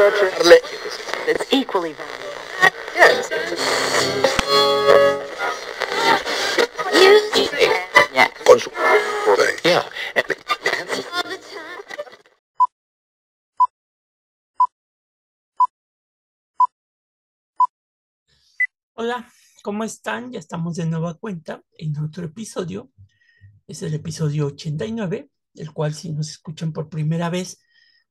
It's 0.00 1.44
equally 1.52 1.92
Yeah. 9.64 9.82
Hola, 18.94 19.28
¿cómo 19.64 19.82
están? 19.82 20.30
Ya 20.30 20.38
estamos 20.38 20.76
de 20.76 20.86
nueva 20.86 21.14
cuenta 21.14 21.60
en 21.76 21.98
otro 21.98 22.24
episodio. 22.24 22.92
Es 23.66 23.82
el 23.82 23.94
episodio 23.94 24.46
89, 24.46 25.28
el 25.56 25.72
cual 25.72 25.92
si 25.92 26.12
nos 26.12 26.30
escuchan 26.30 26.72
por 26.72 26.88
primera 26.88 27.30
vez, 27.30 27.58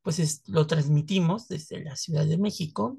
pues 0.08 0.20
es- 0.20 0.42
lo 0.48 0.66
transmitimos 0.68 1.50
desde 1.50 1.84
la 1.84 1.98
Ciudad 1.98 2.26
de 2.26 2.38
México. 2.38 2.98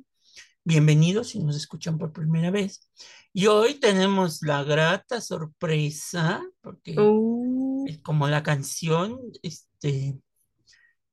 Bienvenidos 0.62 1.28
si 1.28 1.38
nos 1.42 1.56
escuchan 1.56 1.96
por 1.96 2.12
primera 2.12 2.50
vez. 2.50 2.86
Y 3.32 3.46
hoy 3.46 3.76
tenemos 3.80 4.42
la 4.42 4.62
grata 4.62 5.22
sorpresa, 5.22 6.42
porque 6.60 6.96
Uh, 7.00 7.86
como 8.02 8.28
la 8.28 8.42
canción, 8.42 9.18
este, 9.42 10.18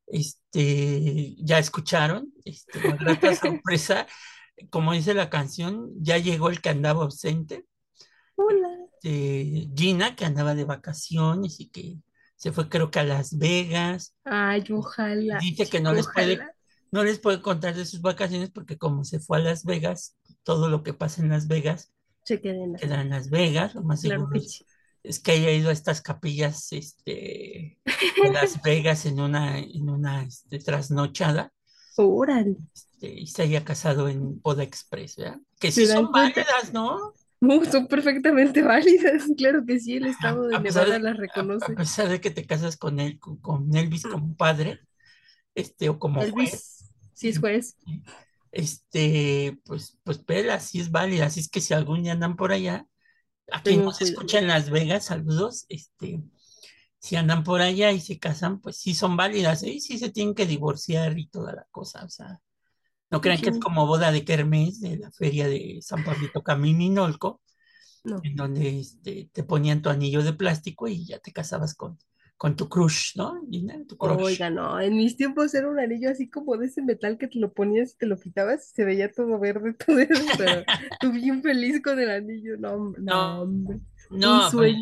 este, 0.07 1.35
ya 1.37 1.59
escucharon, 1.59 2.33
este, 2.43 2.77
la 2.81 2.97
grata 2.97 3.33
sorpresa, 3.63 4.05
como 4.69 4.91
dice 4.91 5.13
la 5.13 5.29
canción, 5.29 5.91
ya 6.01 6.17
llegó 6.17 6.49
el 6.49 6.59
que 6.59 6.71
andaba 6.71 7.05
ausente, 7.05 7.65
hola. 8.35 8.67
de 9.01 9.69
Gina, 9.73 10.17
que 10.17 10.25
andaba 10.25 10.55
de 10.55 10.65
vacaciones 10.65 11.61
y 11.61 11.69
que 11.69 11.99
se 12.35 12.51
fue 12.51 12.69
creo 12.69 12.91
que 12.91 12.99
a 12.99 13.03
Las 13.03 13.37
Vegas. 13.37 14.15
Ay, 14.23 14.63
ojalá. 14.71 15.39
Dice 15.39 15.67
que 15.67 15.79
no 15.79 15.93
les 15.93 16.07
puede, 16.07 16.39
no 16.91 17.03
les 17.03 17.19
puede 17.19 17.41
contar 17.41 17.75
de 17.75 17.85
sus 17.85 18.01
vacaciones 18.01 18.51
porque 18.51 18.77
como 18.77 19.03
se 19.03 19.19
fue 19.19 19.37
a 19.37 19.41
Las 19.41 19.63
Vegas, 19.63 20.17
todo 20.43 20.69
lo 20.69 20.83
que 20.83 20.93
pasa 20.93 21.21
en 21.21 21.29
Las 21.29 21.47
Vegas 21.47 21.91
Se 22.23 22.41
queden 22.41 22.75
así. 22.75 22.85
queda 22.85 23.01
en 23.01 23.09
Las 23.09 23.29
Vegas, 23.29 23.75
lo 23.75 23.83
más 23.83 24.01
seguro 24.01 24.29
es, 25.03 25.19
que 25.19 25.33
haya 25.33 25.51
ido 25.51 25.69
a 25.69 25.73
estas 25.73 26.01
capillas 26.01 26.71
este, 26.71 27.79
de 27.85 28.31
Las 28.31 28.61
Vegas 28.63 29.05
en 29.05 29.19
una, 29.19 29.59
en 29.59 29.89
una 29.89 30.23
este, 30.23 30.59
trasnochada 30.59 31.53
Órale. 31.97 32.57
este, 32.73 33.07
y 33.07 33.27
se 33.27 33.43
haya 33.43 33.63
casado 33.63 34.09
en 34.09 34.41
Boda 34.41 34.63
Express, 34.63 35.15
¿verdad? 35.15 35.39
Que 35.59 35.71
sí 35.71 35.85
¿Se 35.85 35.93
dan 35.93 36.03
son 36.03 36.11
válidas, 36.11 36.73
¿no? 36.73 37.13
Uh, 37.49 37.65
son 37.65 37.87
perfectamente 37.87 38.61
válidas. 38.61 39.23
Claro 39.37 39.65
que 39.65 39.79
sí, 39.79 39.97
el 39.97 40.05
estado 40.07 40.47
de 40.47 40.59
Nevada 40.59 40.93
de, 40.93 40.99
las 40.99 41.13
a- 41.13 41.15
a 41.15 41.17
reconoce. 41.17 41.75
pesar 41.75 42.09
de 42.09 42.21
que 42.21 42.31
te 42.31 42.45
casas 42.45 42.77
con 42.77 42.99
él, 42.99 43.19
con, 43.19 43.75
Elvis 43.75 44.03
como 44.03 44.35
padre, 44.35 44.79
este, 45.55 45.89
o 45.89 45.99
como 45.99 46.21
juez, 46.21 46.35
Elvis, 46.35 46.93
sí 47.13 47.29
es 47.29 47.39
juez. 47.39 47.75
este, 48.51 49.59
pues, 49.65 49.97
pues 50.03 50.19
Pela, 50.19 50.59
sí 50.59 50.79
es 50.79 50.91
válida. 50.91 51.25
Así 51.27 51.39
es 51.39 51.49
que 51.49 51.61
si 51.61 51.73
algún 51.73 52.03
día 52.03 52.13
andan 52.13 52.35
por 52.35 52.51
allá, 52.51 52.87
a 53.51 53.61
quien 53.61 53.83
nos 53.85 54.01
escucha 54.01 54.39
en 54.39 54.47
Las 54.47 54.69
Vegas, 54.69 55.05
saludos, 55.05 55.65
este, 55.69 56.21
si 56.99 57.15
andan 57.15 57.43
por 57.43 57.61
allá 57.61 57.91
y 57.91 58.01
se 58.01 58.19
casan, 58.19 58.59
pues 58.61 58.77
sí 58.77 58.95
son 58.95 59.17
válidas, 59.17 59.63
¿eh? 59.63 59.71
Y 59.73 59.81
sí 59.81 59.99
se 59.99 60.11
tienen 60.11 60.35
que 60.35 60.45
divorciar 60.47 61.17
y 61.19 61.27
toda 61.27 61.53
la 61.53 61.67
cosa, 61.71 62.03
o 62.05 62.09
sea, 62.09 62.41
no 63.15 63.21
crean 63.21 63.41
que 63.41 63.49
es 63.51 63.59
como 63.59 63.85
boda 63.87 64.11
de 64.11 64.25
Kermés 64.25 64.81
de 64.81 64.97
la 64.97 65.11
feria 65.11 65.47
de 65.47 65.79
San 65.81 66.03
Pablito 66.03 66.43
Camiminolco, 66.43 67.41
No. 68.05 68.21
en 68.23 68.35
donde 68.35 68.79
este, 68.79 69.29
te 69.33 69.43
ponían 69.43 69.81
tu 69.81 69.89
anillo 69.89 70.23
de 70.23 70.33
plástico 70.33 70.87
y 70.87 71.05
ya 71.05 71.19
te 71.19 71.31
casabas 71.33 71.75
con, 71.75 71.97
con 72.37 72.55
tu 72.55 72.69
crush, 72.69 73.15
¿no? 73.17 73.41
Gina? 73.49 73.75
Tu 73.87 73.97
crush. 73.97 74.19
Oiga, 74.23 74.49
no. 74.49 74.79
En 74.79 74.95
mis 74.97 75.17
tiempos 75.17 75.53
era 75.55 75.67
un 75.69 75.79
anillo 75.79 76.09
así 76.11 76.29
como 76.29 76.57
de 76.57 76.67
ese 76.67 76.81
metal 76.81 77.17
que 77.17 77.27
te 77.27 77.39
lo 77.39 77.53
ponías 77.53 77.93
y 77.93 77.97
te 77.97 78.05
lo 78.05 78.19
quitabas 78.19 78.69
y 78.71 78.75
se 78.75 78.85
veía 78.85 79.11
todo 79.11 79.39
verde, 79.39 79.73
todo 79.85 79.99
eso, 79.99 80.31
pero 80.37 80.65
tú 80.99 81.11
bien 81.11 81.41
feliz 81.41 81.81
con 81.81 81.99
el 81.99 82.09
anillo. 82.11 82.57
No, 82.57 82.73
hombre, 82.73 83.01
no, 83.03 83.13
No, 83.13 83.41
hombre. 83.41 83.79
no, 84.09 84.49
Un 84.51 84.51
pues, 84.51 84.75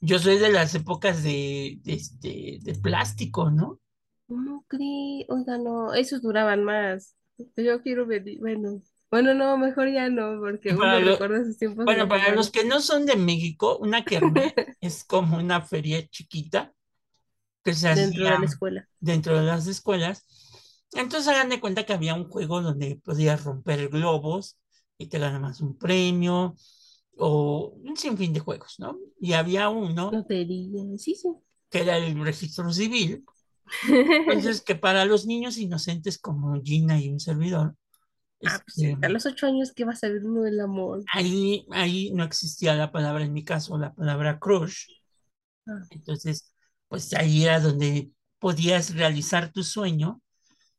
yo 0.00 0.18
soy 0.18 0.38
de 0.38 0.50
las 0.50 0.74
épocas 0.74 1.22
de, 1.22 1.80
de, 1.82 1.94
este, 1.94 2.58
de 2.62 2.74
plástico, 2.76 3.50
¿no? 3.50 3.80
¿Cómo 4.26 4.64
cree? 4.68 5.26
Oiga, 5.28 5.58
no, 5.58 5.94
esos 5.94 6.22
duraban 6.22 6.64
más. 6.64 7.14
Yo 7.56 7.82
quiero 7.82 8.06
venir, 8.06 8.38
bueno, 8.40 8.82
bueno, 9.10 9.34
no, 9.34 9.56
mejor 9.58 9.88
ya 9.92 10.08
no, 10.08 10.38
porque 10.40 10.74
uno 10.74 11.00
lo- 11.00 11.18
recuerda 11.18 11.40
esos 11.42 11.58
tiempos 11.58 11.86
Bueno, 11.86 12.08
para 12.08 12.32
los 12.32 12.50
que 12.50 12.64
no 12.64 12.80
son 12.80 13.06
de 13.06 13.16
México, 13.16 13.78
una 13.78 14.06
kermés 14.06 14.54
es 14.80 15.04
como 15.04 15.38
una 15.38 15.62
feria 15.62 16.06
chiquita 16.08 16.74
que 17.64 17.74
se 17.74 17.88
dentro 17.88 18.28
de 18.28 18.38
la 18.38 18.46
escuela. 18.46 18.88
dentro 19.00 19.38
de 19.38 19.44
las 19.46 19.66
escuelas. 19.68 20.26
Entonces 20.94 21.28
hagan 21.28 21.48
de 21.50 21.60
cuenta 21.60 21.84
que 21.86 21.92
había 21.94 22.14
un 22.14 22.28
juego 22.30 22.62
donde 22.62 22.96
podías 23.04 23.44
romper 23.44 23.88
globos 23.90 24.58
y 24.98 25.08
te 25.08 25.18
ganabas 25.20 25.60
un 25.62 25.78
premio 25.78 26.56
o 27.18 27.74
un 27.84 27.96
sinfín 27.96 28.32
de 28.34 28.40
juegos, 28.40 28.76
¿no? 28.80 28.98
Y 29.20 29.34
había 29.34 29.68
uno 29.70 30.22
Lotería, 30.22 30.96
sí, 30.98 31.14
sí. 31.14 31.28
que 31.70 31.80
era 31.82 31.96
el 31.98 32.22
registro 32.24 32.72
civil, 32.72 33.24
entonces 34.28 34.62
que 34.62 34.74
para 34.74 35.04
los 35.04 35.26
niños 35.26 35.58
inocentes 35.58 36.18
como 36.18 36.60
Gina 36.62 37.00
y 37.00 37.10
un 37.10 37.20
servidor, 37.20 37.76
Ah, 38.44 38.60
pues 38.64 38.78
este, 38.78 39.06
a 39.06 39.08
los 39.08 39.26
ocho 39.26 39.46
años, 39.46 39.72
¿qué 39.72 39.84
va 39.84 39.92
a 39.92 39.96
saber 39.96 40.24
uno 40.24 40.42
del 40.42 40.60
amor? 40.60 41.02
ahí, 41.12 41.66
ahí 41.70 42.12
no 42.12 42.24
existía 42.24 42.74
la 42.74 42.92
palabra, 42.92 43.24
en 43.24 43.32
mi 43.32 43.44
caso, 43.44 43.78
la 43.78 43.94
palabra 43.94 44.38
crush. 44.38 44.86
Ah, 45.66 45.82
Entonces, 45.90 46.52
pues 46.88 47.12
ahí 47.14 47.44
era 47.44 47.60
donde 47.60 48.10
podías 48.38 48.94
realizar 48.94 49.52
tu 49.52 49.62
sueño 49.62 50.20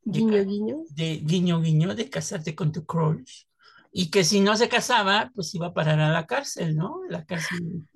de, 0.04 0.20
guiño, 0.20 0.44
guiño. 0.46 0.78
de 0.90 1.18
guiño 1.24 1.62
guiño, 1.62 1.96
de 1.96 2.10
casarte 2.10 2.56
con 2.56 2.72
tu 2.72 2.86
crush. 2.86 3.46
Y 3.92 4.10
que 4.12 4.24
si 4.24 4.42
no 4.42 4.58
se 4.58 4.70
casaba, 4.70 5.32
pues 5.34 5.56
iba 5.56 5.68
a 5.68 5.74
parar 5.74 6.00
a 6.00 6.12
la 6.12 6.28
cárcel, 6.28 6.76
¿no? 6.76 7.02
La 7.10 7.26
cárcel 7.26 7.88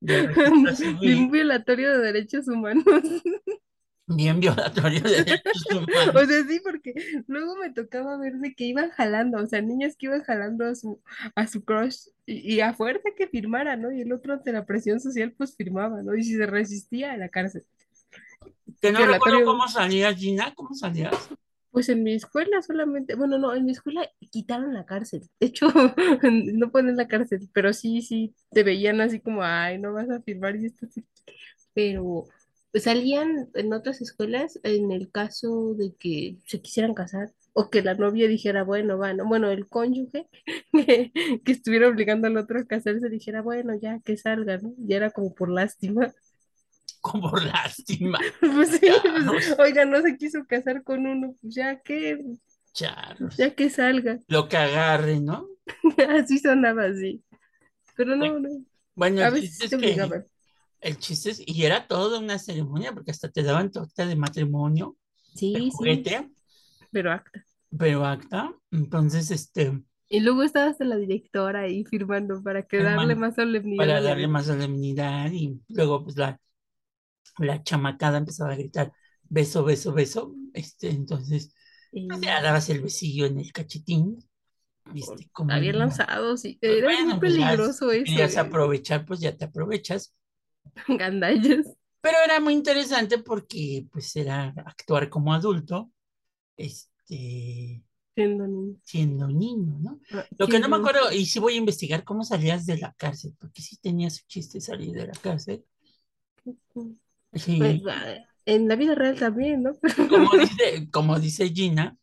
de 0.00 0.28
Bien 1.00 1.30
civil, 1.30 1.30
violatorio 1.30 1.92
de 1.92 1.98
derechos 1.98 2.48
humanos. 2.48 2.84
bien 4.08 4.40
violatorio 4.40 5.00
de 5.02 5.24
derechos 5.24 5.66
O 6.14 6.26
humanos. 6.26 6.26
sea, 6.28 6.44
sí, 6.48 6.60
porque 6.64 6.94
luego 7.26 7.56
me 7.56 7.70
tocaba 7.72 8.18
ver 8.18 8.34
de 8.38 8.54
que 8.54 8.64
iban 8.64 8.90
jalando, 8.90 9.38
o 9.38 9.46
sea, 9.46 9.62
niños 9.62 9.96
que 9.96 10.06
iban 10.06 10.22
jalando 10.24 10.66
a 10.66 10.74
su, 10.74 11.02
a 11.34 11.46
su 11.46 11.64
crush 11.64 12.08
y, 12.26 12.56
y 12.56 12.60
a 12.60 12.74
fuerza 12.74 13.10
que 13.16 13.28
firmara, 13.28 13.76
¿no? 13.76 13.92
Y 13.92 14.00
el 14.02 14.12
otro 14.12 14.34
ante 14.34 14.52
la 14.52 14.66
presión 14.66 15.00
social 15.00 15.32
pues 15.36 15.56
firmaba, 15.56 16.02
¿no? 16.02 16.14
Y 16.16 16.24
si 16.24 16.36
se 16.36 16.46
resistía 16.46 17.12
a 17.12 17.16
la 17.16 17.28
cárcel. 17.28 17.64
Que 18.80 18.92
no 18.92 19.04
recuerdo 19.06 19.42
Violatorio. 19.42 19.44
cómo 19.44 19.68
salías, 19.68 20.16
Gina, 20.16 20.52
¿cómo 20.54 20.74
salías? 20.74 21.30
Pues 21.70 21.88
en 21.90 22.02
mi 22.02 22.14
escuela 22.14 22.62
solamente, 22.62 23.14
bueno, 23.14 23.38
no, 23.38 23.54
en 23.54 23.64
mi 23.66 23.72
escuela 23.72 24.10
quitaron 24.30 24.74
la 24.74 24.86
cárcel. 24.86 25.28
De 25.38 25.46
hecho, 25.48 25.68
no 26.22 26.70
ponen 26.72 26.96
la 26.96 27.06
cárcel, 27.08 27.48
pero 27.52 27.72
sí, 27.72 28.02
sí, 28.02 28.34
te 28.50 28.62
veían 28.62 29.00
así 29.00 29.20
como, 29.20 29.42
ay, 29.44 29.78
no 29.78 29.92
vas 29.92 30.10
a 30.10 30.20
firmar 30.22 30.56
y 30.56 30.66
esto 30.66 30.86
sí. 30.88 31.04
Pero 31.74 32.24
salían 32.74 33.48
en 33.54 33.72
otras 33.72 34.00
escuelas 34.00 34.58
en 34.62 34.92
el 34.92 35.10
caso 35.10 35.74
de 35.74 35.94
que 35.98 36.38
se 36.46 36.60
quisieran 36.60 36.94
casar 36.94 37.32
o 37.52 37.70
que 37.70 37.82
la 37.82 37.94
novia 37.94 38.28
dijera, 38.28 38.62
bueno, 38.62 38.98
va, 38.98 39.14
¿no? 39.14 39.26
Bueno, 39.26 39.50
el 39.50 39.68
cónyuge 39.68 40.28
que, 40.72 41.12
que 41.44 41.52
estuviera 41.52 41.88
obligando 41.88 42.28
al 42.28 42.36
otro 42.36 42.60
a 42.60 42.64
casarse 42.64 43.08
dijera, 43.08 43.42
bueno, 43.42 43.74
ya 43.80 44.00
que 44.04 44.16
salga, 44.16 44.58
¿no? 44.58 44.74
Ya 44.78 44.96
era 44.96 45.10
como 45.10 45.34
por 45.34 45.50
lástima. 45.50 46.12
Como 47.00 47.30
por 47.30 47.44
lástima. 47.44 48.18
Pues 48.40 48.70
sí, 48.70 48.80
pues, 49.26 49.54
oiga, 49.58 49.84
no 49.84 50.02
se 50.02 50.16
quiso 50.16 50.44
casar 50.46 50.82
con 50.82 51.06
uno, 51.06 51.34
pues 51.40 51.54
ya 51.54 51.80
que, 51.80 52.18
ya 52.74 53.54
que 53.54 53.70
salga. 53.70 54.18
Lo 54.26 54.48
que 54.48 54.56
agarre, 54.56 55.20
¿no? 55.20 55.48
Así 56.08 56.38
sonaba 56.38 56.86
así. 56.86 57.22
Pero 57.96 58.16
no, 58.16 58.38
no. 58.40 58.48
Bueno, 58.94 59.22
A 59.22 59.30
veces 59.30 59.60
es 59.60 59.70
que. 59.70 60.24
El 60.80 60.98
chiste 60.98 61.30
es, 61.30 61.42
y 61.46 61.64
era 61.64 61.86
toda 61.88 62.18
una 62.20 62.38
ceremonia, 62.38 62.92
porque 62.94 63.10
hasta 63.10 63.30
te 63.30 63.42
daban 63.42 63.70
tu 63.70 63.80
acta 63.80 64.06
de 64.06 64.16
matrimonio, 64.16 64.96
Sí, 65.34 65.70
sí, 65.70 66.06
juguete, 66.06 66.30
pero 66.92 67.12
acta. 67.12 67.44
pero 67.78 68.04
acta. 68.04 68.54
Entonces, 68.70 69.30
este, 69.30 69.82
Y 70.10 70.20
luego 70.20 70.42
estaba 70.42 70.66
hasta 70.70 70.84
la 70.84 70.96
directora 70.96 71.60
ahí 71.62 71.84
firmando 71.84 72.42
para 72.42 72.62
que 72.64 72.82
darle 72.82 73.14
más 73.14 73.34
solemnidad 73.36 73.94
para 73.94 74.00
darle 74.02 74.28
más 74.28 74.46
solemnidad 74.46 75.30
y 75.32 75.60
luego 75.68 76.02
pues 76.04 76.16
la, 76.16 76.40
la 77.38 77.62
chamacada 77.62 78.18
empezaba 78.18 78.52
a 78.52 78.56
gritar 78.56 78.92
beso, 79.24 79.64
beso, 79.64 79.92
beso. 79.92 80.34
Este, 80.54 80.90
entonces, 80.90 81.54
pues 82.06 82.20
ya 82.22 82.40
Eh, 82.40 82.42
dabas 82.42 82.68
el 82.70 82.80
besillo 82.82 83.26
en 83.26 83.38
el 83.40 83.52
cachetín, 83.52 84.18
viste, 84.86 85.30
como 85.32 85.54
había 85.54 85.72
niño. 85.72 85.72
lanzado, 85.72 86.36
sí. 86.36 86.58
Pues 86.64 86.78
Era 86.78 86.92
muy 86.92 87.14
bueno, 87.14 87.22
pues 87.22 87.36
ya 87.36 87.58
peligroso 87.58 87.90
eso, 87.92 88.24
querías 88.24 88.36
eh. 88.36 88.38
aprovechar, 88.38 89.06
pues 89.06 89.20
ya 89.20 89.36
te 89.36 89.46
aprovechas. 89.46 90.14
Gandallas. 90.88 91.66
Pero 92.00 92.16
era 92.24 92.40
muy 92.40 92.54
interesante 92.54 93.18
porque 93.18 93.86
pues 93.90 94.14
era 94.16 94.54
actuar 94.64 95.08
como 95.08 95.34
adulto, 95.34 95.90
este, 96.56 97.82
Siendo 98.14 98.46
niño. 98.46 98.76
siendo 98.82 99.28
niño, 99.28 99.78
¿no? 99.80 100.00
Ah, 100.12 100.26
Lo 100.38 100.48
que 100.48 100.58
no 100.58 100.68
me 100.68 100.76
acuerdo, 100.76 101.12
y 101.12 101.26
sí 101.26 101.38
voy 101.38 101.54
a 101.54 101.56
investigar 101.58 102.04
cómo 102.04 102.24
salías 102.24 102.66
de 102.66 102.78
la 102.78 102.92
cárcel, 102.94 103.34
porque 103.38 103.62
sí 103.62 103.76
tenía 103.76 104.10
su 104.10 104.26
chiste 104.26 104.60
salir 104.60 104.92
de 104.92 105.06
la 105.06 105.12
cárcel. 105.12 105.64
Sí, 107.34 107.58
Pues, 107.58 107.82
ah, 107.88 108.14
en 108.46 108.68
la 108.68 108.76
vida 108.76 108.94
real 108.94 109.16
también, 109.18 109.62
¿no? 109.62 109.72
como 110.08 110.30
dice, 110.38 110.88
como 110.90 111.18
dice 111.20 111.48
Gina, 111.50 111.96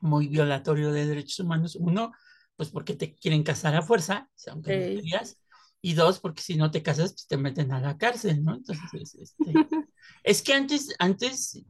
muy 0.00 0.28
violatorio 0.28 0.92
de 0.92 1.06
derechos 1.06 1.40
humanos. 1.40 1.76
Uno, 1.76 2.12
pues 2.56 2.70
porque 2.70 2.94
te 2.94 3.14
quieren 3.14 3.42
casar 3.42 3.74
a 3.74 3.82
fuerza, 3.82 4.28
aunque 4.50 4.72
no 4.76 4.84
querías, 4.86 5.38
y 5.84 5.92
dos, 5.92 6.18
porque 6.18 6.40
si 6.40 6.56
no 6.56 6.70
te 6.70 6.82
casas, 6.82 7.12
pues 7.12 7.26
te 7.26 7.36
meten 7.36 7.70
a 7.70 7.78
la 7.78 7.98
cárcel, 7.98 8.42
¿no? 8.42 8.54
Entonces, 8.54 9.14
este, 9.16 9.52
es 10.24 10.40
que 10.40 10.54
antes, 10.54 10.94
antes, 10.98 11.62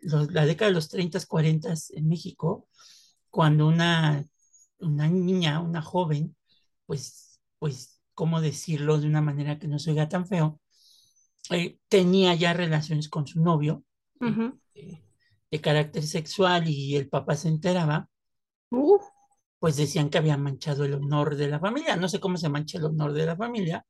la 0.00 0.46
década 0.46 0.70
de 0.70 0.74
los 0.76 0.88
30, 0.88 1.20
40 1.26 1.74
en 1.90 2.08
México, 2.08 2.66
cuando 3.28 3.68
una, 3.68 4.26
una 4.78 5.08
niña, 5.08 5.60
una 5.60 5.82
joven, 5.82 6.34
pues, 6.86 7.38
pues, 7.58 8.00
¿cómo 8.14 8.40
decirlo 8.40 8.98
de 8.98 9.06
una 9.06 9.20
manera 9.20 9.58
que 9.58 9.68
no 9.68 9.78
se 9.78 9.90
oiga 9.90 10.08
tan 10.08 10.26
feo? 10.26 10.58
Eh, 11.50 11.78
tenía 11.88 12.34
ya 12.34 12.54
relaciones 12.54 13.10
con 13.10 13.26
su 13.26 13.42
novio 13.42 13.84
eh, 14.74 15.04
de 15.50 15.60
carácter 15.60 16.06
sexual 16.06 16.66
y 16.66 16.96
el 16.96 17.10
papá 17.10 17.36
se 17.36 17.48
enteraba, 17.48 18.08
pues 19.60 19.76
decían 19.76 20.10
que 20.10 20.18
había 20.18 20.36
manchado 20.36 20.84
el 20.84 20.94
honor 20.94 21.36
de 21.36 21.48
la 21.48 21.60
familia. 21.60 21.94
No 21.96 22.08
sé 22.08 22.18
cómo 22.18 22.36
se 22.38 22.48
mancha 22.48 22.78
el 22.78 22.86
honor 22.86 23.12
de 23.12 23.26
la 23.26 23.36
familia, 23.36 23.86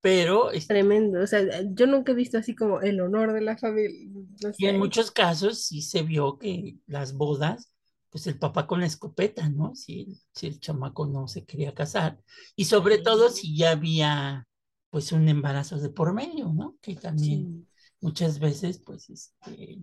pero... 0.00 0.50
Es 0.50 0.66
Tremendo, 0.66 1.22
o 1.22 1.26
sea, 1.26 1.40
yo 1.72 1.86
nunca 1.86 2.12
he 2.12 2.14
visto 2.16 2.36
así 2.36 2.54
como 2.54 2.80
el 2.82 3.00
honor 3.00 3.32
de 3.32 3.40
la 3.40 3.56
familia. 3.56 4.10
Y 4.58 4.66
en 4.66 4.78
muchos 4.78 5.10
casos 5.10 5.64
sí 5.64 5.80
se 5.80 6.02
vio 6.02 6.36
que 6.36 6.76
las 6.86 7.14
bodas, 7.14 7.72
pues 8.10 8.26
el 8.26 8.38
papá 8.38 8.66
con 8.66 8.80
la 8.80 8.86
escopeta, 8.86 9.48
¿no? 9.48 9.74
Si, 9.74 10.20
si 10.34 10.48
el 10.48 10.60
chamaco 10.60 11.06
no 11.06 11.28
se 11.28 11.46
quería 11.46 11.72
casar. 11.74 12.20
Y 12.56 12.64
sobre 12.64 12.98
todo 12.98 13.30
si 13.30 13.56
ya 13.56 13.70
había 13.70 14.46
pues 14.90 15.12
un 15.12 15.28
embarazo 15.28 15.78
de 15.78 15.90
por 15.90 16.12
medio, 16.12 16.52
¿no? 16.52 16.76
Que 16.80 16.96
también 16.96 17.68
muchas 18.00 18.38
veces, 18.40 18.82
pues, 18.84 19.10
este, 19.10 19.78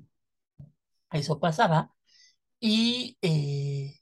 eso 1.12 1.40
pasaba. 1.40 1.94
Y 2.60 3.18
eh, 3.22 4.00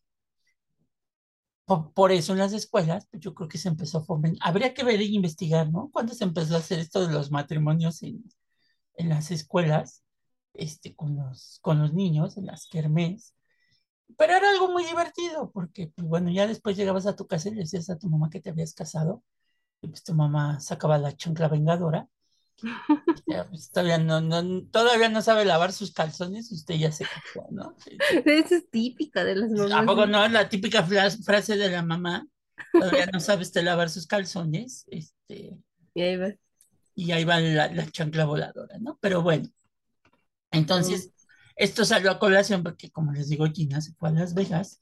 por, 1.65 2.11
eso 2.11 2.33
en 2.33 2.39
las 2.39 2.53
escuelas, 2.53 3.07
pues 3.09 3.21
yo 3.21 3.33
creo 3.33 3.47
que 3.49 3.57
se 3.57 3.69
empezó 3.69 3.99
a 3.99 4.05
fomentar. 4.05 4.47
Habría 4.47 4.73
que 4.73 4.83
ver 4.83 4.99
e 4.99 5.05
investigar, 5.05 5.71
¿no? 5.71 5.89
Cuando 5.91 6.13
se 6.13 6.23
empezó 6.25 6.55
a 6.55 6.59
hacer 6.59 6.79
esto 6.79 7.05
de 7.05 7.13
los 7.13 7.31
matrimonios 7.31 8.03
en, 8.03 8.23
en 8.95 9.09
las 9.09 9.31
escuelas, 9.31 10.03
este, 10.53 10.95
con 10.95 11.15
los, 11.17 11.59
con 11.61 11.79
los 11.81 11.93
niños, 11.93 12.37
en 12.37 12.47
las 12.47 12.67
kermés. 12.67 13.35
Pero 14.17 14.33
era 14.35 14.49
algo 14.49 14.69
muy 14.71 14.85
divertido, 14.85 15.51
porque, 15.51 15.87
pues, 15.95 16.07
bueno, 16.07 16.31
ya 16.31 16.47
después 16.47 16.77
llegabas 16.77 17.07
a 17.07 17.15
tu 17.15 17.27
casa 17.27 17.49
y 17.49 17.53
le 17.55 17.61
decías 17.61 17.89
a 17.89 17.97
tu 17.97 18.09
mamá 18.09 18.29
que 18.29 18.41
te 18.41 18.49
habías 18.51 18.73
casado 18.73 19.23
y 19.83 19.89
pues 19.89 20.03
tu 20.03 20.15
mamá 20.15 20.59
sacaba 20.61 20.97
la 20.97 21.15
chancla 21.15 21.49
vengadora. 21.49 22.07
Pues, 23.49 23.69
todavía, 23.71 23.97
no, 23.97 24.21
no, 24.21 24.63
todavía 24.67 25.09
no 25.09 25.21
sabe 25.21 25.45
lavar 25.45 25.73
sus 25.73 25.91
calzones, 25.91 26.51
usted 26.51 26.75
ya 26.75 26.91
se 26.91 27.05
casó, 27.05 27.47
¿no? 27.51 27.75
Esa 28.25 28.55
es 28.55 28.69
típica 28.69 29.23
de 29.23 29.35
las 29.35 29.51
mamás. 29.51 29.73
¿A 29.73 29.85
poco 29.85 30.05
no? 30.05 30.27
La 30.27 30.49
típica 30.49 30.83
frase 30.83 31.57
de 31.57 31.69
la 31.69 31.83
mamá, 31.83 32.27
todavía 32.71 33.07
no 33.11 33.19
sabe 33.19 33.43
usted 33.43 33.63
lavar 33.63 33.89
sus 33.89 34.07
calzones, 34.07 34.85
este... 34.87 35.57
Y 35.93 36.01
ahí 36.01 36.17
va. 36.17 36.33
Y 36.95 37.11
ahí 37.11 37.23
va 37.23 37.39
la, 37.39 37.91
chancla 37.91 38.25
voladora, 38.25 38.77
¿no? 38.79 38.97
Pero 39.01 39.21
bueno, 39.21 39.49
entonces, 40.51 41.11
esto 41.55 41.85
salió 41.85 42.11
a 42.11 42.19
colación 42.19 42.63
porque, 42.63 42.91
como 42.91 43.11
les 43.11 43.29
digo, 43.29 43.45
Gina 43.51 43.81
se 43.81 43.93
fue 43.93 44.09
a 44.09 44.13
Las 44.13 44.33
Vegas, 44.33 44.81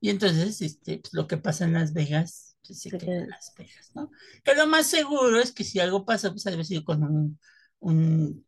y 0.00 0.10
entonces, 0.10 0.60
este, 0.60 0.98
pues, 0.98 1.14
lo 1.14 1.26
que 1.28 1.36
pasa 1.36 1.64
en 1.64 1.74
Las 1.74 1.92
Vegas 1.92 2.51
se 2.62 2.90
quedan 2.90 3.28
las 3.28 3.52
¿no? 3.94 4.10
Que 4.44 4.54
lo 4.54 4.66
más 4.66 4.86
seguro 4.86 5.40
es 5.40 5.52
que 5.52 5.64
si 5.64 5.80
algo 5.80 6.04
pasa, 6.04 6.30
pues 6.30 6.46
haber 6.46 6.64
sido 6.64 6.84
con 6.84 7.02
un, 7.02 7.38
un, 7.80 8.46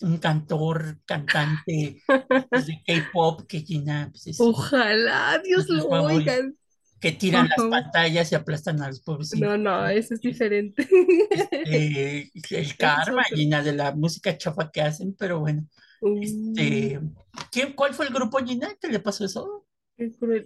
un 0.00 0.18
cantor, 0.18 0.98
cantante 1.04 2.02
pues, 2.48 2.66
de 2.66 2.82
K-pop 2.86 3.46
que 3.46 3.60
Gina. 3.60 4.10
Pues, 4.12 4.40
Ojalá, 4.40 5.40
Dios 5.44 5.68
lo 5.68 5.86
oiga. 5.88 6.36
Que 7.00 7.12
tiran 7.12 7.48
las 7.48 7.66
pantallas 7.66 8.30
y 8.30 8.34
aplastan 8.34 8.82
a 8.82 8.88
los 8.88 9.00
pobres. 9.00 9.34
No, 9.38 9.56
no, 9.56 9.88
eso 9.88 10.12
es 10.12 10.20
diferente. 10.20 10.86
Este, 11.30 12.30
el 12.50 12.76
karma, 12.76 13.24
Gina, 13.24 13.62
de 13.62 13.72
la 13.72 13.92
música 13.92 14.36
chafa 14.36 14.70
que 14.70 14.82
hacen, 14.82 15.16
pero 15.18 15.40
bueno. 15.40 15.66
Este, 16.20 17.00
¿quién, 17.50 17.72
¿Cuál 17.72 17.94
fue 17.94 18.06
el 18.06 18.12
grupo, 18.12 18.38
Gina, 18.44 18.74
que 18.78 18.88
le 18.88 19.00
pasó 19.00 19.24
eso? 19.24 19.66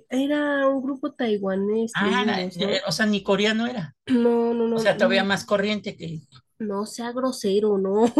Era 0.08 0.68
un 0.68 0.82
grupo 0.82 1.12
taiwanés. 1.12 1.92
Ah, 1.94 2.24
eh, 2.40 2.80
o 2.86 2.92
sea, 2.92 3.06
ni 3.06 3.22
coreano 3.22 3.66
era. 3.66 3.94
No, 4.06 4.52
no, 4.52 4.66
no. 4.66 4.76
O 4.76 4.78
sea, 4.78 4.96
todavía 4.96 5.22
más 5.22 5.44
corriente 5.44 5.96
que. 5.96 6.20
No 6.58 6.86
sea 6.86 7.12
grosero, 7.12 7.78
no. 7.78 8.12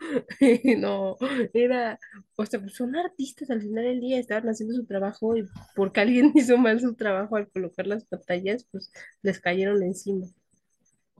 no, 0.78 1.16
era, 1.52 1.98
o 2.36 2.46
sea, 2.46 2.60
pues, 2.60 2.74
son 2.74 2.96
artistas 2.96 3.50
al 3.50 3.60
final 3.62 3.84
del 3.84 4.00
día, 4.00 4.18
estaban 4.18 4.48
haciendo 4.48 4.74
su 4.74 4.84
trabajo 4.84 5.36
y 5.36 5.46
porque 5.74 6.00
alguien 6.00 6.32
hizo 6.34 6.56
mal 6.58 6.80
su 6.80 6.94
trabajo 6.94 7.36
al 7.36 7.48
colocar 7.50 7.86
las 7.86 8.04
pantallas, 8.04 8.66
pues 8.70 8.92
les 9.22 9.40
cayeron 9.40 9.82
encima. 9.82 10.26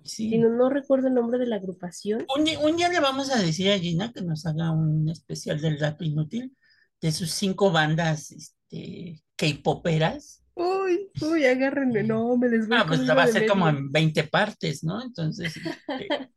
Sí. 0.02 0.38
no, 0.38 0.48
no, 0.48 0.70
recuerdo 0.70 1.08
el 1.08 1.14
nombre 1.14 1.38
de 1.38 1.46
la 1.46 1.56
agrupación. 1.56 2.26
Un, 2.34 2.48
un, 2.64 2.76
día 2.76 2.88
le 2.88 3.00
vamos 3.00 3.30
a 3.30 3.38
decir 3.38 3.70
a 3.70 3.78
Gina 3.78 4.12
que 4.12 4.22
nos 4.22 4.46
haga 4.46 4.70
un 4.70 5.08
especial 5.10 5.60
del 5.60 5.78
dato 5.78 6.04
inútil 6.04 6.56
de 7.00 7.12
sus 7.12 7.30
cinco 7.30 7.70
bandas 7.70 8.30
este, 8.30 9.22
K-poperas. 9.36 10.42
Uy, 10.54 11.10
uy, 11.22 11.46
agárrenme, 11.46 12.02
no, 12.02 12.36
me 12.36 12.48
les 12.48 12.68
voy 12.68 12.76
Ah, 12.78 12.84
pues 12.86 13.00
la 13.00 13.14
va 13.14 13.22
a 13.22 13.24
hacer 13.26 13.46
como 13.46 13.68
en 13.68 13.90
20 13.90 14.24
partes, 14.24 14.84
¿no? 14.84 15.02
Entonces, 15.02 15.56
este, 15.56 16.08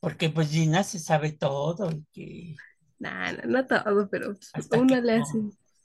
porque 0.00 0.30
pues 0.30 0.50
Gina 0.50 0.82
se 0.84 0.98
sabe 0.98 1.32
todo 1.32 1.90
y 1.90 2.04
que... 2.12 2.56
Nah, 2.98 3.32
no, 3.46 3.66
todo, 3.66 4.08
pero 4.08 4.34
una 4.72 5.00
le 5.00 5.16
hace. 5.16 5.38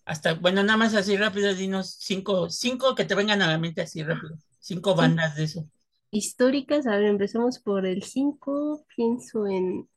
Hasta, 0.05 0.33
bueno, 0.35 0.63
nada 0.63 0.77
más 0.77 0.93
así 0.93 1.17
rápido, 1.17 1.53
dinos 1.53 1.97
cinco, 1.99 2.49
cinco 2.49 2.95
que 2.95 3.05
te 3.05 3.15
vengan 3.15 3.41
a 3.41 3.47
la 3.47 3.57
mente 3.57 3.81
así 3.81 4.03
rápido. 4.03 4.37
Cinco 4.59 4.95
bandas 4.95 5.35
de 5.35 5.43
eso. 5.43 5.67
Históricas, 6.11 6.87
a 6.87 6.97
ver, 6.97 7.05
empezamos 7.05 7.59
por 7.59 7.85
el 7.85 8.03
cinco, 8.03 8.85
pienso 8.95 9.47
en 9.47 9.89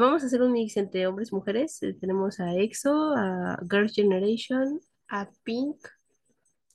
Vamos 0.00 0.24
a 0.24 0.26
hacer 0.26 0.42
un 0.42 0.52
mix 0.52 0.76
entre 0.76 1.06
hombres 1.06 1.30
y 1.30 1.34
mujeres. 1.36 1.80
Eh, 1.82 1.94
tenemos 1.94 2.40
a 2.40 2.52
EXO, 2.54 3.14
a 3.16 3.58
Girls' 3.70 3.94
Generation, 3.94 4.80
a 5.08 5.30
Pink, 5.44 5.76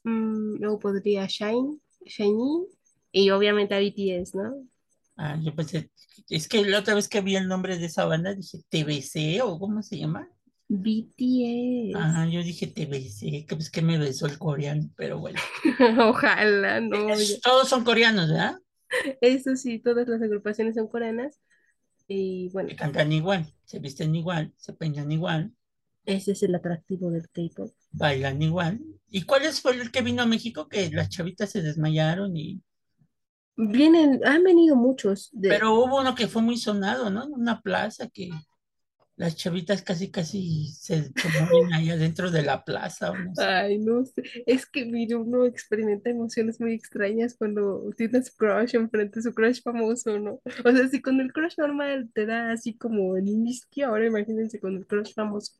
mm, 0.03 0.55
luego 0.55 0.79
podría 0.79 1.25
Shine, 1.27 1.79
Shiny 2.05 2.67
y 3.11 3.29
obviamente 3.31 3.75
a 3.75 3.79
BTS, 3.79 4.35
¿no? 4.35 4.65
Ah, 5.17 5.37
yo 5.41 5.53
pensé, 5.53 5.91
es 6.29 6.47
que 6.47 6.65
la 6.65 6.79
otra 6.79 6.95
vez 6.95 7.09
que 7.09 7.19
vi 7.19 7.35
el 7.35 7.49
nombre 7.49 7.77
de 7.77 7.87
esa 7.87 8.05
banda 8.05 8.33
dije 8.33 8.59
TBC 8.69 9.41
o 9.43 9.59
¿cómo 9.59 9.83
se 9.83 9.97
llama? 9.97 10.29
BTS. 10.69 11.95
Ah, 11.95 12.25
yo 12.31 12.41
dije 12.41 12.67
TBC, 12.67 13.45
que 13.45 13.55
pues 13.55 13.69
que 13.69 13.81
me 13.81 13.97
besó 13.97 14.27
el 14.27 14.37
coreano, 14.37 14.89
pero 14.95 15.19
bueno. 15.19 15.39
Ojalá, 15.99 16.79
no. 16.79 17.07
todos 17.43 17.67
son 17.67 17.83
coreanos, 17.83 18.29
¿verdad? 18.29 18.59
Eso 19.19 19.57
sí, 19.57 19.79
todas 19.79 20.07
las 20.07 20.21
agrupaciones 20.21 20.75
son 20.75 20.87
coreanas. 20.87 21.39
Y 22.11 22.49
bueno. 22.49 22.71
cantan 22.75 23.11
igual, 23.11 23.45
se 23.65 23.77
visten 23.77 24.15
igual, 24.15 24.51
se 24.57 24.73
peinan 24.73 25.11
igual. 25.11 25.53
Ese 26.05 26.31
es 26.31 26.41
el 26.41 26.55
atractivo 26.55 27.11
del 27.11 27.29
K-pop. 27.29 27.71
Bailan 27.91 28.41
igual. 28.41 28.81
¿Y 29.09 29.21
cuál 29.23 29.43
fue 29.53 29.75
el 29.75 29.91
que 29.91 30.01
vino 30.01 30.23
a 30.23 30.25
México 30.25 30.67
que 30.67 30.89
las 30.89 31.09
chavitas 31.09 31.51
se 31.51 31.61
desmayaron 31.61 32.35
y. 32.35 32.61
Vienen, 33.55 34.21
han 34.25 34.43
venido 34.43 34.75
muchos. 34.75 35.29
Pero 35.39 35.75
hubo 35.75 35.99
uno 35.99 36.15
que 36.15 36.27
fue 36.27 36.41
muy 36.41 36.57
sonado, 36.57 37.11
¿no? 37.11 37.25
En 37.25 37.33
una 37.33 37.61
plaza 37.61 38.07
que 38.07 38.31
las 39.19 39.35
chavitas 39.35 39.81
casi 39.81 40.09
casi 40.11 40.67
se, 40.67 41.11
mueven 41.41 41.73
ahí 41.73 41.89
adentro 41.89 42.31
de 42.31 42.41
la 42.41 42.63
plaza. 42.63 43.11
Ay, 43.37 43.77
no 43.77 44.05
sé. 44.05 44.23
Es 44.45 44.65
que, 44.65 44.85
mire, 44.85 45.17
uno 45.17 45.43
experimenta 45.43 46.09
emociones 46.09 46.57
muy 46.61 46.71
extrañas 46.71 47.35
cuando 47.37 47.83
tienes 47.97 48.31
crush 48.31 48.75
enfrente, 48.75 49.21
su 49.21 49.33
crush 49.33 49.61
famoso, 49.61 50.17
¿no? 50.19 50.39
O 50.63 50.71
sea, 50.71 50.87
si 50.87 51.01
con 51.01 51.19
el 51.19 51.33
crush 51.33 51.55
normal 51.57 52.09
te 52.13 52.25
da 52.25 52.53
así 52.53 52.77
como 52.77 53.17
el 53.17 53.27
inicio, 53.27 53.87
ahora 53.87 54.07
imagínense 54.07 54.57
con 54.57 54.77
el 54.77 54.87
crush 54.87 55.13
famoso. 55.13 55.51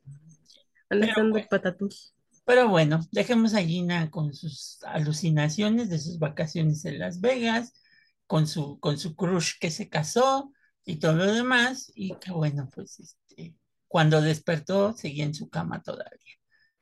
Bueno, 0.88 1.34
patatus. 1.50 2.14
Pero 2.46 2.66
bueno, 2.70 3.00
dejemos 3.12 3.52
a 3.52 3.60
Gina 3.60 4.10
con 4.10 4.32
sus 4.32 4.78
alucinaciones 4.84 5.90
de 5.90 5.98
sus 5.98 6.18
vacaciones 6.18 6.86
en 6.86 6.98
Las 6.98 7.20
Vegas, 7.20 7.74
con 8.26 8.46
su, 8.46 8.80
con 8.80 8.96
su 8.96 9.14
crush 9.14 9.58
que 9.60 9.70
se 9.70 9.90
casó 9.90 10.50
y 10.84 10.96
todo 10.96 11.14
lo 11.14 11.32
demás, 11.32 11.92
y 11.94 12.14
que 12.16 12.32
bueno, 12.32 12.68
pues 12.72 12.98
este, 13.00 13.54
cuando 13.88 14.20
despertó 14.20 14.92
seguía 14.92 15.24
en 15.24 15.34
su 15.34 15.48
cama 15.48 15.82
todavía. 15.82 16.34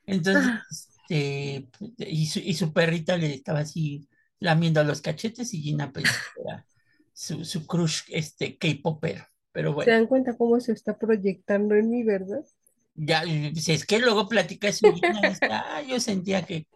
Entonces, 0.05 0.43
ah. 0.45 0.63
este, 0.69 1.69
y, 1.97 2.25
su, 2.27 2.39
y, 2.39 2.53
su, 2.53 2.73
perrita 2.73 3.17
le 3.17 3.33
estaba 3.33 3.59
así 3.59 4.07
lamiendo 4.39 4.83
los 4.83 5.01
cachetes 5.01 5.53
y 5.53 5.61
Gina 5.61 5.91
pensó 5.91 6.11
era 6.43 6.65
su, 7.13 7.43
su 7.45 7.67
crush 7.67 8.03
este, 8.09 8.57
K-popero. 8.57 9.25
Pero 9.51 9.73
bueno. 9.73 9.85
¿Se 9.85 9.91
dan 9.91 10.07
cuenta 10.07 10.37
cómo 10.37 10.59
se 10.59 10.71
está 10.71 10.97
proyectando 10.97 11.75
en 11.75 11.89
mí, 11.89 12.03
verdad? 12.03 12.45
Ya, 12.95 13.23
si 13.23 13.71
es 13.71 13.85
que 13.85 13.99
luego 13.99 14.27
platica 14.27 14.71
su 14.71 14.93
Gina, 14.93 15.21
ah, 15.51 15.81
yo 15.87 15.99
sentía 15.99 16.45
que 16.45 16.67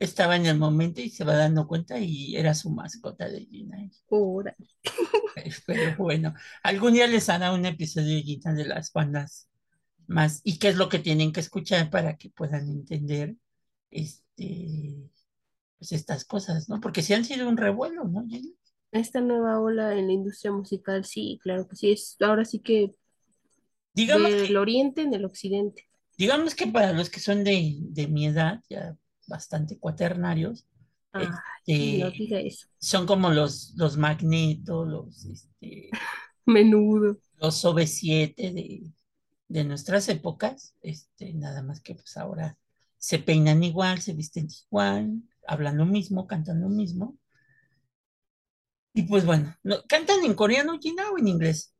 estaba 0.00 0.34
en 0.34 0.46
el 0.46 0.58
momento 0.58 1.02
y 1.02 1.10
se 1.10 1.24
va 1.24 1.36
dando 1.36 1.68
cuenta 1.68 1.98
y 1.98 2.34
era 2.34 2.54
su 2.54 2.70
mascota 2.70 3.28
de 3.28 3.44
Gina. 3.44 3.76
Pero 5.66 5.96
bueno, 5.98 6.34
algún 6.62 6.94
día 6.94 7.06
les 7.06 7.28
hará 7.28 7.52
un 7.52 7.66
episodio 7.66 8.16
de 8.16 8.22
Gina 8.22 8.54
de 8.54 8.64
las 8.64 8.92
bandas 8.92 9.48
más, 10.06 10.40
y 10.42 10.58
qué 10.58 10.68
es 10.68 10.76
lo 10.76 10.88
que 10.88 10.98
tienen 10.98 11.32
que 11.32 11.40
escuchar 11.40 11.90
para 11.90 12.16
que 12.16 12.30
puedan 12.30 12.68
entender 12.68 13.36
este, 13.90 14.96
pues 15.78 15.92
estas 15.92 16.24
cosas, 16.24 16.68
¿no? 16.68 16.80
Porque 16.80 17.02
sí 17.02 17.12
han 17.12 17.24
sido 17.24 17.48
un 17.48 17.58
revuelo, 17.58 18.04
¿no? 18.04 18.26
Esta 18.92 19.20
nueva 19.20 19.60
ola 19.60 19.94
en 19.96 20.06
la 20.06 20.12
industria 20.14 20.50
musical, 20.50 21.04
sí, 21.04 21.38
claro 21.42 21.68
que 21.68 21.76
sí, 21.76 21.92
es 21.92 22.16
ahora 22.20 22.44
sí 22.44 22.58
que 22.58 22.94
digamos 23.92 24.32
del 24.32 24.56
oriente 24.56 25.02
en 25.02 25.12
el 25.12 25.26
occidente. 25.26 25.86
Digamos 26.16 26.54
que 26.54 26.66
para 26.66 26.92
los 26.92 27.10
que 27.10 27.20
son 27.20 27.44
de, 27.44 27.76
de 27.80 28.08
mi 28.08 28.26
edad, 28.26 28.60
ya 28.68 28.96
bastante 29.30 29.78
cuaternarios, 29.80 30.66
Ah, 31.12 31.44
no 31.96 32.10
diga 32.10 32.40
eso. 32.40 32.66
son 32.78 33.06
como 33.06 33.30
los, 33.30 33.74
los 33.76 33.96
magnetos, 33.96 34.88
los, 34.88 35.24
este, 35.26 35.90
Menudo. 36.46 37.16
los 37.38 37.64
OV7 37.64 38.52
de, 38.52 38.92
de 39.48 39.64
nuestras 39.64 40.08
épocas, 40.08 40.74
este, 40.82 41.32
nada 41.34 41.62
más 41.62 41.80
que 41.80 41.94
pues 41.94 42.16
ahora 42.16 42.58
se 42.98 43.18
peinan 43.18 43.62
igual, 43.64 44.00
se 44.02 44.12
visten 44.14 44.48
igual, 44.68 45.22
hablan 45.46 45.78
lo 45.78 45.86
mismo, 45.86 46.26
cantan 46.28 46.60
lo 46.60 46.68
mismo. 46.68 47.18
Y 48.94 49.02
pues 49.02 49.24
bueno, 49.26 49.56
¿cantan 49.88 50.24
en 50.24 50.34
coreano, 50.34 50.78
Gina, 50.80 51.10
o 51.10 51.18
en 51.18 51.26
inglés? 51.28 51.74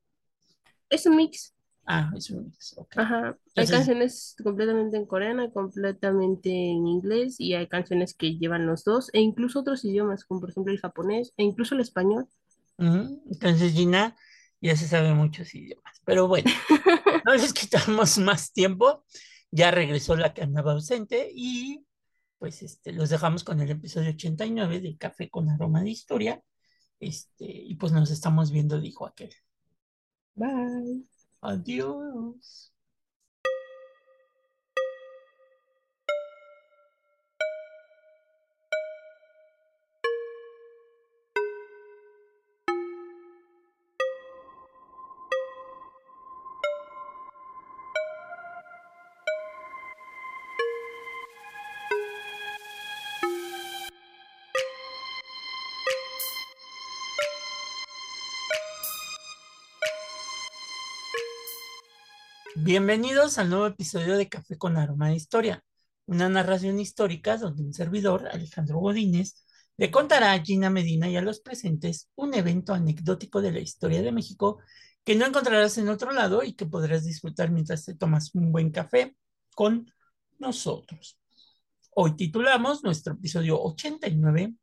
Es 0.88 1.06
un 1.06 1.16
mix. 1.16 1.54
Ah, 1.86 2.10
es 2.16 2.30
un 2.30 2.44
mix, 2.44 2.76
Ajá. 2.96 3.36
Hay 3.56 3.66
canciones 3.66 4.36
completamente 4.42 4.96
en 4.96 5.06
coreano, 5.06 5.50
completamente 5.52 6.50
en 6.50 6.86
inglés, 6.86 7.36
y 7.38 7.54
hay 7.54 7.66
canciones 7.66 8.14
que 8.14 8.36
llevan 8.36 8.66
los 8.66 8.84
dos, 8.84 9.10
e 9.12 9.20
incluso 9.20 9.60
otros 9.60 9.84
idiomas, 9.84 10.24
como 10.24 10.40
por 10.40 10.50
ejemplo 10.50 10.72
el 10.72 10.80
japonés, 10.80 11.32
e 11.36 11.42
incluso 11.42 11.74
el 11.74 11.80
español. 11.80 12.28
Entonces, 12.78 13.72
Gina 13.72 14.16
ya 14.60 14.76
se 14.76 14.86
sabe 14.88 15.12
muchos 15.14 15.54
idiomas. 15.54 16.00
Pero 16.04 16.28
bueno, 16.28 16.50
no 17.24 17.34
les 17.34 17.52
quitamos 17.52 18.18
más 18.18 18.52
tiempo. 18.52 19.04
Ya 19.50 19.70
regresó 19.70 20.16
la 20.16 20.32
que 20.32 20.42
andaba 20.42 20.72
ausente 20.72 21.30
y 21.34 21.84
pues 22.38 22.62
este, 22.62 22.92
los 22.92 23.10
dejamos 23.10 23.44
con 23.44 23.60
el 23.60 23.70
episodio 23.70 24.10
89 24.10 24.80
de 24.80 24.96
Café 24.96 25.28
con 25.28 25.50
Aroma 25.50 25.82
de 25.82 25.90
Historia. 25.90 26.42
Este, 26.98 27.44
y 27.46 27.74
pues 27.76 27.92
nos 27.92 28.10
estamos 28.10 28.50
viendo, 28.50 28.80
dijo 28.80 29.06
aquel. 29.06 29.34
Bye. 30.34 31.04
Adiós. 31.42 32.69
Bienvenidos 62.62 63.38
al 63.38 63.48
nuevo 63.48 63.66
episodio 63.66 64.18
de 64.18 64.28
Café 64.28 64.58
con 64.58 64.76
Aroma 64.76 65.08
de 65.08 65.14
Historia, 65.14 65.64
una 66.04 66.28
narración 66.28 66.78
histórica 66.78 67.38
donde 67.38 67.62
un 67.62 67.72
servidor, 67.72 68.28
Alejandro 68.28 68.80
Godínez, 68.80 69.46
le 69.78 69.90
contará 69.90 70.34
a 70.34 70.44
Gina 70.44 70.68
Medina 70.68 71.08
y 71.08 71.16
a 71.16 71.22
los 71.22 71.40
presentes 71.40 72.10
un 72.16 72.34
evento 72.34 72.74
anecdótico 72.74 73.40
de 73.40 73.52
la 73.52 73.60
historia 73.60 74.02
de 74.02 74.12
México 74.12 74.58
que 75.04 75.14
no 75.14 75.24
encontrarás 75.24 75.78
en 75.78 75.88
otro 75.88 76.12
lado 76.12 76.42
y 76.42 76.52
que 76.52 76.66
podrás 76.66 77.06
disfrutar 77.06 77.50
mientras 77.50 77.86
te 77.86 77.94
tomas 77.94 78.34
un 78.34 78.52
buen 78.52 78.70
café 78.70 79.16
con 79.54 79.90
nosotros. 80.38 81.18
Hoy 81.92 82.14
titulamos 82.14 82.84
nuestro 82.84 83.14
episodio 83.14 83.58
89, 83.58 84.54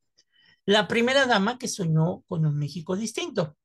La 0.65 0.87
primera 0.87 1.25
dama 1.25 1.57
que 1.57 1.67
soñó 1.67 2.21
con 2.27 2.45
un 2.45 2.59
México 2.59 2.95
distinto. 2.95 3.57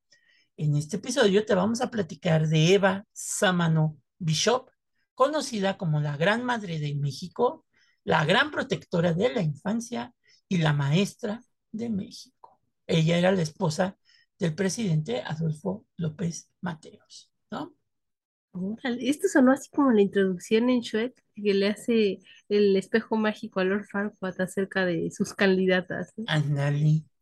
En 0.57 0.75
este 0.75 0.97
episodio 0.97 1.45
te 1.45 1.55
vamos 1.55 1.83
a 1.83 1.91
platicar 1.91 2.49
de 2.49 2.73
Eva 2.73 3.05
Sámano 3.13 4.02
Bishop, 4.23 4.71
conocida 5.15 5.77
como 5.77 6.01
la 6.01 6.17
Gran 6.17 6.45
Madre 6.45 6.79
de 6.79 6.95
México, 6.95 7.67
la 8.05 8.25
Gran 8.25 8.51
Protectora 8.51 9.13
de 9.13 9.35
la 9.35 9.43
Infancia 9.43 10.15
y 10.49 10.59
la 10.59 10.73
Maestra 10.73 11.43
de 11.73 11.91
México. 11.91 12.61
Ella 12.87 13.19
era 13.19 13.33
la 13.33 13.43
esposa 13.43 13.97
del 14.39 14.55
presidente 14.55 15.23
Adolfo 15.23 15.87
López 15.97 16.51
Mateos, 16.61 17.31
¿no? 17.51 17.75
Esto 19.01 19.29
sonó 19.29 19.53
así 19.53 19.71
como 19.71 19.93
la 19.93 20.03
introducción 20.03 20.69
en 20.69 20.81
Shrek 20.81 21.15
que 21.35 21.55
le 21.55 21.69
hace 21.69 22.19
el 22.49 22.77
espejo 22.77 23.17
mágico 23.17 23.61
a 23.61 23.65
Lord 23.65 23.87
Farquaad 23.87 24.41
acerca 24.41 24.85
de 24.85 25.11
sus 25.11 25.33
candidatas. 25.33 26.13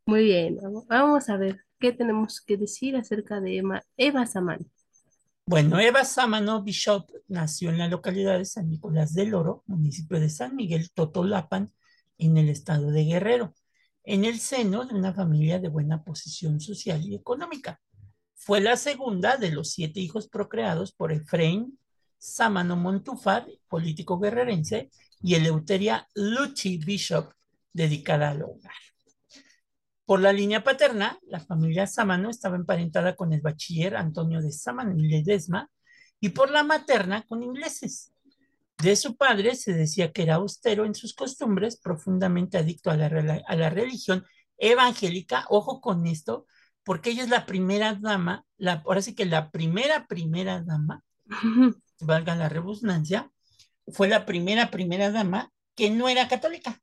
Muy 0.07 0.25
bien, 0.25 0.59
vamos 0.89 1.29
a 1.29 1.37
ver 1.37 1.65
qué 1.79 1.93
tenemos 1.93 2.41
que 2.41 2.57
decir 2.57 2.97
acerca 2.97 3.41
de 3.41 3.63
Eva 3.97 4.27
Samán. 4.27 4.67
Bueno, 5.51 5.81
Eva 5.81 6.05
Sámano 6.05 6.63
Bishop 6.63 7.11
nació 7.27 7.71
en 7.71 7.79
la 7.79 7.89
localidad 7.89 8.39
de 8.39 8.45
San 8.45 8.71
Nicolás 8.71 9.15
del 9.15 9.35
Oro, 9.35 9.65
municipio 9.67 10.21
de 10.21 10.31
San 10.31 10.55
Miguel 10.55 10.93
Totolapan, 10.93 11.73
en 12.19 12.39
el 12.39 12.49
estado 12.49 12.93
de 12.93 13.03
Guerrero, 13.03 13.53
en 14.05 14.25
el 14.25 14.39
seno 14.39 14.85
de 14.85 14.95
una 14.95 15.13
familia 15.13 15.59
de 15.59 15.67
buena 15.67 16.05
posición 16.05 16.61
social 16.61 17.03
y 17.03 17.17
económica. 17.17 17.81
Fue 18.37 18.61
la 18.61 18.77
segunda 18.77 19.39
de 19.39 19.51
los 19.51 19.73
siete 19.73 19.99
hijos 19.99 20.29
procreados 20.29 20.93
por 20.93 21.11
Efraín 21.11 21.81
Sámano 22.17 22.77
Montúfar, 22.77 23.49
político 23.67 24.21
guerrerense, 24.21 24.93
y 25.21 25.35
Eleuteria 25.35 26.07
Luchi 26.15 26.79
Bishop, 26.79 27.33
dedicada 27.73 28.31
al 28.31 28.45
hogar. 28.45 28.71
Por 30.11 30.19
la 30.19 30.33
línea 30.33 30.65
paterna, 30.65 31.21
la 31.23 31.39
familia 31.39 31.87
Sámano 31.87 32.31
estaba 32.31 32.57
emparentada 32.57 33.15
con 33.15 33.33
el 33.33 33.43
bachiller 33.43 33.95
Antonio 33.95 34.43
de 34.43 34.51
Sámano 34.51 34.99
y 34.99 35.07
Ledesma, 35.07 35.71
y 36.19 36.31
por 36.31 36.51
la 36.51 36.65
materna 36.65 37.25
con 37.29 37.45
ingleses. 37.45 38.13
De 38.79 38.97
su 38.97 39.17
padre 39.17 39.55
se 39.55 39.73
decía 39.73 40.11
que 40.11 40.23
era 40.23 40.35
austero 40.35 40.85
en 40.85 40.97
sus 40.97 41.15
costumbres, 41.15 41.77
profundamente 41.77 42.59
adicto 42.59 42.91
a 42.91 42.97
la, 42.97 43.07
a 43.47 43.55
la 43.55 43.71
religión 43.71 44.27
evangélica. 44.59 45.47
Ojo 45.49 45.81
con 45.81 46.05
esto, 46.09 46.45
porque 46.83 47.11
ella 47.11 47.23
es 47.23 47.29
la 47.29 47.47
primera 47.47 47.95
dama, 47.95 48.45
la, 48.57 48.83
ahora 48.85 49.03
sí 49.03 49.15
que 49.15 49.27
la 49.27 49.53
primera, 49.53 50.09
primera 50.09 50.61
dama, 50.61 51.05
valga 52.01 52.35
la 52.35 52.49
redundancia, 52.49 53.31
fue 53.87 54.09
la 54.09 54.27
primera, 54.27 54.73
primera 54.73 55.13
dama 55.13 55.53
que 55.77 55.89
no 55.89 56.09
era 56.09 56.27
católica 56.27 56.83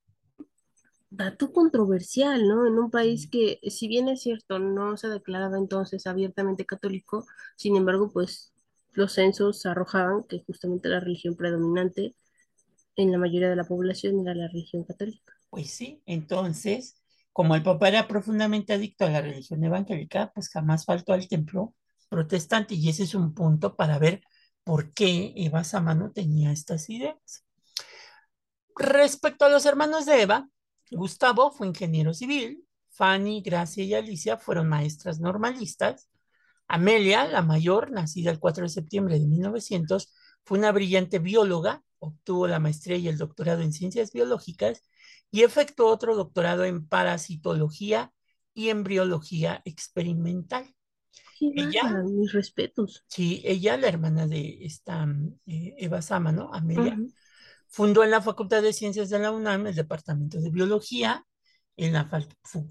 dato 1.10 1.54
controversial, 1.54 2.48
¿no? 2.48 2.68
En 2.68 2.78
un 2.78 2.92
país 2.92 3.30
que, 3.30 3.60
si 3.70 3.88
bien 3.88 4.10
es 4.10 4.22
cierto, 4.22 4.60
no 4.60 4.98
se 4.98 5.08
declaraba 5.10 5.58
entonces 5.58 6.08
abiertamente 6.08 6.66
católico, 6.66 7.26
sin 7.56 7.76
embargo, 7.76 8.12
pues 8.12 8.54
los 8.94 9.14
censos 9.14 9.66
arrojaban 9.66 10.24
que 10.24 10.44
justamente 10.46 10.90
la 10.90 11.00
religión 11.00 11.36
predominante 11.36 12.16
en 12.96 13.12
la 13.12 13.18
mayoría 13.18 13.50
de 13.50 13.56
la 13.56 13.64
población 13.64 14.20
era 14.20 14.34
la 14.34 14.48
religión 14.48 14.84
católica. 14.84 15.34
Pues 15.50 15.72
sí, 15.72 16.02
entonces, 16.06 17.02
como 17.32 17.56
el 17.56 17.64
papá 17.64 17.90
era 17.90 18.08
profundamente 18.08 18.74
adicto 18.74 19.06
a 19.06 19.10
la 19.10 19.22
religión 19.22 19.64
evangélica, 19.64 20.32
pues 20.34 20.50
jamás 20.50 20.86
faltó 20.86 21.14
al 21.14 21.28
templo 21.28 21.76
protestante 22.10 22.76
y 22.76 22.90
ese 22.90 23.04
es 23.04 23.14
un 23.16 23.34
punto 23.34 23.76
para 23.76 24.00
ver 24.00 24.22
por 24.64 24.94
qué 24.94 25.34
Eva 25.36 25.64
Samano 25.64 26.12
tenía 26.12 26.52
estas 26.52 26.90
ideas. 26.90 27.46
Respecto 28.76 29.46
a 29.46 29.50
los 29.50 29.66
hermanos 29.66 30.06
de 30.06 30.22
Eva, 30.22 30.50
Gustavo 30.92 31.52
fue 31.52 31.68
ingeniero 31.68 32.14
civil, 32.14 32.66
Fanny, 32.90 33.42
Gracia 33.42 33.84
y 33.84 33.94
Alicia 33.94 34.38
fueron 34.38 34.70
maestras 34.70 35.20
normalistas, 35.20 36.10
Amelia, 36.68 37.26
la 37.28 37.42
mayor, 37.42 37.92
nacida 37.92 38.32
el 38.32 38.40
4 38.40 38.64
de 38.64 38.70
septiembre 38.70 39.20
de 39.20 39.26
1900, 39.26 40.14
fue 40.44 40.58
una 40.58 40.72
brillante 40.72 41.20
bióloga, 41.20 41.84
obtuvo 42.00 42.48
la 42.48 42.60
maestría 42.60 42.98
y 42.98 43.08
el 43.08 43.18
doctorado 43.18 43.62
en 43.62 43.74
ciencias 43.74 44.12
biológicas 44.12 44.84
y 45.32 45.44
efectuó 45.44 45.88
otro 45.88 46.16
doctorado 46.16 46.66
en 46.66 46.88
parasitología 46.88 48.14
y 48.54 48.70
embriología 48.70 49.62
experimental. 49.66 50.74
ella, 51.40 52.02
mis 52.04 52.34
respetos. 52.34 53.04
Sí, 53.08 53.42
ella, 53.46 53.78
la 53.78 53.88
hermana 53.88 54.28
de 54.28 54.58
esta 54.62 55.08
eh, 55.46 55.76
Eva 55.78 56.02
Sama, 56.02 56.32
¿no? 56.32 56.54
Amelia, 56.54 56.98
Fundó 57.70 58.04
en 58.04 58.12
la 58.12 58.22
Facultad 58.22 58.62
de 58.62 58.74
Ciencias 58.74 59.10
de 59.10 59.20
la 59.20 59.32
UNAM 59.32 59.68
el 59.68 59.76
Departamento 59.76 60.40
de 60.40 60.50
Biología, 60.50 61.26
en 61.78 61.94
la 61.94 62.10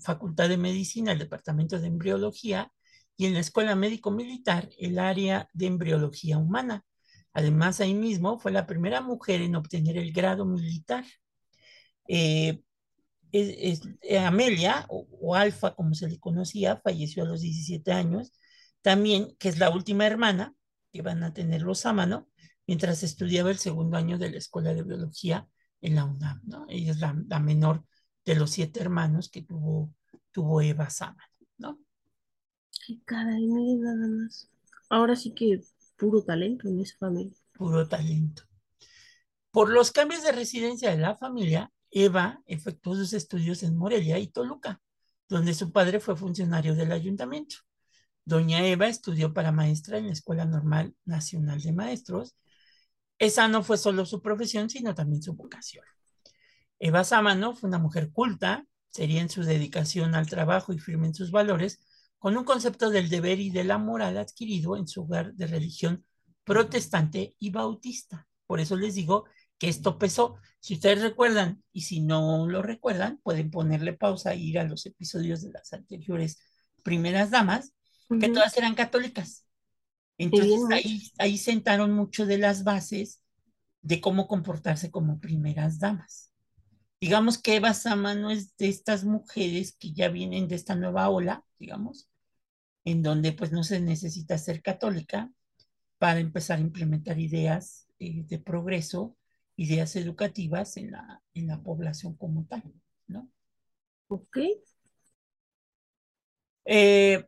Facultad 0.01 0.49
de 0.49 0.57
Medicina 0.57 1.13
el 1.13 1.19
Departamento 1.19 1.79
de 1.79 1.87
Embriología 1.87 2.73
y 3.17 3.27
en 3.27 3.35
la 3.35 3.41
Escuela 3.41 3.77
Médico 3.77 4.11
Militar 4.11 4.69
el 4.79 4.99
área 4.99 5.49
de 5.53 5.67
Embriología 5.67 6.39
Humana. 6.39 6.85
Además, 7.33 7.81
ahí 7.81 7.95
mismo 7.95 8.39
fue 8.39 8.53
la 8.53 8.67
primera 8.67 9.01
mujer 9.01 9.43
en 9.43 9.57
obtener 9.57 9.97
el 9.99 10.13
grado 10.13 10.45
militar. 10.47 11.05
Eh, 12.09 12.63
eh, 13.33 14.19
Amelia, 14.19 14.87
o, 14.89 15.35
Alfa 15.35 15.75
como 15.75 15.95
se 15.95 16.09
le 16.09 16.19
conocía, 16.19 16.81
falleció 16.83 17.25
a 17.25 17.27
los 17.27 17.43
17 17.43 17.93
años, 17.93 18.33
también, 18.83 19.37
que 19.39 19.49
es 19.49 19.59
la 19.59 19.71
última 19.71 20.07
hermana 20.07 20.55
que 20.93 21.03
van 21.03 21.23
a 21.23 21.35
tener 21.35 21.63
los 21.63 21.81
Sámano, 21.81 22.29
mientras 22.67 23.03
estudiaba 23.03 23.51
el 23.51 23.59
segundo 23.59 23.97
año 23.97 24.19
de 24.19 24.31
la 24.31 24.39
Escuela 24.39 24.75
de 24.75 24.83
Biología 24.83 25.49
en 25.81 25.95
la 25.95 26.05
UNAM, 26.05 26.41
¿no? 26.45 26.67
Ella 26.69 26.93
es 26.93 27.01
la, 27.01 27.41
menor 27.41 27.85
de 28.25 28.35
los 28.35 28.51
siete 28.51 28.81
hermanos 28.81 29.29
que 29.29 29.43
tuvo, 29.43 29.95
tuvo 30.33 30.61
Eva 30.61 30.91
Saman, 30.91 31.29
¿no? 31.59 31.79
Qué 32.87 33.01
caray, 33.05 33.47
miren 33.47 33.83
nada 33.83 34.09
más. 34.09 34.51
Ahora 34.89 35.17
sí 35.17 35.33
que 35.33 35.61
puro 35.97 36.23
talento 36.23 36.69
en 36.69 36.81
esa 36.81 36.97
familia. 36.99 37.37
Puro 37.53 37.89
talento. 37.89 38.43
Por 39.51 39.71
los 39.71 39.91
cambios 39.91 40.23
de 40.23 40.33
residencia 40.33 40.91
de 40.91 40.99
la 40.99 41.17
familia, 41.17 41.73
Eva 41.91 42.43
efectuó 42.47 42.95
sus 42.95 43.13
estudios 43.13 43.63
en 43.63 43.77
Morelia 43.77 44.19
y 44.19 44.27
Toluca, 44.27 44.83
donde 45.29 45.55
su 45.55 45.73
padre 45.73 45.99
fue 46.01 46.17
funcionario 46.17 46.75
del 46.75 46.93
ayuntamiento. 46.93 47.57
Doña 48.25 48.67
Eva 48.67 48.89
estudió 48.89 49.33
para 49.33 49.53
maestra 49.53 49.99
en 49.99 50.09
la 50.09 50.13
Escuela 50.13 50.45
Normal 50.45 50.95
Nacional 51.05 51.63
de 51.63 51.73
Maestros. 51.73 52.37
Esa 53.19 53.49
no 53.49 53.63
fue 53.63 53.79
solo 53.79 54.05
su 54.05 54.21
profesión, 54.21 54.69
sino 54.69 54.95
también 54.95 55.23
su 55.23 55.35
vocación. 55.35 55.85
Eva 56.79 57.05
Sámano 57.05 57.55
fue 57.55 57.69
una 57.69 57.79
mujer 57.79 58.11
culta, 58.13 58.67
seria 58.91 59.21
en 59.21 59.31
su 59.31 59.43
dedicación 59.43 60.15
al 60.15 60.29
trabajo 60.29 60.73
y 60.73 60.79
firme 60.79 61.07
en 61.07 61.15
sus 61.15 61.31
valores, 61.31 61.81
con 62.19 62.37
un 62.37 62.45
concepto 62.45 62.91
del 62.91 63.09
deber 63.09 63.41
y 63.41 63.51
de 63.51 63.65
la 63.65 63.79
moral 63.79 64.19
adquirido 64.19 64.77
en 64.77 64.89
su 64.89 65.03
hogar 65.03 65.35
de 65.35 65.47
religión 65.47 66.05
protestante 66.45 67.35
y 67.39 67.51
bautista. 67.51 68.27
Por 68.47 68.61
eso 68.61 68.77
les 68.77 68.95
digo 68.95 69.25
que 69.59 69.69
esto 69.69 69.99
pesó. 69.99 70.37
Si 70.61 70.75
ustedes 70.75 71.03
recuerdan, 71.03 71.63
y 71.73 71.83
si 71.83 72.01
no 72.01 72.47
lo 72.47 72.63
recuerdan, 72.63 73.19
pueden 73.23 73.51
ponerle 73.51 73.93
pausa 73.93 74.33
e 74.33 74.39
ir 74.39 74.59
a 74.59 74.65
los 74.65 74.87
episodios 74.87 75.43
de 75.43 75.53
las 75.53 75.73
anteriores 75.73 76.39
primeras 76.83 77.31
damas, 77.31 77.75
que 78.21 78.29
todas 78.29 78.57
eran 78.57 78.75
católicas. 78.75 79.46
Entonces 80.19 80.61
ahí, 80.71 81.03
ahí 81.19 81.39
sentaron 81.39 81.93
mucho 81.93 82.27
de 82.27 82.39
las 82.39 82.65
bases 82.65 83.23
de 83.83 84.01
cómo 84.01 84.27
comportarse 84.27 84.91
como 84.91 85.21
primeras 85.21 85.79
damas. 85.79 86.33
Digamos 87.01 87.39
que 87.39 87.57
Eva 87.57 87.75
Sama 87.75 88.15
no 88.15 88.31
es 88.31 88.57
de 88.57 88.69
estas 88.69 89.05
mujeres 89.05 89.77
que 89.79 89.93
ya 89.93 90.09
vienen 90.09 90.49
de 90.49 90.55
esta 90.55 90.75
nueva 90.75 91.09
ola, 91.11 91.45
digamos, 91.59 92.09
en 92.85 93.03
donde 93.03 93.33
pues 93.33 93.53
no 93.53 93.63
se 93.63 93.81
necesita 93.81 94.39
ser 94.39 94.63
católica 94.63 95.31
para 95.99 96.21
empezar 96.21 96.59
a 96.59 96.63
implementar 96.63 97.19
ideas 97.19 97.87
eh, 97.99 98.25
de 98.25 98.39
progreso 98.39 99.17
ideas 99.57 99.97
educativas 99.97 100.77
en 100.77 100.93
la, 100.93 101.23
en 101.35 101.49
la 101.49 101.63
población 101.63 102.15
como 102.15 102.45
tal, 102.45 102.63
¿no? 103.07 103.29
Ok. 104.09 104.39
Eh, 106.67 107.25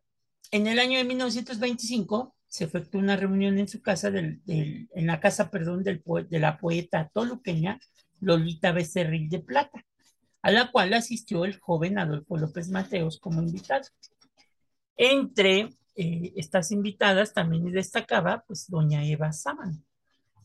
en 0.51 0.67
el 0.67 0.79
año 0.79 0.99
de 0.99 1.05
1925 1.05 2.35
se 2.49 2.65
efectuó 2.65 3.01
una 3.01 3.17
reunión 3.17 3.59
en 3.59 3.69
su 3.69 3.83
casa, 3.83 4.11
del, 4.11 4.41
en 4.47 5.07
la 5.07 5.21
casa, 5.21 5.51
perdón, 5.51 5.85
del, 5.85 6.03
de 6.29 6.39
la 6.39 6.59
poeta 6.59 7.11
toluqueña 7.13 7.79
Lolita 8.21 8.73
Becerril 8.73 9.29
de 9.29 9.41
Plata, 9.41 9.85
a 10.43 10.51
la 10.51 10.71
cual 10.71 10.95
asistió 10.95 11.45
el 11.45 11.59
joven 11.61 11.99
Adolfo 11.99 12.39
López 12.39 12.71
Mateos 12.71 13.19
como 13.19 13.43
invitado. 13.43 13.85
Entre 14.97 15.69
eh, 15.95 16.33
estas 16.37 16.73
invitadas 16.73 17.35
también 17.35 17.71
destacaba 17.71 18.45
pues 18.47 18.69
doña 18.69 19.05
Eva 19.05 19.33
Sámano, 19.33 19.83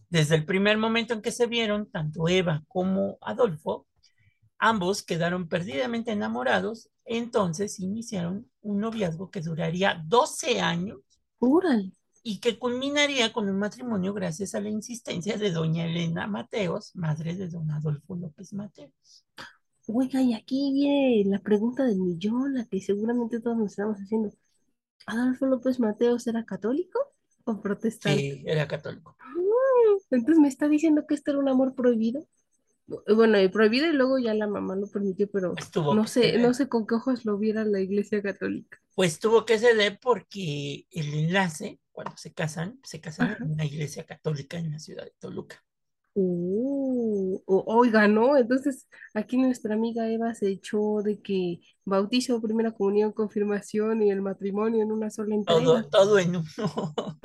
desde 0.09 0.35
el 0.35 0.45
primer 0.45 0.77
momento 0.77 1.13
en 1.13 1.21
que 1.21 1.31
se 1.31 1.47
vieron, 1.47 1.89
tanto 1.89 2.27
Eva 2.27 2.63
como 2.67 3.17
Adolfo, 3.21 3.87
ambos 4.59 5.03
quedaron 5.03 5.47
perdidamente 5.47 6.11
enamorados, 6.11 6.89
entonces 7.05 7.79
iniciaron 7.79 8.49
un 8.61 8.79
noviazgo 8.79 9.31
que 9.31 9.41
duraría 9.41 10.01
12 10.05 10.61
años 10.61 10.99
y 12.23 12.39
que 12.39 12.57
culminaría 12.57 13.33
con 13.33 13.49
un 13.49 13.59
matrimonio 13.59 14.13
gracias 14.13 14.55
a 14.55 14.61
la 14.61 14.69
insistencia 14.69 15.37
de 15.37 15.51
doña 15.51 15.85
Elena 15.85 16.25
Mateos, 16.25 16.95
madre 16.95 17.35
de 17.35 17.49
don 17.49 17.69
Adolfo 17.71 18.15
López 18.15 18.53
Mateos. 18.53 19.25
Oiga, 19.87 20.21
y 20.21 20.33
aquí 20.33 20.71
viene 20.73 21.29
la 21.29 21.39
pregunta 21.39 21.83
del 21.83 21.99
millón, 21.99 22.53
la 22.53 22.65
que 22.65 22.79
seguramente 22.79 23.41
todos 23.41 23.57
nos 23.57 23.71
estamos 23.71 23.97
haciendo. 23.97 24.31
¿Adolfo 25.05 25.45
López 25.45 25.81
Mateos 25.81 26.25
era 26.27 26.45
católico 26.45 26.97
o 27.43 27.61
protestante? 27.61 28.21
Sí, 28.21 28.43
era 28.45 28.65
católico. 28.65 29.17
Entonces 30.09 30.39
me 30.39 30.47
está 30.47 30.69
diciendo 30.69 31.05
que 31.05 31.15
este 31.15 31.31
era 31.31 31.39
un 31.39 31.49
amor 31.49 31.75
prohibido. 31.75 32.25
Bueno, 32.85 33.37
prohibido 33.51 33.87
y 33.87 33.93
luego 33.93 34.19
ya 34.19 34.33
la 34.33 34.47
mamá 34.47 34.75
lo 34.75 34.87
permitió, 34.87 35.29
pero 35.31 35.55
no 35.95 36.07
sé, 36.07 36.37
no 36.37 36.53
sé 36.53 36.67
con 36.67 36.85
qué 36.85 36.95
ojos 36.95 37.25
lo 37.25 37.37
viera 37.37 37.63
la 37.63 37.79
iglesia 37.79 38.21
católica. 38.21 38.79
Pues 38.95 39.19
tuvo 39.19 39.45
que 39.45 39.57
ceder 39.57 39.99
porque 40.01 40.85
el 40.91 41.13
enlace, 41.13 41.79
cuando 41.91 42.15
se 42.17 42.33
casan, 42.33 42.79
se 42.83 42.99
casan 42.99 43.37
en 43.39 43.51
una 43.51 43.65
iglesia 43.65 44.05
católica 44.05 44.57
en 44.57 44.71
la 44.71 44.79
ciudad 44.79 45.05
de 45.05 45.13
Toluca. 45.19 45.63
Uh, 46.15 47.41
oiga, 47.47 48.07
¿no? 48.07 48.37
Entonces 48.37 48.87
aquí 49.15 49.37
nuestra 49.37 49.73
amiga 49.73 50.07
Eva 50.09 50.35
se 50.35 50.47
echó 50.49 51.01
de 51.01 51.19
que 51.21 51.61
bautizo, 51.85 52.39
primera 52.39 52.71
comunión, 52.71 53.13
confirmación 53.13 54.03
y 54.03 54.11
el 54.11 54.21
matrimonio 54.21 54.83
en 54.83 54.91
una 54.91 55.09
sola 55.09 55.33
entrega. 55.33 55.63
Todo, 55.63 55.89
todo 55.89 56.19
en 56.19 56.35
uno. 56.35 56.45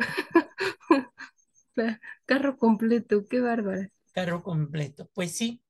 Carro 2.26 2.56
completo, 2.56 3.26
qué 3.28 3.40
bárbara. 3.40 3.90
Carro 4.12 4.42
completo. 4.42 5.10
Pues 5.14 5.32
sí, 5.32 5.62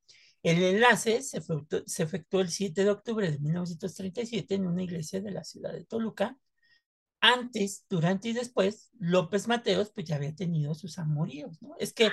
el 0.42 0.62
enlace 0.62 1.22
se 1.22 1.38
efectuó, 1.38 1.80
se 1.86 2.02
efectuó, 2.04 2.40
el 2.40 2.48
7 2.50 2.84
de 2.84 2.90
octubre 2.90 3.30
de 3.30 3.38
1937 3.38 4.54
en 4.54 4.66
una 4.66 4.82
iglesia 4.82 5.20
de 5.20 5.30
la 5.30 5.44
ciudad 5.44 5.72
de 5.72 5.84
Toluca. 5.84 6.38
Antes, 7.20 7.84
durante 7.88 8.28
y 8.28 8.32
después, 8.32 8.90
López 8.98 9.48
Mateos 9.48 9.90
pues 9.92 10.06
ya 10.06 10.16
había 10.16 10.34
tenido 10.34 10.74
sus 10.74 10.98
amoríos, 10.98 11.60
¿no? 11.62 11.74
Es 11.78 11.92
que 11.92 12.10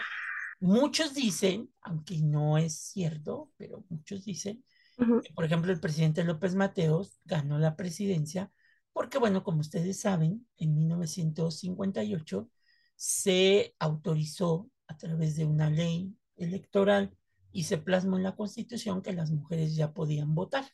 muchos 0.60 1.14
dicen, 1.14 1.72
aunque 1.82 2.20
no 2.22 2.58
es 2.58 2.76
cierto, 2.76 3.52
pero 3.58 3.86
muchos 3.90 4.26
dicen, 4.26 4.64
que, 4.98 5.34
por 5.34 5.46
ejemplo, 5.46 5.72
el 5.72 5.80
presidente 5.80 6.24
López 6.24 6.56
Mateos 6.56 7.20
ganó 7.26 7.60
la 7.60 7.76
presidencia 7.76 8.52
porque, 8.94 9.18
bueno, 9.18 9.44
como 9.44 9.60
ustedes 9.60 10.00
saben, 10.00 10.48
en 10.58 10.74
1958 10.74 12.50
se 12.96 13.76
autorizó 13.78 14.72
a 14.88 14.98
través 14.98 15.36
de 15.36 15.46
una 15.46 15.70
ley 15.70 16.16
electoral 16.38 17.16
y 17.52 17.64
se 17.64 17.78
plasmó 17.78 18.18
en 18.18 18.24
la 18.24 18.36
Constitución 18.36 19.02
que 19.02 19.14
las 19.14 19.32
mujeres 19.32 19.76
ya 19.76 19.94
podían 19.94 20.36
votar. 20.36 20.66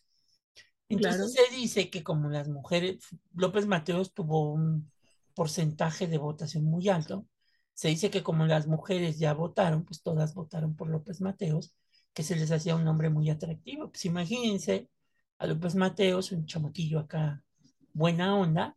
Entonces 0.89 1.33
se 1.33 1.55
dice 1.55 1.89
que 1.89 2.03
como 2.03 2.29
las 2.29 2.49
mujeres, 2.49 2.99
López 3.33 3.65
Mateos 3.65 4.13
tuvo 4.13 4.51
un 4.51 4.91
porcentaje 5.33 6.07
de 6.07 6.17
votación 6.17 6.65
muy 6.65 6.89
alto, 6.89 7.25
se 7.73 7.87
dice 7.87 8.09
que 8.09 8.23
como 8.23 8.45
las 8.45 8.67
mujeres 8.67 9.17
ya 9.17 9.33
votaron, 9.33 9.85
pues 9.85 10.01
todas 10.01 10.33
votaron 10.33 10.75
por 10.75 10.89
López 10.89 11.21
Mateos, 11.21 11.73
que 12.13 12.23
se 12.23 12.35
les 12.35 12.51
hacía 12.51 12.75
un 12.75 12.83
nombre 12.83 13.09
muy 13.09 13.29
atractivo. 13.29 13.89
Pues 13.89 14.05
imagínense 14.05 14.89
a 15.37 15.47
López 15.47 15.75
Mateos, 15.75 16.31
un 16.31 16.45
chamaquillo 16.45 16.99
acá, 16.99 17.43
buena 17.93 18.35
onda, 18.35 18.75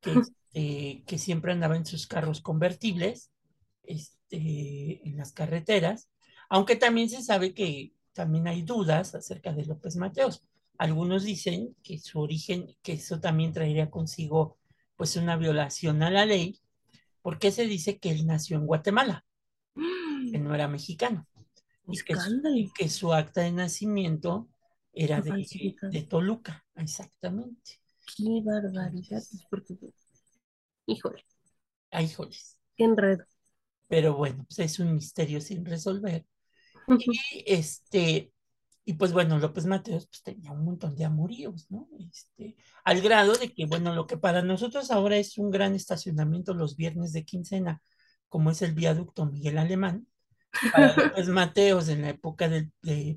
que 0.00 0.12
eh, 0.58 1.02
que 1.06 1.18
siempre 1.18 1.52
andaba 1.52 1.76
en 1.76 1.84
sus 1.84 2.06
carros 2.06 2.40
convertibles 2.40 3.30
este, 3.82 4.15
en 4.30 5.16
las 5.16 5.32
carreteras, 5.32 6.08
aunque 6.48 6.76
también 6.76 7.08
se 7.08 7.22
sabe 7.22 7.54
que 7.54 7.92
también 8.12 8.48
hay 8.48 8.62
dudas 8.62 9.14
acerca 9.14 9.52
de 9.52 9.66
López 9.66 9.96
Mateos. 9.96 10.42
Algunos 10.78 11.24
dicen 11.24 11.74
que 11.82 11.98
su 11.98 12.20
origen, 12.20 12.76
que 12.82 12.94
eso 12.94 13.20
también 13.20 13.52
traería 13.52 13.90
consigo 13.90 14.58
pues 14.96 15.16
una 15.16 15.36
violación 15.36 16.02
a 16.02 16.10
la 16.10 16.24
ley, 16.24 16.60
porque 17.22 17.50
se 17.50 17.66
dice 17.66 17.98
que 17.98 18.10
él 18.10 18.26
nació 18.26 18.56
en 18.56 18.66
Guatemala, 18.66 19.24
que 20.32 20.38
no 20.38 20.54
era 20.54 20.68
mexicano, 20.68 21.26
y 21.88 21.98
que, 22.02 22.16
su, 22.16 22.72
que, 22.74 22.88
su, 22.88 23.12
acta 23.12 23.42
de 23.42 23.52
nacimiento 23.52 24.48
era 24.92 25.20
de, 25.20 25.46
de, 25.90 26.02
Toluca, 26.02 26.64
exactamente. 26.74 27.80
Qué 28.16 28.40
barbaridad, 28.42 29.22
porque 29.50 29.76
Híjole. 30.86 31.24
Ay, 31.90 32.04
ah, 32.06 32.08
híjoles. 32.08 32.56
Qué 32.76 32.84
enredo. 32.84 33.24
Pero 33.88 34.16
bueno, 34.16 34.44
pues 34.48 34.58
es 34.60 34.78
un 34.78 34.94
misterio 34.94 35.40
sin 35.40 35.64
resolver. 35.64 36.26
Y 36.88 37.44
este, 37.46 38.32
y 38.84 38.94
pues 38.94 39.12
bueno, 39.12 39.38
López 39.38 39.66
Mateos 39.66 40.06
pues 40.06 40.22
tenía 40.22 40.52
un 40.52 40.64
montón 40.64 40.94
de 40.94 41.04
amoríos, 41.04 41.70
¿no? 41.70 41.88
Este, 41.98 42.56
al 42.84 43.00
grado 43.00 43.34
de 43.34 43.52
que, 43.52 43.66
bueno, 43.66 43.94
lo 43.94 44.06
que 44.06 44.16
para 44.16 44.42
nosotros 44.42 44.90
ahora 44.90 45.16
es 45.16 45.38
un 45.38 45.50
gran 45.50 45.74
estacionamiento 45.74 46.54
los 46.54 46.76
viernes 46.76 47.12
de 47.12 47.24
quincena, 47.24 47.82
como 48.28 48.50
es 48.50 48.62
el 48.62 48.74
viaducto 48.74 49.26
Miguel 49.26 49.58
Alemán, 49.58 50.06
para 50.72 50.94
López 51.16 51.28
Mateos 51.28 51.88
en 51.88 52.02
la 52.02 52.10
época 52.10 52.48
del 52.48 52.72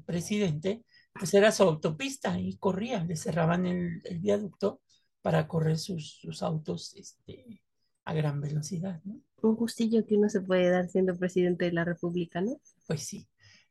presidente, 0.05 0.83
pues 1.13 1.33
era 1.33 1.51
su 1.51 1.63
autopista 1.63 2.39
y 2.39 2.57
corría, 2.57 3.03
le 3.03 3.15
cerraban 3.15 3.65
el, 3.65 4.01
el 4.05 4.19
viaducto 4.19 4.81
para 5.21 5.47
correr 5.47 5.77
sus, 5.77 6.41
autos 6.41 6.93
este, 6.95 7.61
a 8.09 8.13
gran 8.13 8.41
velocidad, 8.41 9.01
¿no? 9.03 9.21
Un 9.41 9.55
gustillo 9.55 10.05
que 10.05 10.15
uno 10.15 10.29
se 10.29 10.41
puede 10.41 10.69
dar 10.69 10.89
siendo 10.89 11.15
presidente 11.15 11.65
de 11.65 11.71
la 11.71 11.85
República, 11.85 12.41
¿no? 12.41 12.59
Pues 12.87 13.03
sí. 13.03 13.27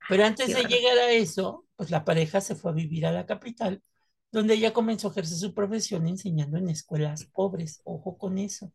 Pero 0.08 0.24
antes 0.24 0.48
de 0.48 0.62
llegar 0.62 0.96
a 0.98 1.10
eso, 1.10 1.66
pues 1.76 1.90
la 1.90 2.04
pareja 2.04 2.40
se 2.40 2.54
fue 2.54 2.70
a 2.70 2.74
vivir 2.74 3.04
a 3.04 3.12
la 3.12 3.26
capital, 3.26 3.82
donde 4.30 4.54
ella 4.54 4.72
comenzó 4.72 5.08
a 5.08 5.10
ejercer 5.10 5.36
su 5.36 5.54
profesión 5.54 6.06
enseñando 6.06 6.56
en 6.56 6.68
escuelas 6.68 7.24
pobres. 7.24 7.82
Ojo 7.84 8.16
con 8.16 8.38
eso. 8.38 8.72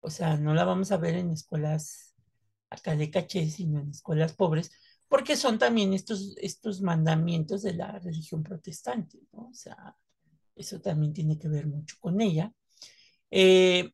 O 0.00 0.10
sea, 0.10 0.36
no 0.36 0.54
la 0.54 0.64
vamos 0.64 0.90
a 0.90 0.96
ver 0.96 1.14
en 1.14 1.30
escuelas 1.30 2.14
acá 2.70 2.96
de 2.96 3.10
caché, 3.10 3.48
sino 3.50 3.80
en 3.80 3.90
escuelas 3.90 4.32
pobres, 4.32 4.72
porque 5.08 5.36
son 5.36 5.58
también 5.58 5.92
estos, 5.92 6.34
estos 6.38 6.80
mandamientos 6.80 7.62
de 7.62 7.74
la 7.74 7.98
religión 7.98 8.42
protestante, 8.42 9.18
¿no? 9.32 9.48
O 9.48 9.54
sea, 9.54 9.96
eso 10.56 10.80
también 10.80 11.12
tiene 11.12 11.38
que 11.38 11.48
ver 11.48 11.66
mucho 11.66 11.96
con 12.00 12.20
ella. 12.20 12.52
Eh, 13.30 13.92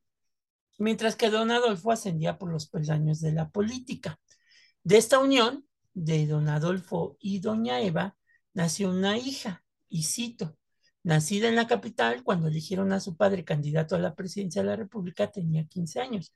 mientras 0.81 1.15
que 1.15 1.29
don 1.29 1.51
Adolfo 1.51 1.91
ascendía 1.91 2.37
por 2.37 2.51
los 2.51 2.67
peldaños 2.67 3.21
de 3.21 3.31
la 3.31 3.49
política. 3.49 4.19
De 4.83 4.97
esta 4.97 5.19
unión 5.19 5.65
de 5.93 6.25
don 6.25 6.49
Adolfo 6.49 7.17
y 7.19 7.39
doña 7.39 7.81
Eva 7.81 8.17
nació 8.53 8.89
una 8.89 9.17
hija, 9.17 9.63
Isito, 9.89 10.57
nacida 11.03 11.49
en 11.49 11.55
la 11.55 11.67
capital 11.67 12.23
cuando 12.23 12.47
eligieron 12.47 12.91
a 12.93 12.99
su 12.99 13.15
padre 13.15 13.43
candidato 13.43 13.95
a 13.95 13.99
la 13.99 14.15
presidencia 14.15 14.63
de 14.63 14.69
la 14.69 14.75
República, 14.75 15.31
tenía 15.31 15.65
15 15.65 15.99
años. 15.99 16.33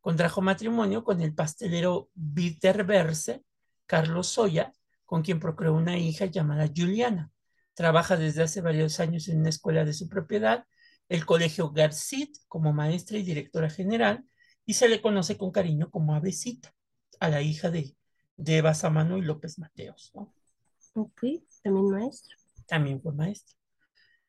Contrajo 0.00 0.42
matrimonio 0.42 1.02
con 1.02 1.20
el 1.20 1.34
pastelero 1.34 2.08
Viterberse, 2.14 3.42
Carlos 3.86 4.28
Soya, 4.28 4.72
con 5.06 5.22
quien 5.22 5.40
procreó 5.40 5.74
una 5.74 5.98
hija 5.98 6.26
llamada 6.26 6.68
Juliana. 6.68 7.32
Trabaja 7.74 8.16
desde 8.16 8.42
hace 8.42 8.60
varios 8.60 9.00
años 9.00 9.28
en 9.28 9.40
una 9.40 9.48
escuela 9.48 9.84
de 9.84 9.92
su 9.92 10.08
propiedad 10.08 10.66
el 11.08 11.24
Colegio 11.24 11.70
Garcit 11.70 12.36
como 12.48 12.72
maestra 12.72 13.18
y 13.18 13.22
directora 13.22 13.70
general 13.70 14.24
y 14.64 14.74
se 14.74 14.88
le 14.88 15.00
conoce 15.00 15.36
con 15.38 15.50
cariño 15.50 15.90
como 15.90 16.14
Avesita, 16.14 16.74
a 17.20 17.28
la 17.28 17.42
hija 17.42 17.70
de, 17.70 17.96
de 18.36 18.58
Eva 18.58 18.74
Samano 18.74 19.16
y 19.18 19.22
López 19.22 19.58
Mateos. 19.58 20.12
Ok, 20.94 21.22
también 21.62 21.90
maestra. 21.90 22.36
También 22.66 23.00
fue 23.00 23.12
maestra. 23.12 23.56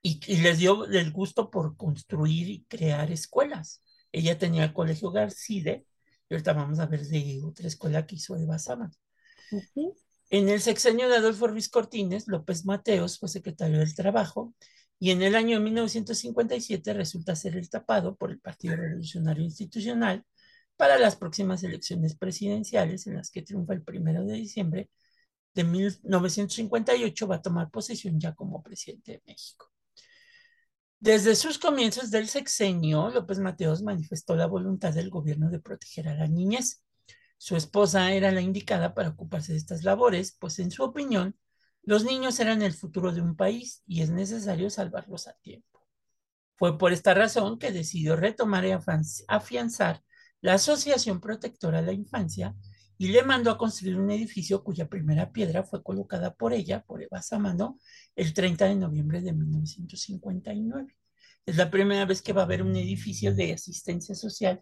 Y, 0.02 0.20
les 0.42 0.60
dio 0.60 0.86
el 0.86 1.12
gusto 1.12 1.50
por 1.50 1.76
construir 1.76 2.50
y 2.50 2.64
crear 2.70 3.12
escuelas. 3.12 3.84
Ella 4.12 4.38
tenía 4.38 4.64
el 4.64 4.74
Colegio 4.74 5.12
Garcide 5.12 5.86
y 6.30 6.34
ahorita 6.34 6.54
vamos 6.54 6.80
a 6.80 6.86
ver 6.86 7.06
de 7.06 7.42
otra 7.44 7.68
escuela 7.68 8.06
que 8.06 8.16
hizo 8.16 8.38
Eva 8.38 8.60
Samano. 8.60 8.94
En 10.30 10.48
el 10.48 10.62
sexenio 10.62 11.10
de 11.10 11.18
Adolfo 11.18 11.48
Ruiz 11.48 11.70
Cortines, 11.70 12.28
López 12.28 12.66
Mateos 12.66 13.20
fue 13.20 13.28
secretario 13.28 13.80
del 13.80 13.96
Trabajo 13.96 14.54
y 15.00 15.12
en 15.12 15.22
el 15.22 15.36
año 15.36 15.60
1957 15.60 16.94
resulta 16.94 17.36
ser 17.36 17.56
el 17.56 17.70
tapado 17.70 18.16
por 18.16 18.32
el 18.32 18.40
Partido 18.40 18.76
Revolucionario 18.76 19.44
Institucional 19.44 20.26
para 20.76 21.00
las 21.00 21.16
próximas 21.16 21.64
elecciones 21.64 22.16
presidenciales 22.16 23.08
en 23.08 23.16
las 23.16 23.32
que 23.32 23.42
triunfa 23.42 23.74
el 23.74 23.82
primero 23.82 24.26
de 24.26 24.34
diciembre 24.34 24.90
de 25.54 25.64
1958 25.64 27.28
va 27.28 27.36
a 27.36 27.42
tomar 27.42 27.72
posesión 27.72 28.20
ya 28.20 28.34
como 28.34 28.62
presidente 28.62 29.14
de 29.14 29.24
México. 29.26 29.72
Desde 31.00 31.36
sus 31.36 31.58
comienzos 31.58 32.12
del 32.12 32.28
sexenio, 32.28 33.10
López 33.10 33.40
Mateos 33.40 33.82
manifestó 33.82 34.36
la 34.36 34.48
voluntad 34.48 34.94
del 34.94 35.10
gobierno 35.10 35.50
de 35.50 35.60
proteger 35.60 36.10
a 36.10 36.16
la 36.16 36.28
niñez. 36.28 36.84
Su 37.38 37.56
esposa 37.56 38.12
era 38.12 38.32
la 38.32 38.42
indicada 38.42 38.94
para 38.94 39.10
ocuparse 39.10 39.54
de 39.54 39.60
estas 39.60 39.84
labores, 39.84 40.36
pues 40.38 40.60
en 40.60 40.72
su 40.72 40.84
opinión, 40.84 41.36
los 41.90 42.04
niños 42.04 42.40
eran 42.40 42.62
el 42.62 42.74
futuro 42.74 43.12
de 43.12 43.20
un 43.20 43.36
país 43.36 43.82
y 43.88 44.04
es 44.04 44.12
necesario 44.12 44.70
salvarlos 44.70 45.28
a 45.28 45.34
tiempo. 45.34 45.88
Fue 46.56 46.78
por 46.78 46.94
esta 46.94 47.16
razón 47.16 47.58
que 47.58 47.72
decidió 47.72 48.16
retomar 48.16 48.64
y 48.64 48.74
afianzar 49.28 50.04
la 50.40 50.54
Asociación 50.54 51.20
Protectora 51.20 51.82
de 51.82 51.88
la 51.88 51.94
Infancia 51.94 52.56
y 53.00 53.08
le 53.08 53.24
mandó 53.24 53.50
a 53.50 53.58
construir 53.58 53.98
un 53.98 54.12
edificio 54.12 54.64
cuya 54.64 54.88
primera 54.88 55.32
piedra 55.32 55.64
fue 55.64 55.82
colocada 55.82 56.36
por 56.36 56.54
ella, 56.54 56.84
por 56.86 57.02
Eva 57.02 57.24
Samano, 57.24 57.80
el 58.16 58.36
30 58.36 58.66
de 58.66 58.76
noviembre 58.76 59.22
de 59.22 59.34
1959. 59.34 60.96
Es 61.44 61.58
la 61.58 61.72
primera 61.72 62.06
vez 62.06 62.22
que 62.22 62.34
va 62.34 62.42
a 62.42 62.46
haber 62.46 62.62
un 62.62 62.76
edificio 62.76 63.34
de 63.34 63.54
asistencia 63.54 64.14
social 64.14 64.62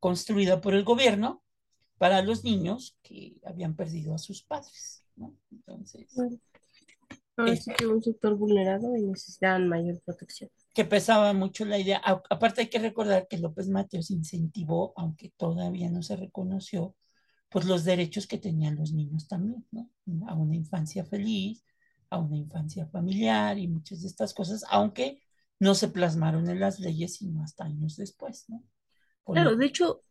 construido 0.00 0.62
por 0.62 0.72
el 0.72 0.84
gobierno 0.84 1.44
para 1.98 2.22
los 2.22 2.44
niños 2.44 2.96
que 3.02 3.36
habían 3.44 3.76
perdido 3.76 4.14
a 4.14 4.18
sus 4.18 4.42
padres. 4.42 5.04
Entonces, 5.50 6.08
Ahora 7.36 7.56
sí 7.56 7.72
que 7.76 7.86
un 7.86 8.02
sector 8.02 8.36
vulnerado 8.36 8.96
y 8.96 9.02
necesitaban 9.02 9.68
mayor 9.68 10.00
protección. 10.04 10.50
Que 10.74 10.84
pesaba 10.84 11.32
mucho 11.32 11.64
la 11.64 11.78
idea. 11.78 12.00
aparte 12.04 12.62
hay 12.62 12.68
que 12.68 12.78
recordar 12.78 13.26
que 13.28 13.38
López 13.38 13.68
Mateos 13.68 14.10
incentivó, 14.10 14.92
aunque 14.96 15.32
todavía 15.36 15.90
no 15.90 16.02
se 16.02 16.16
reconoció, 16.16 16.94
pues 17.48 17.66
los 17.66 17.84
derechos 17.84 18.26
que 18.26 18.38
tenían 18.38 18.76
los 18.76 18.92
niños 18.92 19.28
también, 19.28 19.66
¿no? 19.70 19.90
A 20.26 20.34
una 20.34 20.56
infancia 20.56 21.04
feliz, 21.04 21.64
a 22.10 22.18
una 22.18 22.36
infancia 22.36 22.86
familiar 22.86 23.58
y 23.58 23.68
muchas 23.68 24.02
de 24.02 24.08
estas 24.08 24.34
cosas, 24.34 24.64
aunque 24.70 25.22
no 25.58 25.74
se 25.74 25.88
plasmaron 25.88 26.48
en 26.48 26.60
las 26.60 26.80
leyes 26.80 27.16
sino 27.16 27.42
hasta 27.42 27.64
años 27.64 27.96
después, 27.96 28.46
¿no? 28.48 28.62
claro, 29.24 29.56
de 29.56 29.66
hecho, 29.66 30.02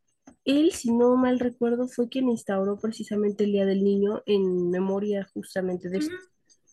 él, 0.45 0.71
si 0.71 0.91
no 0.91 1.15
mal 1.17 1.39
recuerdo, 1.39 1.87
fue 1.87 2.09
quien 2.09 2.29
instauró 2.29 2.77
precisamente 2.79 3.43
el 3.43 3.51
Día 3.51 3.65
del 3.65 3.83
Niño 3.83 4.23
en 4.25 4.69
memoria 4.69 5.27
justamente 5.33 5.89
de 5.89 5.97
esto. 5.97 6.15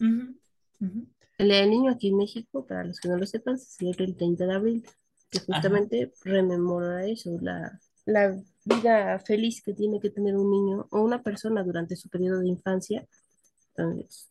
El 0.00 1.48
Día 1.48 1.60
del 1.60 1.70
Niño 1.70 1.90
aquí 1.90 2.08
en 2.08 2.16
México, 2.16 2.66
para 2.66 2.84
los 2.84 3.00
que 3.00 3.08
no 3.08 3.16
lo 3.16 3.26
sepan, 3.26 3.58
se 3.58 3.66
celebra 3.66 4.04
el 4.04 4.16
30 4.16 4.46
de 4.46 4.54
abril, 4.54 4.86
que 5.30 5.40
justamente 5.40 6.12
rememora 6.24 7.06
eso, 7.06 7.38
la, 7.40 7.80
la 8.06 8.36
vida 8.64 9.18
feliz 9.20 9.62
que 9.62 9.74
tiene 9.74 10.00
que 10.00 10.10
tener 10.10 10.36
un 10.36 10.50
niño 10.50 10.88
o 10.90 11.00
una 11.00 11.22
persona 11.22 11.62
durante 11.62 11.96
su 11.96 12.08
periodo 12.08 12.40
de 12.40 12.48
infancia. 12.48 13.06
Entonces, 13.76 14.30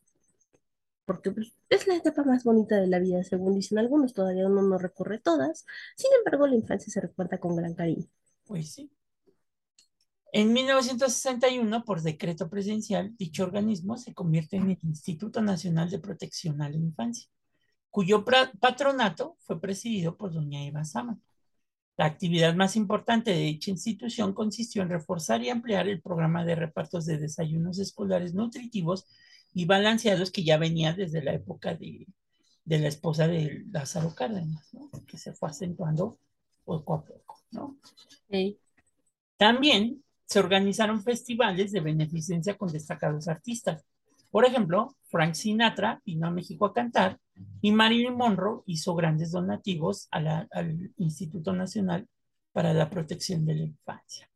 porque 1.06 1.32
pues, 1.32 1.54
es 1.70 1.88
la 1.88 1.96
etapa 1.96 2.24
más 2.24 2.44
bonita 2.44 2.76
de 2.76 2.88
la 2.88 3.00
vida, 3.00 3.24
según 3.24 3.56
dicen 3.56 3.78
algunos, 3.78 4.14
todavía 4.14 4.46
uno 4.46 4.62
no 4.62 4.78
recorre 4.78 5.20
todas, 5.20 5.66
sin 5.96 6.12
embargo 6.18 6.48
la 6.48 6.56
infancia 6.56 6.92
se 6.92 7.00
recuerda 7.00 7.38
con 7.38 7.56
gran 7.56 7.74
cariño. 7.74 8.06
Pues 8.46 8.74
sí. 8.74 8.92
En 10.34 10.52
1961, 10.52 11.86
por 11.86 12.02
decreto 12.02 12.50
presidencial, 12.50 13.16
dicho 13.18 13.44
organismo 13.44 13.98
se 13.98 14.14
convierte 14.14 14.58
en 14.58 14.72
el 14.72 14.80
Instituto 14.84 15.42
Nacional 15.42 15.90
de 15.90 16.00
Protección 16.00 16.62
a 16.62 16.70
la 16.70 16.76
Infancia, 16.76 17.30
cuyo 17.90 18.26
patronato 18.60 19.38
fue 19.40 19.60
presidido 19.62 20.18
por 20.18 20.34
doña 20.34 20.64
Eva 20.66 20.84
Sama. 20.84 21.18
La 21.96 22.06
actividad 22.06 22.54
más 22.56 22.76
importante 22.76 23.32
de 23.32 23.38
dicha 23.38 23.72
institución 23.72 24.34
consistió 24.34 24.84
en 24.84 24.90
reforzar 24.90 25.42
y 25.42 25.50
ampliar 25.50 25.88
el 25.88 26.02
programa 26.02 26.46
de 26.46 26.56
repartos 26.56 27.06
de 27.06 27.18
desayunos 27.18 27.80
escolares 27.80 28.34
nutritivos 28.34 29.08
y 29.54 29.66
balanceados 29.66 30.30
que 30.30 30.44
ya 30.44 30.58
venía 30.58 30.94
desde 30.94 31.24
la 31.24 31.34
época 31.34 31.74
de, 31.74 32.06
la 32.66 32.88
esposa 32.88 33.28
de 33.28 33.64
Lázaro 33.72 34.14
Cárdenas, 34.14 34.70
que 35.08 35.18
se 35.18 35.34
fue 35.34 35.50
acentuando 35.50 36.20
poco 36.66 36.94
a 36.94 37.04
poco. 37.04 37.42
¿no? 37.52 37.78
También 39.38 40.04
se 40.28 40.40
organizaron 40.40 41.02
festivales 41.02 41.72
de 41.72 41.80
beneficencia 41.80 42.58
con 42.58 42.72
destacados 42.72 43.28
artistas. 43.28 43.86
Por 44.30 44.46
ejemplo, 44.46 44.96
Frank 45.08 45.34
Sinatra 45.34 46.02
vino 46.06 46.28
a 46.28 46.32
México 46.32 46.66
a 46.66 46.74
cantar 46.74 47.18
y 47.62 47.72
Marilyn 47.72 48.16
Monroe 48.16 48.62
hizo 48.66 48.94
grandes 48.94 49.32
donativos 49.32 50.10
al 50.12 50.92
Instituto 50.98 51.54
Nacional 51.54 52.08
para 52.52 52.74
la 52.74 52.90
Protección 52.90 53.46
de 53.46 53.56
la 53.56 53.64
Infancia. 53.64 54.30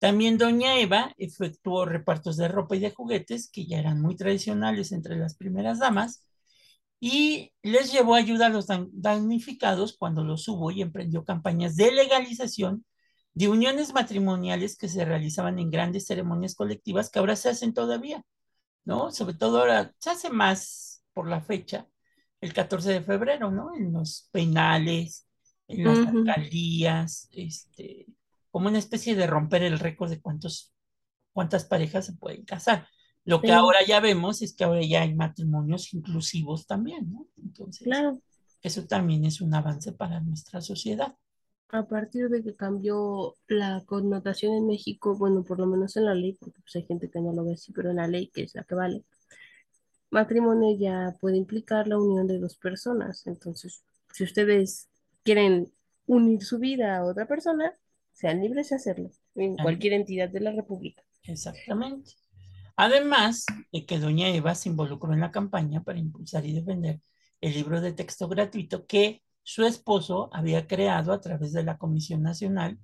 También 0.00 0.36
Doña 0.36 0.78
Eva 0.80 1.14
efectuó 1.16 1.86
repartos 1.86 2.36
de 2.36 2.48
ropa 2.48 2.74
y 2.76 2.80
de 2.80 2.90
juguetes 2.90 3.48
que 3.48 3.66
ya 3.66 3.78
eran 3.78 4.02
muy 4.02 4.16
tradicionales 4.16 4.90
entre 4.90 5.16
las 5.16 5.36
primeras 5.36 5.78
damas 5.78 6.26
y 6.98 7.52
les 7.62 7.92
llevó 7.92 8.14
ayuda 8.14 8.46
a 8.46 8.50
los 8.50 8.66
damnificados 8.92 9.96
cuando 9.96 10.24
los 10.24 10.48
hubo 10.48 10.72
y 10.72 10.82
emprendió 10.82 11.24
campañas 11.24 11.76
de 11.76 11.92
legalización 11.92 12.84
de 13.34 13.48
uniones 13.48 13.92
matrimoniales 13.92 14.76
que 14.76 14.88
se 14.88 15.04
realizaban 15.04 15.58
en 15.58 15.70
grandes 15.70 16.06
ceremonias 16.06 16.54
colectivas 16.54 17.10
que 17.10 17.18
ahora 17.18 17.36
se 17.36 17.48
hacen 17.48 17.74
todavía, 17.74 18.24
¿no? 18.84 19.10
Sobre 19.10 19.34
todo 19.34 19.60
ahora 19.60 19.92
se 19.98 20.10
hace 20.10 20.30
más 20.30 21.02
por 21.12 21.28
la 21.28 21.40
fecha, 21.40 21.88
el 22.40 22.52
14 22.52 22.92
de 22.92 23.02
febrero, 23.02 23.50
¿no? 23.50 23.74
En 23.74 23.92
los 23.92 24.28
penales, 24.30 25.26
en 25.66 25.84
las 25.84 25.98
alcaldías, 26.08 27.28
este, 27.32 28.06
como 28.50 28.68
una 28.68 28.78
especie 28.78 29.16
de 29.16 29.26
romper 29.26 29.62
el 29.64 29.80
récord 29.80 30.10
de 30.10 30.20
cuántos, 30.20 30.72
cuántas 31.32 31.64
parejas 31.64 32.06
se 32.06 32.12
pueden 32.12 32.44
casar. 32.44 32.86
Lo 33.24 33.40
que 33.40 33.52
ahora 33.52 33.78
ya 33.86 34.00
vemos 34.00 34.42
es 34.42 34.54
que 34.54 34.64
ahora 34.64 34.82
ya 34.82 35.00
hay 35.02 35.14
matrimonios 35.14 35.92
inclusivos 35.94 36.66
también, 36.66 37.10
¿no? 37.10 37.26
Entonces, 37.42 37.84
claro. 37.84 38.20
eso 38.62 38.86
también 38.86 39.24
es 39.24 39.40
un 39.40 39.54
avance 39.54 39.92
para 39.92 40.20
nuestra 40.20 40.60
sociedad 40.60 41.16
a 41.74 41.88
partir 41.88 42.28
de 42.28 42.42
que 42.44 42.54
cambió 42.54 43.34
la 43.48 43.82
connotación 43.84 44.54
en 44.54 44.68
México, 44.68 45.16
bueno, 45.16 45.42
por 45.42 45.58
lo 45.58 45.66
menos 45.66 45.96
en 45.96 46.04
la 46.04 46.14
ley, 46.14 46.34
porque 46.34 46.60
pues, 46.60 46.76
hay 46.76 46.84
gente 46.84 47.10
que 47.10 47.20
no 47.20 47.32
lo 47.32 47.44
ve 47.44 47.54
así, 47.54 47.72
pero 47.72 47.90
en 47.90 47.96
la 47.96 48.06
ley, 48.06 48.28
que 48.28 48.44
es 48.44 48.54
la 48.54 48.62
que 48.62 48.76
vale, 48.76 49.02
matrimonio 50.08 50.78
ya 50.78 51.16
puede 51.20 51.36
implicar 51.36 51.88
la 51.88 51.98
unión 51.98 52.28
de 52.28 52.38
dos 52.38 52.56
personas. 52.56 53.26
Entonces, 53.26 53.82
si 54.12 54.22
ustedes 54.22 54.88
quieren 55.24 55.72
unir 56.06 56.44
su 56.44 56.60
vida 56.60 56.96
a 56.96 57.04
otra 57.04 57.26
persona, 57.26 57.76
sean 58.12 58.40
libres 58.40 58.68
de 58.68 58.76
hacerlo 58.76 59.10
en 59.34 59.56
cualquier 59.56 59.94
entidad 59.94 60.28
de 60.28 60.40
la 60.40 60.52
República. 60.52 61.02
Exactamente. 61.24 62.12
Además 62.76 63.46
de 63.72 63.84
que 63.84 63.98
doña 63.98 64.28
Eva 64.28 64.54
se 64.54 64.68
involucró 64.68 65.12
en 65.12 65.20
la 65.20 65.32
campaña 65.32 65.82
para 65.82 65.98
impulsar 65.98 66.46
y 66.46 66.52
defender 66.52 67.00
el 67.40 67.52
libro 67.52 67.80
de 67.80 67.92
texto 67.92 68.28
gratuito 68.28 68.86
que 68.86 69.23
su 69.44 69.64
esposo 69.64 70.30
había 70.32 70.66
creado 70.66 71.12
a 71.12 71.20
través 71.20 71.52
de 71.52 71.62
la 71.64 71.78
Comisión 71.78 72.22
Nacional 72.22 72.78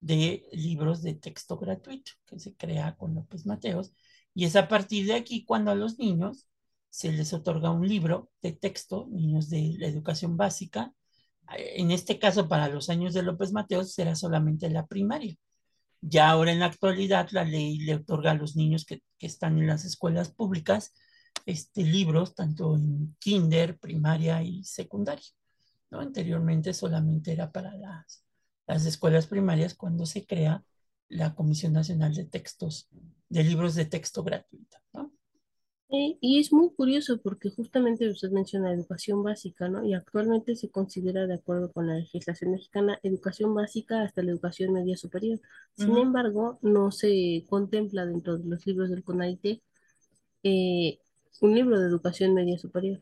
de 0.00 0.48
libros 0.52 1.02
de 1.02 1.14
texto 1.14 1.58
gratuito 1.58 2.12
que 2.26 2.38
se 2.38 2.56
crea 2.56 2.96
con 2.96 3.14
López 3.14 3.46
Mateos. 3.46 3.92
Y 4.34 4.44
es 4.46 4.56
a 4.56 4.68
partir 4.68 5.06
de 5.06 5.14
aquí 5.14 5.44
cuando 5.44 5.70
a 5.70 5.74
los 5.74 5.98
niños 5.98 6.46
se 6.90 7.12
les 7.12 7.32
otorga 7.32 7.70
un 7.70 7.86
libro 7.88 8.30
de 8.42 8.52
texto, 8.52 9.08
niños 9.10 9.50
de 9.50 9.74
la 9.78 9.88
educación 9.88 10.36
básica. 10.36 10.92
En 11.56 11.90
este 11.90 12.18
caso, 12.18 12.48
para 12.48 12.68
los 12.68 12.88
años 12.90 13.14
de 13.14 13.22
López 13.22 13.52
Mateos, 13.52 13.92
será 13.94 14.14
solamente 14.16 14.70
la 14.70 14.86
primaria. 14.86 15.36
Ya 16.00 16.30
ahora 16.30 16.52
en 16.52 16.60
la 16.60 16.66
actualidad, 16.66 17.28
la 17.32 17.44
ley 17.44 17.78
le 17.78 17.96
otorga 17.96 18.32
a 18.32 18.34
los 18.34 18.56
niños 18.56 18.84
que, 18.84 19.02
que 19.18 19.26
están 19.26 19.58
en 19.58 19.66
las 19.66 19.84
escuelas 19.84 20.32
públicas 20.32 20.92
este, 21.46 21.82
libros, 21.82 22.34
tanto 22.34 22.76
en 22.76 23.16
kinder, 23.18 23.78
primaria 23.78 24.42
y 24.42 24.64
secundaria. 24.64 25.24
¿No? 25.90 26.00
Anteriormente 26.00 26.72
solamente 26.74 27.32
era 27.32 27.52
para 27.52 27.74
las, 27.76 28.24
las 28.66 28.86
escuelas 28.86 29.26
primarias 29.26 29.74
cuando 29.74 30.06
se 30.06 30.26
crea 30.26 30.64
la 31.08 31.34
Comisión 31.34 31.72
Nacional 31.72 32.14
de 32.14 32.24
Textos, 32.24 32.88
de 33.28 33.44
Libros 33.44 33.74
de 33.74 33.84
Texto 33.86 34.22
Gratuita. 34.22 34.82
¿no? 34.92 35.12
y 35.88 36.40
es 36.40 36.52
muy 36.52 36.70
curioso 36.70 37.20
porque 37.22 37.48
justamente 37.50 38.08
usted 38.08 38.30
menciona 38.30 38.72
educación 38.72 39.22
básica, 39.22 39.68
¿no? 39.68 39.84
Y 39.84 39.94
actualmente 39.94 40.56
se 40.56 40.68
considera, 40.68 41.26
de 41.26 41.34
acuerdo 41.34 41.72
con 41.72 41.86
la 41.86 41.94
legislación 41.94 42.50
mexicana, 42.52 42.98
educación 43.04 43.54
básica 43.54 44.02
hasta 44.02 44.22
la 44.22 44.32
educación 44.32 44.72
media 44.72 44.96
superior. 44.96 45.40
Sin 45.76 45.96
embargo, 45.96 46.58
no 46.60 46.90
se 46.90 47.44
contempla 47.48 48.04
dentro 48.04 48.36
de 48.36 48.48
los 48.48 48.66
libros 48.66 48.90
del 48.90 49.04
CONAITE 49.04 49.62
eh, 50.42 50.98
un 51.40 51.54
libro 51.54 51.78
de 51.78 51.86
educación 51.86 52.34
media 52.34 52.58
superior. 52.58 53.00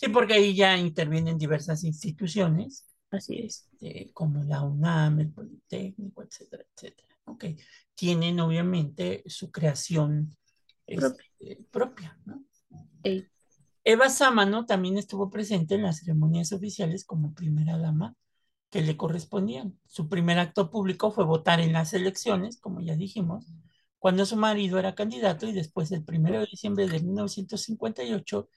Sí, 0.00 0.08
porque 0.08 0.32
ahí 0.32 0.54
ya 0.54 0.78
intervienen 0.78 1.36
diversas 1.36 1.84
instituciones. 1.84 2.86
Así 3.10 3.40
es. 3.40 3.68
Este, 3.72 4.10
como 4.14 4.42
la 4.44 4.62
UNAM, 4.62 5.20
el 5.20 5.30
Politécnico, 5.30 6.22
etcétera, 6.22 6.64
etcétera. 6.74 7.18
Ok. 7.24 7.44
Tienen 7.94 8.40
obviamente 8.40 9.22
su 9.26 9.50
creación 9.50 10.34
propia. 10.86 11.24
Este, 11.38 11.64
propia 11.70 12.18
¿no? 12.24 12.42
Eva 13.84 14.08
Sámano 14.08 14.64
también 14.64 14.96
estuvo 14.96 15.28
presente 15.28 15.74
en 15.74 15.82
las 15.82 15.98
ceremonias 15.98 16.52
oficiales 16.52 17.04
como 17.04 17.34
primera 17.34 17.76
dama 17.76 18.14
que 18.70 18.80
le 18.80 18.96
correspondían. 18.96 19.78
Su 19.84 20.08
primer 20.08 20.38
acto 20.38 20.70
público 20.70 21.10
fue 21.10 21.24
votar 21.24 21.60
en 21.60 21.74
las 21.74 21.92
elecciones, 21.92 22.58
como 22.58 22.80
ya 22.80 22.96
dijimos, 22.96 23.52
cuando 23.98 24.24
su 24.24 24.36
marido 24.36 24.78
era 24.78 24.94
candidato 24.94 25.46
y 25.46 25.52
después 25.52 25.92
el 25.92 26.04
1 26.08 26.40
de 26.40 26.46
diciembre 26.46 26.88
de 26.88 27.00
1958 27.00 28.48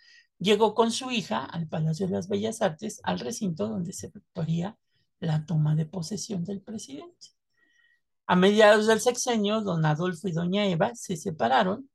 llegó 0.44 0.76
con 0.76 0.92
su 0.92 1.10
hija 1.10 1.44
al 1.46 1.68
Palacio 1.68 2.06
de 2.08 2.14
las 2.14 2.28
Bellas 2.28 2.62
Artes, 2.62 3.00
al 3.04 3.20
recinto 3.20 3.68
donde 3.68 3.94
se 3.94 4.08
efectuaría 4.08 4.78
la 5.20 5.46
toma 5.46 5.74
de 5.76 5.86
posesión 5.86 6.44
del 6.44 6.62
presidente. 6.62 7.30
A 8.28 8.36
mediados 8.36 8.88
del 8.88 9.00
sexenio, 9.00 9.62
don 9.62 9.86
Adolfo 9.86 10.28
y 10.28 10.34
doña 10.34 10.66
Eva 10.66 10.92
se 10.96 11.16
separaron. 11.16 11.90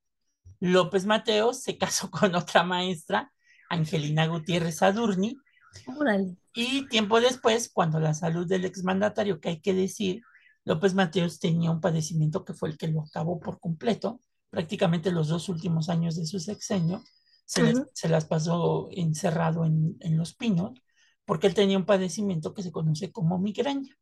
López 0.61 1.05
Mateos 1.07 1.63
se 1.63 1.79
casó 1.79 2.11
con 2.11 2.35
otra 2.35 2.65
maestra, 2.65 3.33
Angelina 3.69 4.27
Gutiérrez 4.27 4.83
Adurni. 4.83 5.39
Y 6.55 6.89
tiempo 6.89 7.21
después, 7.21 7.71
cuando 7.73 8.01
la 8.01 8.15
salud 8.15 8.47
del 8.47 8.65
exmandatario, 8.65 9.41
que 9.41 9.51
hay 9.51 9.61
que 9.61 9.75
decir, 9.75 10.23
López 10.65 10.95
Mateos 10.95 11.39
tenía 11.39 11.71
un 11.71 11.81
padecimiento 11.81 12.45
que 12.45 12.55
fue 12.55 12.71
el 12.71 12.79
que 12.79 12.89
lo 12.89 13.03
acabó 13.03 13.39
por 13.39 13.61
completo, 13.61 14.21
prácticamente 14.51 15.13
los 15.13 15.29
dos 15.29 15.49
últimos 15.49 15.89
años 15.89 16.17
de 16.17 16.27
su 16.27 16.41
sexenio, 16.41 17.03
se, 17.49 18.09
las 18.09 18.27
pasó 18.27 18.89
encerrado 18.93 19.65
en, 19.65 20.17
los 20.17 20.35
pinos, 20.35 20.79
porque 21.25 21.47
él 21.47 21.55
tenía 21.55 21.79
un 21.79 21.87
padecimiento 21.87 22.53
que 22.53 22.63
se 22.63 22.73
conoce 22.73 23.11
como 23.11 23.39
migraña. 23.39 23.97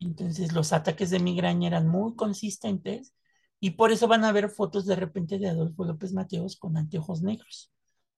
Entonces 0.00 0.52
los 0.52 0.72
ataques 0.72 1.10
de 1.10 1.20
migraña 1.20 1.68
eran 1.68 1.88
muy 1.88 2.14
consistentes 2.14 3.14
y 3.60 3.70
por 3.70 3.92
eso 3.92 4.06
van 4.06 4.24
a 4.24 4.32
ver 4.32 4.50
fotos 4.50 4.84
de 4.86 4.96
repente 4.96 5.38
de 5.38 5.48
Adolfo 5.48 5.84
López 5.84 6.12
Mateos 6.12 6.56
con 6.56 6.76
anteojos 6.76 7.22
negros, 7.22 7.72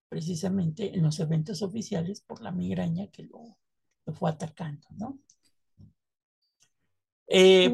precisamente 0.08 0.94
en 0.96 1.02
los 1.02 1.20
eventos 1.20 1.62
oficiales 1.62 2.22
por 2.22 2.42
la 2.42 2.50
migraña 2.50 3.06
que 3.08 3.24
lo, 3.24 3.58
lo 4.06 4.14
fue 4.14 4.30
atacando, 4.30 4.88
¿no? 4.96 5.18
Eh, 7.28 7.72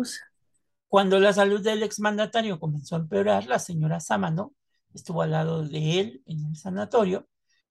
cuando 0.89 1.21
la 1.21 1.33
salud 1.33 1.63
del 1.63 1.85
exmandatario 1.85 2.59
comenzó 2.59 2.97
a 2.97 2.99
empeorar, 2.99 3.47
la 3.47 3.61
señora 3.61 4.01
Sámano 4.01 4.53
estuvo 4.95 5.23
al 5.23 5.33
lado 5.33 5.63
de 5.67 6.01
él 6.01 6.23
en 6.27 6.47
el 6.47 6.57
sanatorio 6.57 7.29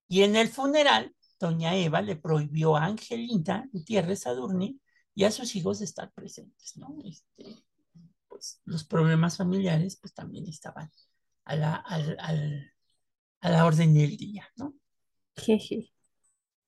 y 0.08 0.24
en 0.24 0.36
el 0.36 0.50
funeral, 0.50 1.16
doña 1.40 1.76
Eva 1.76 2.02
le 2.02 2.16
prohibió 2.16 2.76
a 2.76 2.86
Angelita 2.86 3.66
Gutiérrez 3.72 4.28
Adurni 4.28 4.80
y 5.16 5.24
a 5.24 5.32
sus 5.32 5.56
hijos 5.56 5.82
estar 5.82 6.12
presentes, 6.12 6.78
¿no? 6.78 6.96
Este, 7.04 7.64
pues 8.28 8.62
los 8.66 8.84
problemas 8.84 9.38
familiares 9.38 9.98
pues 10.00 10.14
también 10.14 10.48
estaban 10.48 10.92
a 11.46 11.56
la, 11.56 11.76
a 11.76 13.50
la 13.50 13.66
orden 13.66 13.94
del 13.94 14.18
día, 14.18 14.48
¿no? 14.56 14.74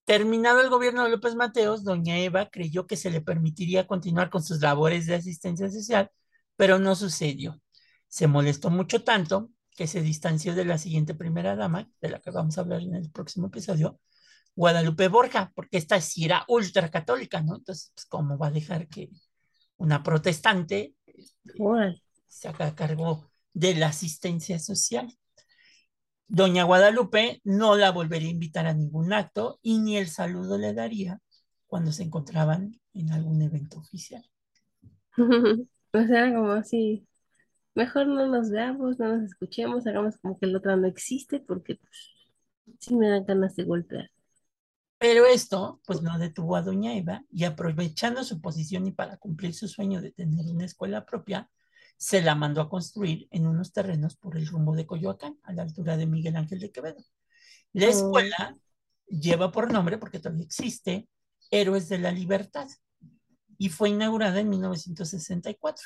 Terminado 0.05 0.61
el 0.61 0.69
gobierno 0.69 1.03
de 1.03 1.09
López 1.09 1.35
Mateos, 1.35 1.83
doña 1.83 2.19
Eva 2.19 2.49
creyó 2.49 2.85
que 2.85 2.97
se 2.97 3.09
le 3.09 3.21
permitiría 3.21 3.87
continuar 3.87 4.29
con 4.29 4.43
sus 4.43 4.61
labores 4.61 5.07
de 5.07 5.15
asistencia 5.15 5.69
social, 5.69 6.11
pero 6.55 6.77
no 6.77 6.95
sucedió. 6.95 7.59
Se 8.07 8.27
molestó 8.27 8.69
mucho 8.69 9.03
tanto 9.03 9.49
que 9.75 9.87
se 9.87 10.01
distanció 10.01 10.55
de 10.55 10.65
la 10.65 10.77
siguiente 10.77 11.13
primera 11.13 11.55
dama, 11.55 11.89
de 12.01 12.09
la 12.09 12.19
que 12.19 12.31
vamos 12.31 12.57
a 12.57 12.61
hablar 12.61 12.81
en 12.81 12.95
el 12.95 13.11
próximo 13.11 13.47
episodio, 13.47 13.99
Guadalupe 14.55 15.09
Borja, 15.09 15.51
porque 15.53 15.77
esta 15.77 15.99
sí 15.99 16.25
era 16.25 16.45
ultracatólica, 16.47 17.41
¿no? 17.41 17.57
Entonces, 17.57 17.91
pues, 17.93 18.05
¿cómo 18.05 18.37
va 18.37 18.47
a 18.47 18.51
dejar 18.51 18.87
que 18.87 19.09
una 19.77 20.01
protestante 20.01 20.95
se 22.27 22.47
haga 22.47 22.73
cargo 22.73 23.29
de 23.53 23.75
la 23.75 23.87
asistencia 23.87 24.59
social? 24.59 25.13
Doña 26.27 26.63
Guadalupe 26.63 27.41
no 27.43 27.75
la 27.75 27.91
volvería 27.91 28.29
a 28.29 28.31
invitar 28.31 28.65
a 28.65 28.73
ningún 28.73 29.13
acto 29.13 29.59
y 29.61 29.79
ni 29.79 29.97
el 29.97 30.07
saludo 30.07 30.57
le 30.57 30.73
daría 30.73 31.21
cuando 31.67 31.91
se 31.91 32.03
encontraban 32.03 32.79
en 32.93 33.11
algún 33.11 33.41
evento 33.41 33.79
oficial. 33.79 34.25
o 35.17 36.07
sea, 36.07 36.33
como 36.33 36.51
así, 36.53 37.05
mejor 37.75 38.07
no 38.07 38.27
nos 38.27 38.49
veamos, 38.49 38.97
no 38.97 39.15
nos 39.15 39.23
escuchemos, 39.23 39.85
hagamos 39.85 40.17
como 40.17 40.39
que 40.39 40.45
el 40.47 40.55
otro 40.55 40.75
no 40.75 40.87
existe 40.87 41.39
porque 41.39 41.75
pues, 41.75 42.11
sí 42.79 42.95
me 42.95 43.09
dan 43.09 43.25
ganas 43.25 43.55
de 43.55 43.63
golpear. 43.63 44.09
Pero 44.97 45.25
esto, 45.25 45.81
pues 45.85 46.01
no 46.01 46.17
detuvo 46.17 46.55
a 46.55 46.61
Doña 46.61 46.95
Eva 46.95 47.23
y 47.29 47.43
aprovechando 47.43 48.23
su 48.23 48.41
posición 48.41 48.87
y 48.87 48.91
para 48.91 49.17
cumplir 49.17 49.53
su 49.53 49.67
sueño 49.67 50.01
de 50.01 50.11
tener 50.11 50.45
una 50.47 50.65
escuela 50.65 51.05
propia, 51.05 51.49
se 51.97 52.21
la 52.21 52.33
mandó 52.35 52.61
a 52.61 52.69
construir 52.69 53.27
en 53.31 53.45
unos 53.45 53.73
terrenos 53.73 54.15
por 54.15 54.37
el 54.37 54.47
rumbo 54.47 54.75
de 54.75 54.85
Coyoacán, 54.85 55.37
a 55.43 55.53
la 55.53 55.63
altura 55.63 55.97
de 55.97 56.05
Miguel 56.05 56.35
Ángel 56.37 56.59
de 56.59 56.71
Quevedo. 56.71 57.03
La 57.73 57.87
oh. 57.87 57.89
escuela 57.89 58.57
lleva 59.07 59.51
por 59.51 59.71
nombre, 59.71 59.97
porque 59.97 60.19
todavía 60.19 60.45
existe, 60.45 61.07
Héroes 61.51 61.89
de 61.89 61.99
la 61.99 62.11
Libertad, 62.11 62.67
y 63.57 63.69
fue 63.69 63.89
inaugurada 63.89 64.39
en 64.39 64.49
1964, 64.49 65.83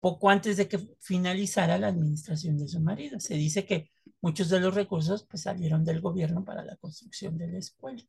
poco 0.00 0.30
antes 0.30 0.56
de 0.56 0.68
que 0.68 0.78
finalizara 1.00 1.78
la 1.78 1.88
administración 1.88 2.56
de 2.56 2.68
su 2.68 2.80
marido. 2.80 3.20
Se 3.20 3.34
dice 3.34 3.64
que 3.64 3.90
muchos 4.20 4.48
de 4.48 4.60
los 4.60 4.74
recursos 4.74 5.26
pues, 5.28 5.42
salieron 5.42 5.84
del 5.84 6.00
gobierno 6.00 6.44
para 6.44 6.64
la 6.64 6.76
construcción 6.76 7.36
de 7.36 7.48
la 7.48 7.58
escuela. 7.58 8.02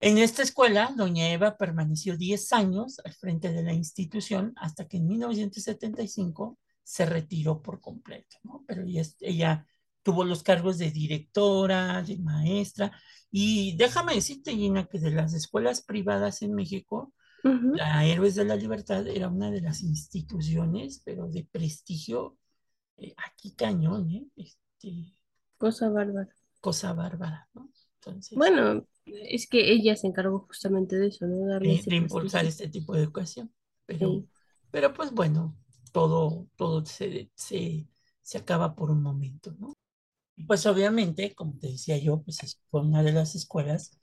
En 0.00 0.18
esta 0.18 0.42
escuela, 0.42 0.92
doña 0.94 1.30
Eva 1.30 1.56
permaneció 1.56 2.16
10 2.18 2.52
años 2.52 3.00
al 3.04 3.14
frente 3.14 3.52
de 3.52 3.62
la 3.62 3.72
institución 3.72 4.52
hasta 4.56 4.86
que 4.86 4.98
en 4.98 5.06
1975 5.08 6.58
se 6.82 7.06
retiró 7.06 7.62
por 7.62 7.80
completo. 7.80 8.36
Pero 8.66 8.84
ella, 9.20 9.66
tuvo 10.02 10.24
los 10.24 10.42
cargos 10.42 10.78
de 10.78 10.90
directora, 10.90 12.02
de 12.02 12.18
maestra, 12.18 12.92
y 13.30 13.76
déjame 13.76 14.14
decirte, 14.14 14.52
Gina, 14.52 14.86
que 14.86 15.00
de 15.00 15.10
las 15.10 15.34
escuelas 15.34 15.82
privadas 15.82 16.42
en 16.42 16.54
México, 16.54 17.12
la 17.74 18.04
Héroes 18.04 18.34
de 18.34 18.44
la 18.44 18.56
Libertad 18.56 19.06
era 19.06 19.28
una 19.28 19.50
de 19.50 19.60
las 19.60 19.82
instituciones, 19.82 21.02
pero 21.04 21.28
de 21.28 21.44
prestigio, 21.44 22.36
eh, 22.96 23.14
aquí 23.16 23.54
cañón, 23.54 24.10
¿eh? 24.10 24.26
Este, 24.36 25.14
cosa 25.58 25.88
bárbara. 25.88 26.28
Cosa 26.60 26.92
bárbara, 26.92 27.48
¿no? 27.54 27.70
Entonces, 28.00 28.36
bueno, 28.36 28.86
es 29.04 29.48
que 29.48 29.72
ella 29.72 29.96
se 29.96 30.06
encargó 30.06 30.40
justamente 30.40 30.96
de 30.96 31.08
eso, 31.08 31.26
¿no? 31.26 31.58
de, 31.58 31.96
impulsar 31.96 32.44
este 32.44 32.68
tipo 32.68 32.94
de 32.94 33.02
educación. 33.02 33.52
Pero, 33.84 34.24
pero 34.70 34.92
pues 34.92 35.12
bueno, 35.12 35.56
todo, 35.92 36.48
todo 36.56 36.84
se, 36.84 37.30
se, 37.34 37.88
se, 38.22 38.38
acaba 38.38 38.74
por 38.74 38.90
un 38.90 39.02
momento, 39.02 39.54
¿no? 39.58 39.72
Pues 40.46 40.66
obviamente, 40.66 41.34
como 41.34 41.58
te 41.58 41.68
decía 41.68 41.96
yo, 41.98 42.22
pues 42.22 42.60
fue 42.70 42.82
una 42.82 43.02
de 43.02 43.12
las 43.12 43.34
escuelas 43.34 43.98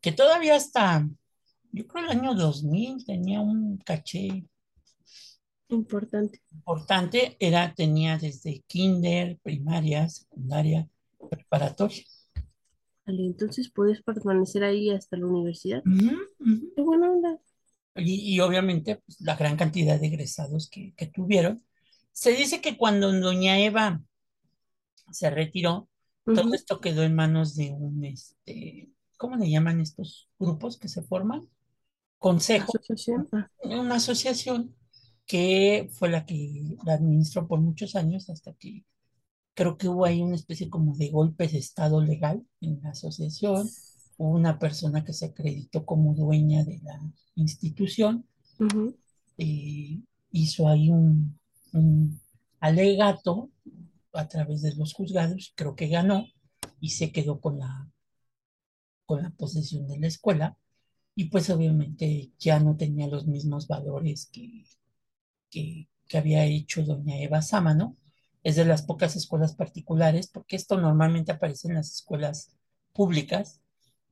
que 0.00 0.12
todavía 0.12 0.56
hasta, 0.56 1.08
yo 1.72 1.86
creo 1.86 2.04
el 2.04 2.10
año 2.10 2.34
2000 2.34 3.04
tenía 3.04 3.40
un 3.40 3.78
caché 3.78 4.44
importante. 5.68 6.40
Importante, 6.52 7.36
era, 7.40 7.74
tenía 7.74 8.18
desde 8.18 8.62
kinder, 8.66 9.38
primaria, 9.42 10.08
secundaria, 10.08 10.88
preparatoria 11.30 12.04
entonces 13.08 13.70
puedes 13.70 14.02
permanecer 14.02 14.64
ahí 14.64 14.90
hasta 14.90 15.16
la 15.16 15.26
universidad. 15.26 15.82
Qué 15.82 16.82
buena 16.82 17.10
onda. 17.10 17.38
y, 17.96 18.38
obviamente 18.40 18.96
pues, 18.96 19.20
la 19.20 19.36
gran 19.36 19.56
cantidad 19.56 19.98
de 19.98 20.06
egresados 20.06 20.68
que, 20.68 20.94
que 20.96 21.06
tuvieron. 21.06 21.64
Se 22.12 22.32
dice 22.32 22.60
que 22.60 22.76
cuando 22.76 23.12
doña 23.12 23.58
Eva 23.60 24.02
se 25.10 25.30
retiró, 25.30 25.88
todo 26.24 26.52
esto 26.52 26.80
quedó 26.80 27.02
en 27.04 27.14
manos 27.14 27.56
de 27.56 27.70
un, 27.70 28.04
este, 28.04 28.90
¿cómo 29.16 29.36
le 29.36 29.48
llaman 29.50 29.80
estos 29.80 30.28
grupos 30.38 30.76
que 30.78 30.88
se 30.88 31.02
forman? 31.02 31.48
Consejo. 32.18 32.72
Asociación. 32.74 33.28
Ah. 33.32 33.50
Una 33.64 33.96
asociación 33.96 34.74
que 35.26 35.88
fue 35.92 36.08
la 36.08 36.24
que 36.26 36.76
la 36.84 36.94
administró 36.94 37.46
por 37.46 37.60
muchos 37.60 37.94
años 37.94 38.30
hasta 38.30 38.54
que 38.54 38.84
creo 39.54 39.76
que 39.76 39.88
hubo 39.88 40.04
ahí 40.04 40.22
una 40.22 40.36
especie 40.36 40.70
como 40.70 40.96
de 40.96 41.10
golpe 41.10 41.48
de 41.48 41.58
estado 41.58 42.00
legal 42.00 42.44
en 42.60 42.80
la 42.82 42.90
asociación. 42.90 43.68
Hubo 44.16 44.30
una 44.30 44.58
persona 44.58 45.04
que 45.04 45.12
se 45.12 45.26
acreditó 45.26 45.84
como 45.84 46.14
dueña 46.14 46.64
de 46.64 46.80
la 46.82 47.00
institución. 47.34 48.26
Eh, 49.36 50.00
hizo 50.32 50.68
ahí 50.68 50.90
un, 50.90 51.38
un 51.72 52.20
alegato 52.60 53.50
a 54.12 54.26
través 54.26 54.62
de 54.62 54.74
los 54.74 54.94
juzgados, 54.94 55.52
creo 55.54 55.76
que 55.76 55.88
ganó 55.88 56.26
y 56.80 56.90
se 56.90 57.12
quedó 57.12 57.40
con 57.40 57.58
la, 57.58 57.90
con 59.06 59.22
la 59.22 59.30
posesión 59.30 59.86
de 59.86 59.98
la 59.98 60.06
escuela 60.06 60.56
y 61.18 61.24
pues 61.30 61.50
obviamente 61.50 62.30
ya 62.38 62.60
no 62.60 62.76
tenía 62.76 63.08
los 63.08 63.26
mismos 63.26 63.66
valores 63.66 64.30
que, 64.32 64.64
que, 65.50 65.88
había 66.16 66.44
hecho 66.44 66.84
doña 66.84 67.18
Eva 67.18 67.42
Sámano. 67.42 67.96
Es 68.44 68.54
de 68.54 68.64
las 68.64 68.82
pocas 68.82 69.16
escuelas 69.16 69.56
particulares, 69.56 70.28
porque 70.28 70.54
esto 70.54 70.80
normalmente 70.80 71.32
aparece 71.32 71.66
en 71.66 71.74
las 71.74 71.92
escuelas 71.92 72.54
públicas, 72.92 73.60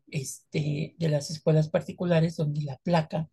este, 0.08 0.96
de 0.98 1.08
las 1.08 1.30
escuelas 1.30 1.68
particulares 1.68 2.34
donde 2.34 2.62
la 2.62 2.76
placa 2.78 3.30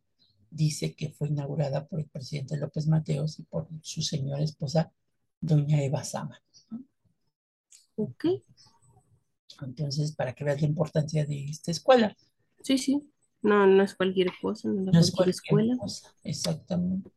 dice 0.51 0.93
que 0.93 1.09
fue 1.09 1.29
inaugurada 1.29 1.87
por 1.87 1.99
el 1.99 2.07
presidente 2.07 2.57
López 2.57 2.85
Mateos 2.85 3.39
y 3.39 3.43
por 3.45 3.67
su 3.81 4.03
señora 4.03 4.43
esposa, 4.43 4.93
doña 5.41 5.81
Eva 5.81 6.03
Sámano. 6.03 6.45
Ok. 7.95 8.25
Entonces, 9.63 10.11
para 10.11 10.35
que 10.35 10.43
veas 10.43 10.61
la 10.61 10.67
importancia 10.67 11.25
de 11.25 11.45
esta 11.45 11.71
escuela. 11.71 12.15
Sí, 12.61 12.77
sí. 12.77 13.09
No, 13.43 13.67
no 13.67 13.83
es 13.83 13.93
cualquier 13.93 14.31
cosa, 14.41 14.69
no, 14.69 14.91
es 14.99 15.11
cualquier, 15.11 15.35
escuela. 15.35 15.77
Exactamente. 16.23 17.11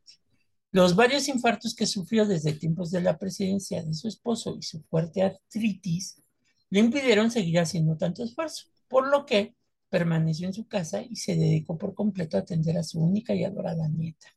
Los 0.71 0.95
varios 0.95 1.27
infartos 1.27 1.73
que 1.73 1.87
sufrió 1.87 2.25
desde 2.25 2.53
tiempos 2.53 2.91
de 2.91 3.01
la 3.01 3.17
presidencia 3.17 3.81
de 3.81 3.93
su 3.93 4.07
esposo 4.07 4.55
y 4.57 4.61
su 4.61 4.83
fuerte 4.83 5.23
artritis 5.23 6.21
le 6.69 6.81
impidieron 6.81 7.31
seguir 7.31 7.59
haciendo 7.59 7.97
tanto 7.97 8.23
esfuerzo, 8.23 8.65
por 8.87 9.07
lo 9.07 9.25
que 9.25 9.55
permaneció 9.89 10.47
en 10.47 10.53
su 10.53 10.67
casa 10.67 11.01
y 11.01 11.15
se 11.15 11.35
dedicó 11.35 11.77
por 11.77 11.95
completo 11.95 12.37
a 12.37 12.41
atender 12.41 12.77
a 12.77 12.83
su 12.83 12.99
única 12.99 13.33
y 13.33 13.45
adorada 13.45 13.87
nieta. 13.87 14.27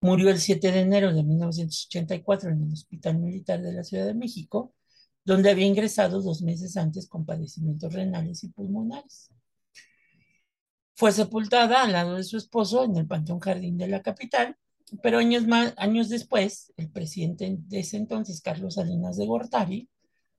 Murió 0.00 0.30
el 0.30 0.38
7 0.38 0.72
de 0.72 0.80
enero 0.80 1.12
de 1.12 1.22
1984 1.22 2.50
en 2.50 2.64
el 2.64 2.72
Hospital 2.72 3.18
Militar 3.18 3.60
de 3.60 3.72
la 3.72 3.84
Ciudad 3.84 4.06
de 4.06 4.14
México 4.14 4.74
donde 5.24 5.50
había 5.50 5.66
ingresado 5.66 6.20
dos 6.20 6.42
meses 6.42 6.76
antes 6.76 7.08
con 7.08 7.24
padecimientos 7.24 7.92
renales 7.92 8.42
y 8.44 8.48
pulmonares. 8.48 9.30
Fue 11.00 11.12
sepultada 11.12 11.82
al 11.82 11.92
lado 11.92 12.16
de 12.16 12.24
su 12.24 12.36
esposo 12.36 12.84
en 12.84 12.94
el 12.94 13.06
Panteón 13.06 13.40
Jardín 13.40 13.78
de 13.78 13.88
la 13.88 14.02
capital, 14.02 14.58
pero 15.02 15.16
años, 15.16 15.46
más, 15.46 15.72
años 15.78 16.10
después, 16.10 16.74
el 16.76 16.90
presidente 16.90 17.56
de 17.58 17.80
ese 17.80 17.96
entonces, 17.96 18.42
Carlos 18.42 18.74
Salinas 18.74 19.16
de 19.16 19.24
Gortari, 19.24 19.88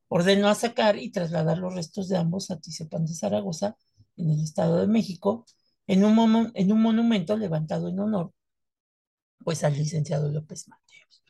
ordenó 0.08 0.50
a 0.50 0.54
sacar 0.54 0.98
y 0.98 1.10
trasladar 1.10 1.58
los 1.58 1.74
restos 1.74 2.10
de 2.10 2.18
ambos 2.18 2.52
a 2.52 2.60
Tizepan 2.60 3.08
de 3.08 3.16
Zaragoza, 3.16 3.76
en 4.18 4.30
el 4.30 4.40
Estado 4.44 4.82
de 4.82 4.86
México, 4.86 5.48
en 5.88 6.06
un, 6.06 6.52
en 6.54 6.72
un 6.72 6.80
monumento 6.80 7.36
levantado 7.38 7.90
en 7.90 8.00
honor 8.00 8.32
pues 9.44 9.64
al 9.64 9.74
licenciado 9.74 10.30
López 10.30 10.68
Mateos. 10.68 11.24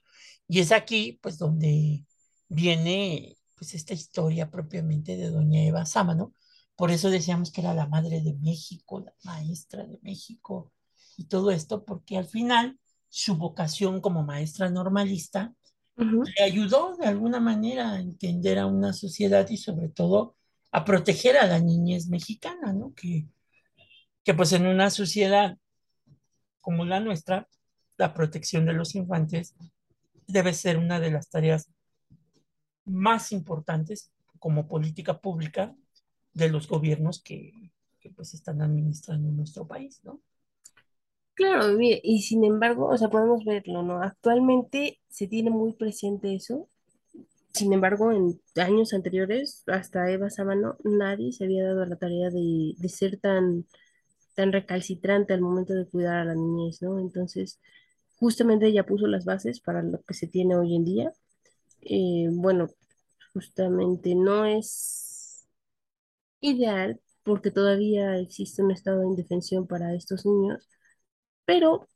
Y 0.50 0.60
es 0.60 0.74
aquí, 0.74 1.20
pues, 1.22 1.38
donde 1.38 2.06
viene 2.50 3.38
pues 3.56 3.76
esta 3.76 3.94
historia 3.94 4.52
propiamente 4.52 5.16
de 5.16 5.30
doña 5.30 5.64
Eva 5.64 5.86
Sámano. 5.86 6.34
Por 6.82 6.90
eso 6.90 7.12
decíamos 7.12 7.52
que 7.52 7.62
era 7.62 7.76
la 7.76 7.86
madre 7.86 8.22
de 8.22 8.34
México, 8.34 9.02
la 9.02 9.14
maestra 9.24 9.86
de 9.86 10.00
México 10.02 10.72
y 11.16 11.26
todo 11.26 11.52
esto, 11.52 11.86
porque 11.86 12.18
al 12.18 12.26
final 12.26 12.80
su 13.08 13.38
vocación 13.38 14.02
como 14.02 14.24
maestra 14.24 14.68
normalista 14.68 15.54
le 15.96 16.44
ayudó 16.44 16.96
de 16.98 17.06
alguna 17.06 17.40
manera 17.40 17.92
a 17.92 18.00
entender 18.00 18.58
a 18.58 18.66
una 18.66 18.94
sociedad 18.94 19.48
y 19.52 19.58
sobre 19.58 19.90
todo 19.90 20.36
a 20.72 20.84
proteger 20.84 21.38
a 21.38 21.46
la 21.46 21.60
niñez 21.60 22.08
mexicana, 22.08 22.74
¿no? 22.74 22.96
Que, 22.96 23.28
que 24.24 24.34
pues 24.34 24.52
en 24.52 24.66
una 24.66 24.90
sociedad 24.90 25.60
como 26.62 26.84
la 26.84 27.00
nuestra, 27.00 27.48
la 27.98 28.12
protección 28.16 28.66
de 28.66 28.74
los 28.74 28.96
infantes 28.96 29.54
debe 30.26 30.52
ser 30.56 30.80
una 30.80 31.00
de 31.00 31.12
las 31.12 31.30
tareas 31.30 31.70
más 32.86 33.32
importantes 33.32 34.12
como 34.40 34.68
política 34.68 35.22
pública 35.22 35.76
de 36.34 36.50
los 36.50 36.68
gobiernos 36.68 37.22
que, 37.22 37.72
pues 38.16 38.34
están 38.34 38.62
administrando 38.62 39.32
nuestro 39.32 39.68
país, 39.68 40.02
¿no? 40.04 40.22
Claro, 41.34 41.78
y 41.80 42.22
sin 42.22 42.44
embargo, 42.44 42.88
o 42.88 42.98
sea, 42.98 43.10
podemos 43.10 43.44
verlo, 43.46 43.84
¿no? 43.84 44.02
Actualmente 44.02 45.00
se 45.10 45.28
tiene 45.28 45.50
muy 45.50 45.74
presente 45.74 46.36
eso. 46.36 46.68
Sin 47.54 47.74
embargo, 47.74 48.12
en 48.12 48.40
años 48.56 48.94
anteriores, 48.94 49.64
hasta 49.68 50.10
Eva 50.12 50.30
Sámano, 50.30 50.78
nadie 50.84 51.32
se 51.32 51.46
había 51.46 51.64
dado 51.66 51.86
la 51.86 51.96
tarea 51.96 52.30
de, 52.30 52.76
de 52.78 52.90
ser 52.90 53.18
tan, 53.18 53.66
tan 54.36 54.52
recalcitrante 54.52 55.34
al 55.34 55.42
momento 55.42 55.74
de 55.74 55.86
cuidar 55.88 56.18
a 56.18 56.26
la 56.26 56.36
niñez, 56.36 56.82
¿no? 56.82 57.00
Entonces, 57.00 57.60
justamente 58.18 58.68
ella 58.68 58.86
puso 58.86 59.08
las 59.08 59.26
bases 59.26 59.60
para 59.60 59.82
lo 59.84 60.02
que 60.04 60.14
se 60.14 60.28
tiene 60.28 60.56
hoy 60.56 60.76
en 60.76 60.86
día 60.86 61.14
eh, 61.82 62.28
bueno, 62.32 62.70
justamente 63.34 64.16
no 64.16 64.46
es 64.46 65.11
ideal 66.42 67.00
porque 67.24 67.52
todavía 67.52 68.18
existe 68.18 68.64
un 68.64 68.72
estado 68.72 69.02
de 69.02 69.08
indefensión 69.08 69.68
para 69.68 69.94
estos 69.96 70.26
niños, 70.26 70.68
pero 71.46 71.88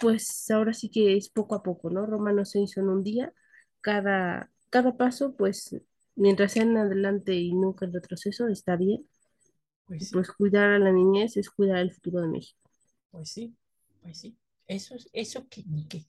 pues 0.00 0.50
ahora 0.50 0.74
sí 0.74 0.90
que 0.90 1.16
es 1.16 1.28
poco 1.30 1.54
a 1.54 1.62
poco, 1.62 1.90
¿no? 1.90 2.06
Roma 2.06 2.32
no 2.32 2.44
se 2.44 2.60
hizo 2.60 2.80
en 2.80 2.88
un 2.88 3.02
día, 3.02 3.32
cada, 3.80 4.50
cada 4.70 4.96
paso, 4.96 5.34
pues 5.36 5.76
mientras 6.14 6.52
sea 6.52 6.62
en 6.64 6.76
adelante 6.76 7.34
y 7.34 7.52
nunca 7.54 7.86
en 7.86 7.92
retroceso, 7.92 8.48
está 8.48 8.76
bien. 8.76 9.06
Pues, 9.86 10.10
pues 10.12 10.30
cuidar 10.30 10.70
a 10.70 10.78
la 10.78 10.92
niñez 10.92 11.36
es 11.36 11.50
cuidar 11.50 11.78
el 11.78 11.92
futuro 11.92 12.20
de 12.20 12.28
México. 12.28 12.60
Pues 13.10 13.30
sí, 13.30 13.54
pues 14.00 14.18
sí. 14.18 14.36
Eso, 14.66 14.94
eso 15.12 15.46
que, 15.48 15.64
que 15.88 16.06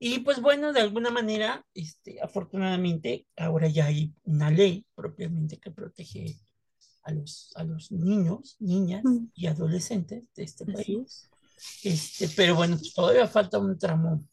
y 0.00 0.20
pues 0.20 0.40
bueno, 0.40 0.72
de 0.72 0.80
alguna 0.80 1.10
manera, 1.10 1.66
este, 1.74 2.20
afortunadamente, 2.20 3.26
ahora 3.36 3.66
ya 3.66 3.86
hay 3.86 4.14
una 4.24 4.50
ley 4.50 4.86
propiamente 4.94 5.58
que 5.58 5.72
protege 5.72 6.36
a 7.08 7.12
los, 7.12 7.52
a 7.56 7.64
los 7.64 7.90
niños, 7.90 8.56
niñas 8.60 9.02
mm. 9.04 9.30
y 9.34 9.46
adolescentes 9.46 10.24
de 10.34 10.42
este 10.42 10.66
país. 10.66 11.30
Este, 11.82 12.28
pero 12.36 12.54
bueno, 12.54 12.76
pues 12.76 12.92
todavía 12.92 13.26
falta 13.26 13.58
un 13.58 13.78
tramo, 13.78 14.24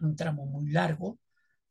un 0.00 0.16
tramo 0.16 0.46
muy 0.46 0.70
largo 0.70 1.18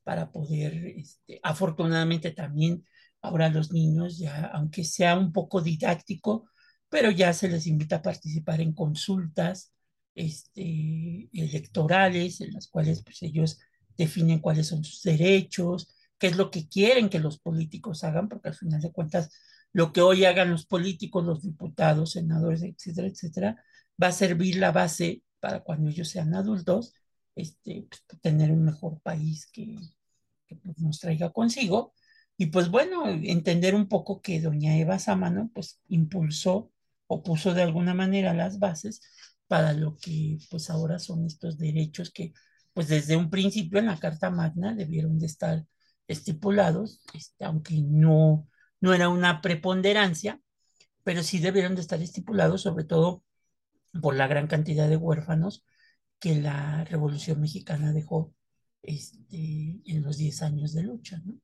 para 0.04 0.32
poder, 0.32 0.74
este, 0.88 1.40
afortunadamente 1.44 2.32
también 2.32 2.86
ahora 3.22 3.50
los 3.50 3.72
niños 3.72 4.18
ya, 4.18 4.46
aunque 4.54 4.84
sea 4.84 5.18
un 5.18 5.34
poco 5.34 5.62
didáctico, 5.62 6.50
pero 6.90 7.12
ya 7.12 7.34
se 7.34 7.50
les 7.50 7.68
invita 7.68 7.98
a 7.98 8.02
participar 8.02 8.62
en 8.62 8.74
consultas, 8.74 9.74
este, 10.16 11.28
electorales 11.34 12.40
en 12.40 12.54
las 12.54 12.70
cuales 12.70 13.04
pues, 13.04 13.22
ellos 13.24 13.60
definen 13.98 14.40
cuáles 14.40 14.68
son 14.68 14.84
sus 14.84 15.02
derechos, 15.02 15.90
qué 16.18 16.28
es 16.28 16.38
lo 16.38 16.50
que 16.52 16.70
quieren 16.70 17.10
que 17.10 17.20
los 17.20 17.38
políticos 17.40 18.04
hagan, 18.06 18.30
porque 18.30 18.50
al 18.50 18.56
final 18.56 18.80
de 18.80 18.94
cuentas 18.94 19.30
lo 19.76 19.92
que 19.92 20.00
hoy 20.00 20.24
hagan 20.24 20.52
los 20.52 20.66
políticos, 20.66 21.26
los 21.26 21.44
diputados, 21.44 22.14
senadores, 22.14 22.64
etcétera, 22.64 23.10
etcétera, 23.10 23.64
va 24.02 24.08
a 24.08 24.12
servir 24.14 24.56
la 24.56 24.72
base 24.72 25.22
para 25.42 25.64
cuando 25.64 25.90
ellos 25.90 26.08
sean 26.08 26.34
adultos, 26.34 26.94
este, 27.36 27.86
pues, 27.90 28.22
tener 28.22 28.52
un 28.54 28.64
mejor 28.64 29.02
país 29.02 29.48
que, 29.52 29.76
que 30.48 30.56
pues, 30.56 30.80
nos 30.80 31.02
traiga 31.02 31.34
consigo. 31.34 31.94
Y 32.38 32.46
pues 32.46 32.70
bueno, 32.70 33.06
entender 33.10 33.76
un 33.76 33.90
poco 33.90 34.22
que 34.22 34.40
doña 34.40 34.78
Eva 34.78 34.98
Sámano 34.98 35.52
pues 35.54 35.82
impulsó 35.90 36.72
o 37.08 37.22
puso 37.22 37.54
de 37.54 37.64
alguna 37.64 37.94
manera 37.94 38.34
las 38.34 38.60
bases 38.60 39.02
para 39.48 39.74
lo 39.74 39.98
que 39.98 40.38
pues 40.50 40.70
ahora 40.70 41.00
son 41.00 41.26
estos 41.26 41.58
derechos 41.58 42.12
que 42.12 42.32
pues 42.74 42.88
desde 42.88 43.18
un 43.18 43.30
principio 43.30 43.80
en 43.80 43.88
la 43.88 44.00
Carta 44.00 44.30
Magna 44.32 44.74
debieron 44.74 45.20
de 45.20 45.26
estar 45.26 45.66
estipulados, 46.08 47.02
este, 47.14 47.44
aunque 47.44 47.82
no, 47.82 48.48
no 48.86 48.94
era 48.96 49.10
una 49.10 49.42
preponderancia, 49.42 50.42
pero 51.04 51.24
sí 51.24 51.40
debieron 51.40 51.76
de 51.76 51.82
estar 51.82 52.02
estipulados 52.02 52.64
sobre 52.64 52.86
todo 52.86 53.24
por 54.02 54.16
la 54.16 54.28
gran 54.28 54.48
cantidad 54.48 54.90
de 54.90 54.98
huérfanos 54.98 55.66
que 56.20 56.36
la 56.36 56.86
Revolución 56.86 57.42
Mexicana 57.42 57.94
dejó 57.94 58.34
este, 58.84 59.82
en 59.86 60.04
los 60.04 60.18
10 60.18 60.42
años 60.44 60.74
de 60.74 60.84
lucha, 60.84 61.22
¿no? 61.26 61.36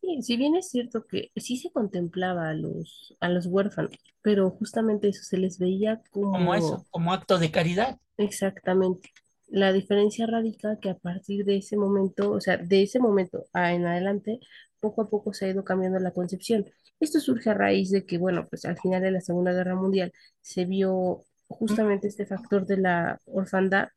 Sí, 0.00 0.22
si 0.22 0.36
bien 0.38 0.54
es 0.56 0.70
cierto 0.70 1.06
que 1.06 1.30
sí 1.36 1.56
se 1.58 1.70
contemplaba 1.70 2.48
a 2.50 2.54
los, 2.54 3.14
a 3.20 3.28
los 3.28 3.46
huérfanos, 3.46 3.92
pero 4.22 4.50
justamente 4.50 5.08
eso 5.08 5.22
se 5.24 5.36
les 5.38 5.58
veía 5.58 6.02
Como 6.30 6.54
como 6.54 6.54
eso, 6.54 6.86
como 6.90 7.12
acto 7.12 7.38
de 7.38 7.50
caridad. 7.50 7.98
exactamente. 8.16 9.10
La 9.48 9.72
diferencia 9.72 10.26
radica 10.26 10.78
que 10.80 10.90
a 10.90 10.96
partir 10.98 11.44
de 11.44 11.58
ese 11.58 11.76
momento, 11.76 12.32
o 12.32 12.40
sea, 12.40 12.56
de 12.56 12.82
ese 12.82 12.98
momento 12.98 13.46
en 13.54 13.86
adelante, 13.86 14.40
poco 14.86 15.02
a 15.02 15.10
poco 15.10 15.32
se 15.32 15.46
ha 15.46 15.48
ido 15.50 15.64
cambiando 15.64 15.98
la 15.98 16.12
concepción. 16.12 16.66
Esto 17.00 17.20
surge 17.20 17.50
a 17.50 17.54
raíz 17.54 17.90
de 17.90 18.06
que, 18.06 18.18
bueno, 18.18 18.46
pues 18.48 18.64
al 18.64 18.78
final 18.78 19.02
de 19.02 19.10
la 19.10 19.20
Segunda 19.20 19.52
Guerra 19.52 19.74
Mundial 19.74 20.12
se 20.40 20.64
vio 20.64 21.24
justamente 21.48 22.08
este 22.08 22.26
factor 22.26 22.66
de 22.66 22.78
la 22.78 23.20
orfandad 23.26 23.88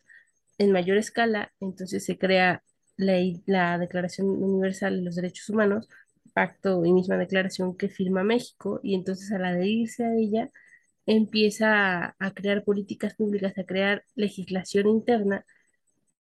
en 0.58 0.72
mayor 0.72 0.98
escala, 0.98 1.52
entonces 1.60 2.06
se 2.06 2.18
crea 2.18 2.64
la, 2.98 3.16
la 3.46 3.78
Declaración 3.78 4.28
Universal 4.28 4.98
de 4.98 5.04
los 5.04 5.16
Derechos 5.16 5.50
Humanos, 5.50 5.88
pacto 6.34 6.86
y 6.86 6.94
misma 6.94 7.18
declaración 7.18 7.76
que 7.78 7.90
firma 7.90 8.24
México, 8.24 8.80
y 8.84 8.96
entonces 8.96 9.32
al 9.32 9.46
adherirse 9.46 10.04
a 10.06 10.16
ella, 10.16 10.50
empieza 11.06 12.06
a, 12.06 12.16
a 12.20 12.34
crear 12.34 12.64
políticas 12.64 13.16
públicas, 13.16 13.58
a 13.58 13.64
crear 13.64 14.04
legislación 14.16 14.88
interna 14.88 15.46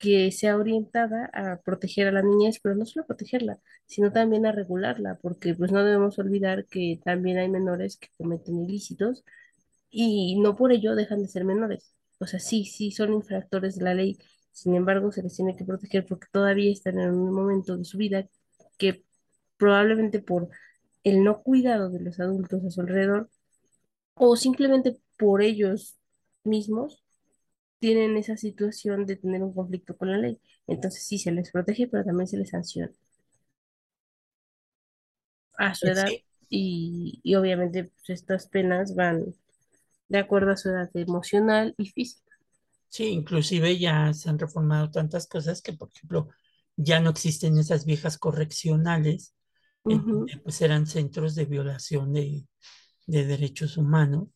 que 0.05 0.31
sea 0.33 0.59
orientada 0.59 1.31
a 1.33 1.61
proteger 1.63 2.09
a 2.09 2.13
la 2.13 2.23
niñez, 2.23 2.61
pero 2.63 2.75
no 2.77 2.85
solo 2.87 3.05
a 3.05 3.07
protegerla, 3.07 3.59
sino 3.87 4.13
también 4.13 4.47
a 4.47 4.53
regularla, 4.53 5.19
porque 5.23 5.55
pues 5.55 5.73
no 5.73 5.83
debemos 5.85 6.19
olvidar 6.19 6.67
que 6.67 7.01
también 7.05 7.39
hay 7.39 7.49
menores 7.49 7.97
que 7.99 8.09
cometen 8.19 8.61
ilícitos 8.61 9.25
y 9.91 10.39
no 10.41 10.57
por 10.57 10.73
ello 10.73 10.95
dejan 10.97 11.23
de 11.23 11.29
ser 11.29 11.45
menores. 11.45 11.95
O 12.19 12.27
sea, 12.27 12.41
sí, 12.41 12.67
sí 12.67 12.91
son 12.93 13.15
infractores 13.15 13.77
de 13.77 13.85
la 13.85 13.95
ley, 13.95 14.19
sin 14.53 14.75
embargo, 14.75 15.13
se 15.13 15.23
les 15.23 15.37
tiene 15.37 15.57
que 15.57 15.65
proteger 15.65 16.07
porque 16.07 16.29
todavía 16.33 16.73
están 16.73 17.01
en 17.01 17.11
un 17.11 17.33
momento 17.33 17.77
de 17.77 17.85
su 17.85 17.99
vida 17.99 18.29
que 18.79 19.05
probablemente 19.57 20.21
por 20.21 20.51
el 21.05 21.25
no 21.25 21.43
cuidado 21.43 21.91
de 21.91 22.01
los 22.01 22.21
adultos 22.21 22.65
a 22.65 22.71
su 22.71 22.81
alrededor 22.83 23.31
o 24.15 24.37
simplemente 24.37 24.99
por 25.19 25.43
ellos 25.43 25.97
mismos 26.45 27.04
tienen 27.85 28.17
esa 28.17 28.37
situación 28.37 29.07
de 29.07 29.17
tener 29.17 29.43
un 29.43 29.53
conflicto 29.55 29.97
con 29.97 30.11
la 30.11 30.19
ley. 30.19 30.41
Entonces 30.67 31.05
sí 31.05 31.19
se 31.19 31.33
les 31.33 31.51
protege, 31.53 31.89
pero 31.89 32.05
también 32.05 32.27
se 32.29 32.39
les 32.39 32.51
sanciona 32.51 32.93
a 35.59 35.75
su 35.75 35.89
edad 35.89 36.17
sí, 36.17 36.25
y, 36.49 37.19
y 37.25 37.35
obviamente 37.35 37.85
pues, 37.85 38.11
estas 38.11 38.47
penas 38.49 38.95
van 38.95 39.35
de 40.09 40.19
acuerdo 40.19 40.53
a 40.53 40.57
su 40.59 40.71
edad 40.71 40.91
emocional 40.97 41.75
y 41.79 41.89
física. 41.91 42.33
sí, 42.89 43.07
inclusive 43.09 43.79
ya 43.79 44.13
se 44.15 44.29
han 44.31 44.39
reformado 44.39 44.91
tantas 44.91 45.27
cosas 45.27 45.63
que, 45.63 45.73
por 45.73 45.91
ejemplo, 45.95 46.29
ya 46.77 47.01
no 47.01 47.11
existen 47.11 47.59
esas 47.59 47.85
viejas 47.85 48.19
correccionales 48.19 49.35
Ujú, 49.85 50.19
donde 50.19 50.41
pues 50.43 50.61
eran 50.63 50.87
centros 50.87 51.35
de 51.35 51.47
violación 51.47 52.13
de, 52.13 52.47
de 53.07 53.27
derechos 53.27 53.77
humanos. 53.79 54.29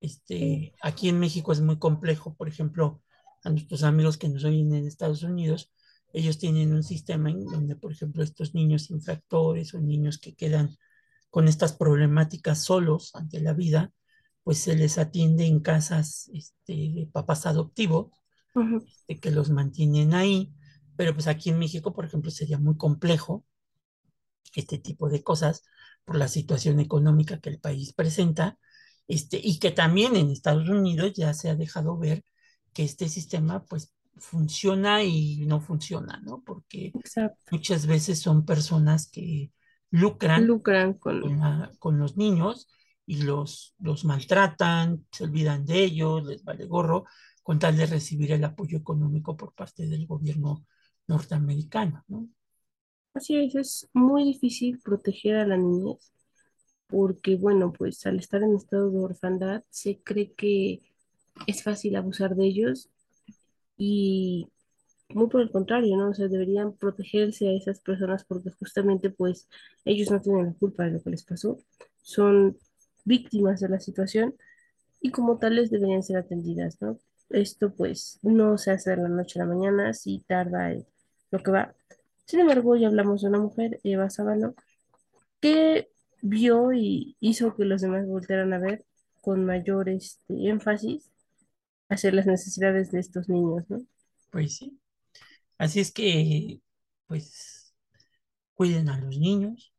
Este, 0.00 0.74
aquí 0.82 1.08
en 1.08 1.18
México 1.18 1.52
es 1.52 1.60
muy 1.60 1.78
complejo, 1.78 2.34
por 2.34 2.48
ejemplo, 2.48 3.02
a 3.44 3.50
nuestros 3.50 3.82
amigos 3.82 4.18
que 4.18 4.28
nos 4.28 4.44
oyen 4.44 4.74
en 4.74 4.86
Estados 4.86 5.22
Unidos, 5.22 5.72
ellos 6.12 6.38
tienen 6.38 6.72
un 6.72 6.82
sistema 6.82 7.30
en 7.30 7.44
donde, 7.44 7.76
por 7.76 7.92
ejemplo, 7.92 8.22
estos 8.22 8.54
niños 8.54 8.90
infractores 8.90 9.74
o 9.74 9.80
niños 9.80 10.18
que 10.18 10.34
quedan 10.34 10.76
con 11.30 11.46
estas 11.46 11.72
problemáticas 11.72 12.64
solos 12.64 13.14
ante 13.14 13.40
la 13.40 13.52
vida, 13.52 13.92
pues 14.42 14.58
se 14.58 14.74
les 14.74 14.98
atiende 14.98 15.46
en 15.46 15.60
casas 15.60 16.28
este, 16.34 16.72
de 16.72 17.08
papás 17.12 17.46
adoptivos, 17.46 18.08
de 19.06 19.20
que 19.20 19.30
los 19.30 19.50
mantienen 19.50 20.12
ahí, 20.12 20.52
pero 20.96 21.14
pues 21.14 21.28
aquí 21.28 21.50
en 21.50 21.58
México, 21.58 21.92
por 21.92 22.04
ejemplo, 22.04 22.32
sería 22.32 22.58
muy 22.58 22.76
complejo 22.76 23.44
este 24.56 24.78
tipo 24.78 25.08
de 25.08 25.22
cosas 25.22 25.62
por 26.04 26.16
la 26.16 26.26
situación 26.26 26.80
económica 26.80 27.38
que 27.38 27.50
el 27.50 27.60
país 27.60 27.92
presenta, 27.92 28.58
este, 29.10 29.40
y 29.42 29.58
que 29.60 29.72
también 29.72 30.16
en 30.16 30.30
Estados 30.30 30.68
Unidos 30.70 31.14
ya 31.16 31.34
se 31.34 31.50
ha 31.50 31.56
dejado 31.56 31.98
ver 31.98 32.24
que 32.74 32.84
este 32.84 33.08
sistema 33.08 33.64
pues 33.66 33.94
funciona 34.16 35.02
y 35.04 35.46
no 35.46 35.60
funciona, 35.60 36.20
¿no? 36.24 36.42
Porque 36.44 36.94
exacto. 36.94 37.52
muchas 37.52 37.86
veces 37.86 38.20
son 38.20 38.46
personas 38.46 39.10
que 39.10 39.52
lucran 39.90 40.46
Lucran 40.46 40.94
con, 40.94 41.20
con... 41.20 41.38
la- 41.40 41.72
con 41.78 41.98
los 41.98 42.16
niños 42.16 42.68
y 43.06 43.22
los, 43.22 43.74
los 43.78 44.04
maltratan, 44.04 45.06
se 45.12 45.24
olvidan 45.24 45.64
de 45.66 45.84
ellos, 45.84 46.24
les 46.26 46.44
vale 46.44 46.66
gorro, 46.66 47.04
con 47.42 47.58
tal 47.58 47.76
de 47.76 47.86
recibir 47.86 48.32
el 48.32 48.44
apoyo 48.44 48.78
económico 48.78 49.36
por 49.36 49.54
parte 49.54 49.86
del 49.88 50.06
gobierno 50.06 50.66
norteamericano, 51.08 52.04
¿no? 52.08 52.28
Así 53.14 53.36
es, 53.36 53.54
es 53.54 53.88
muy 53.92 54.24
difícil 54.24 54.80
proteger 54.80 55.36
a 55.36 55.46
la 55.46 55.56
niñez 55.56 56.12
porque, 56.90 57.36
bueno, 57.36 57.72
pues 57.72 58.04
al 58.06 58.18
estar 58.18 58.42
en 58.42 58.54
estado 58.54 58.90
de 58.90 58.98
orfandad 58.98 59.62
se 59.70 59.98
cree 59.98 60.32
que 60.32 60.82
es 61.46 61.62
fácil 61.62 61.96
abusar 61.96 62.36
de 62.36 62.46
ellos 62.46 62.88
y 63.78 64.48
muy 65.08 65.28
por 65.28 65.40
el 65.40 65.50
contrario, 65.50 65.96
¿no? 65.96 66.10
O 66.10 66.14
sea, 66.14 66.28
deberían 66.28 66.72
protegerse 66.72 67.48
a 67.48 67.52
esas 67.52 67.80
personas 67.80 68.24
porque 68.24 68.50
justamente 68.50 69.10
pues 69.10 69.48
ellos 69.84 70.10
no 70.10 70.20
tienen 70.20 70.46
la 70.46 70.52
culpa 70.54 70.84
de 70.84 70.92
lo 70.92 71.02
que 71.02 71.10
les 71.10 71.24
pasó, 71.24 71.58
son 72.02 72.56
víctimas 73.04 73.60
de 73.60 73.68
la 73.68 73.80
situación 73.80 74.34
y 75.00 75.10
como 75.10 75.38
tales 75.38 75.70
deberían 75.70 76.02
ser 76.02 76.18
atendidas, 76.18 76.80
¿no? 76.80 76.98
Esto 77.30 77.72
pues 77.72 78.18
no 78.22 78.58
se 78.58 78.72
hace 78.72 78.90
de 78.90 78.96
la 78.98 79.08
noche 79.08 79.40
a 79.40 79.44
la 79.44 79.54
mañana, 79.54 79.94
sí 79.94 80.22
tarda 80.26 80.74
lo 81.30 81.42
que 81.42 81.50
va. 81.50 81.74
Sin 82.26 82.40
embargo, 82.40 82.76
ya 82.76 82.88
hablamos 82.88 83.22
de 83.22 83.28
una 83.28 83.38
mujer, 83.38 83.80
Eva 83.82 84.10
Sábalo, 84.10 84.54
que 85.40 85.88
vio 86.22 86.72
y 86.72 87.16
hizo 87.20 87.54
que 87.56 87.64
los 87.64 87.82
demás 87.82 88.06
voltearan 88.06 88.52
a 88.52 88.58
ver 88.58 88.84
con 89.20 89.44
mayor 89.44 89.88
este, 89.88 90.48
énfasis 90.48 91.10
hacia 91.88 92.12
las 92.12 92.26
necesidades 92.26 92.90
de 92.92 93.00
estos 93.00 93.28
niños, 93.28 93.64
¿no? 93.68 93.82
Pues 94.30 94.56
sí. 94.56 94.78
Así 95.58 95.80
es 95.80 95.92
que, 95.92 96.60
pues, 97.06 97.74
cuiden 98.54 98.88
a 98.88 98.98
los 98.98 99.18
niños, 99.18 99.74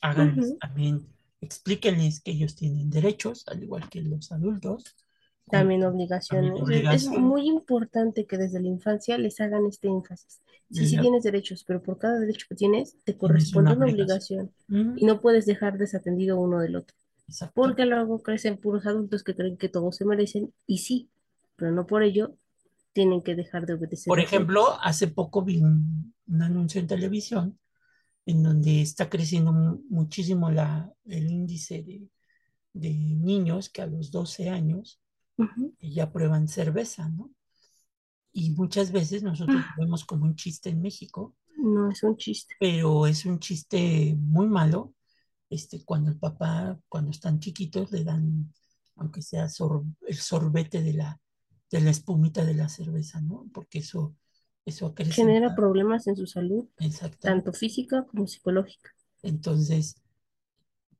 háganles 0.00 0.58
también, 0.58 1.06
explíquenles 1.40 2.20
que 2.20 2.30
ellos 2.32 2.54
tienen 2.54 2.90
derechos, 2.90 3.44
al 3.48 3.62
igual 3.62 3.88
que 3.90 4.02
los 4.02 4.32
adultos, 4.32 4.96
También 5.50 5.84
obligaciones. 5.84 6.52
Es, 6.92 7.08
muy 7.08 7.48
importante 7.48 8.26
que 8.26 8.38
desde 8.38 8.60
la 8.60 8.68
infancia 8.68 9.18
les 9.18 9.40
hagan 9.40 9.66
este 9.66 9.88
énfasis. 9.88 10.40
Sí, 10.70 10.86
sí 10.86 10.98
tienes 10.98 11.24
derechos, 11.24 11.64
pero 11.66 11.82
por 11.82 11.98
cada 11.98 12.18
derecho 12.20 12.46
que 12.48 12.54
tienes 12.54 12.96
te 13.04 13.16
corresponde 13.16 13.72
una 13.74 13.86
obligación. 13.86 14.50
y 14.68 15.04
no 15.04 15.20
puedes 15.20 15.46
dejar 15.46 15.78
desatendido 15.78 16.38
uno 16.38 16.60
del 16.60 16.76
otro, 16.76 16.96
porque 17.54 17.86
luego 17.86 18.22
crecen 18.22 18.56
puros 18.56 18.86
adultos 18.86 19.22
que 19.24 19.34
creen 19.34 19.56
que 19.56 19.68
todos 19.68 19.96
se 19.96 20.04
merecen 20.04 20.52
y 20.66 20.78
sí, 20.78 21.10
pero 21.56 21.72
no 21.72 21.86
por 21.86 22.02
ello 22.02 22.36
tienen 22.92 23.22
que 23.22 23.34
dejar 23.34 23.66
de 23.66 23.76
Por 23.76 23.84
a 23.86 23.88
todos. 23.96 24.18
ejemplo, 24.18 24.80
hace 24.80 25.08
poco 25.08 25.42
vi 25.42 25.58
un, 25.60 26.14
un 26.26 26.42
anuncio 26.42 26.80
en 26.80 26.86
televisión 26.86 27.58
en 28.26 28.42
donde 28.42 28.82
está 28.82 29.08
creciendo 29.08 29.52
mu- 29.52 29.82
muchísimo 29.88 30.50
la, 30.50 30.92
el 31.04 31.30
índice 31.30 31.82
de, 31.82 32.08
de 32.72 32.90
niños 32.94 33.70
que 33.70 33.82
a 33.82 33.86
los 33.86 34.10
12 34.10 34.48
años 34.48 35.00
Ujú. 35.40 35.72
ya 35.80 36.12
prueban 36.12 36.48
cerveza, 36.48 37.08
¿no? 37.08 37.30
Y 38.32 38.50
muchas 38.50 38.90
veces 38.90 39.22
nosotros 39.22 39.64
lo 39.76 39.84
vemos 39.84 40.04
como 40.04 40.24
un 40.24 40.34
chiste 40.34 40.68
en 40.70 40.82
México, 40.82 41.36
No 41.58 41.90
es 41.92 42.02
un 42.02 42.16
chiste. 42.16 42.56
pero 42.58 43.06
es 43.06 43.24
un 43.24 43.38
chiste 43.38 44.14
muy 44.18 44.46
malo, 44.46 44.94
este, 45.50 45.84
cuando 45.84 46.10
el 46.10 46.18
papá, 46.18 46.78
cuando 46.88 47.10
están 47.10 47.40
chiquitos, 47.40 47.90
le 47.92 48.04
dan, 48.04 48.52
aunque 48.96 49.22
sea 49.22 49.48
sor- 49.48 49.84
el 50.06 50.16
sorbete 50.16 50.82
de 50.82 50.94
la, 50.94 51.20
de 51.70 51.80
la 51.80 51.90
espumita 51.90 52.44
de 52.44 52.54
la 52.54 52.68
cerveza, 52.68 53.20
¿no? 53.20 53.46
Porque 53.52 53.78
eso, 53.80 54.16
eso 54.66 54.94
Genera 54.96 55.54
problemas 55.54 56.06
en 56.06 56.16
su 56.16 56.26
salud, 56.26 56.66
tanto 57.20 57.52
física 57.52 58.04
como 58.10 58.26
psicológica. 58.26 58.90
Entonces, 59.22 59.96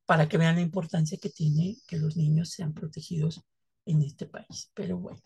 para 0.06 0.28
que 0.28 0.36
vean 0.36 0.56
la 0.56 0.60
importancia 0.60 1.16
que 1.18 1.30
tiene 1.30 1.76
que 1.86 1.96
los 1.96 2.16
niños 2.16 2.50
sean 2.50 2.74
protegidos 2.74 3.42
en 3.90 4.02
este 4.02 4.26
país. 4.26 4.70
Pero 4.74 4.98
bueno, 4.98 5.20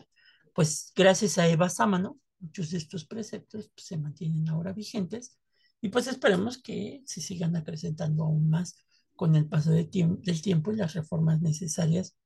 pues 0.53 0.91
gracias 0.95 1.37
a 1.37 1.47
Eva 1.47 1.69
Sámano, 1.69 2.19
muchos 2.39 2.71
de 2.71 2.77
estos 2.77 3.05
preceptos 3.05 3.71
pues, 3.73 3.87
se 3.87 3.97
mantienen 3.97 4.47
ahora 4.49 4.73
vigentes 4.73 5.37
y 5.81 5.89
pues 5.89 6.07
esperemos 6.07 6.57
que 6.57 7.03
se 7.05 7.21
sigan 7.21 7.55
acrecentando 7.55 8.23
aún 8.23 8.49
más 8.49 8.77
con 9.15 9.35
el 9.35 9.47
paso 9.47 9.71
de 9.71 9.85
tiemp 9.85 10.23
del 10.23 10.41
tiempo 10.41 10.71
y 10.71 10.77
las 10.77 10.93
reformas 10.93 11.41
necesarias 11.41 12.17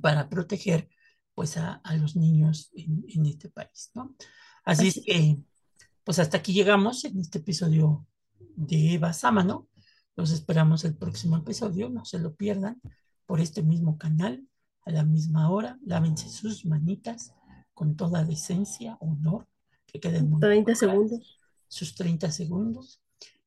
para 0.00 0.28
proteger 0.28 0.88
pues 1.34 1.56
a, 1.56 1.74
a 1.74 1.96
los 1.96 2.16
niños 2.16 2.70
en, 2.74 3.04
en, 3.08 3.26
este 3.26 3.48
país, 3.48 3.90
¿no? 3.94 4.16
Así 4.64 4.88
Así 4.88 5.00
es. 5.00 5.06
que 5.06 5.38
pues 6.02 6.18
hasta 6.18 6.38
aquí 6.38 6.52
llegamos 6.52 7.04
en 7.04 7.20
este 7.20 7.38
episodio 7.38 8.06
de 8.56 8.94
Eva 8.94 9.12
Sámano. 9.12 9.68
Los 10.16 10.30
esperamos 10.32 10.84
el 10.84 10.96
próximo 10.96 11.36
episodio, 11.36 11.90
no 11.90 12.04
se 12.04 12.18
lo 12.18 12.34
pierdan, 12.34 12.80
por 13.26 13.40
este 13.40 13.62
mismo 13.62 13.98
canal, 13.98 14.47
a 14.88 14.90
la 14.90 15.04
misma 15.04 15.50
hora. 15.50 15.78
Lávense 15.84 16.28
sus 16.30 16.64
manitas 16.64 17.34
con 17.74 17.96
toda 17.96 18.24
decencia, 18.24 18.96
honor, 19.00 19.46
que 19.86 20.00
queden 20.00 20.30
muy 20.30 20.40
30 20.40 20.64
pulcras, 20.64 20.78
segundos. 20.78 21.40
sus 21.68 21.94
30 21.94 22.30
segundos. 22.32 23.00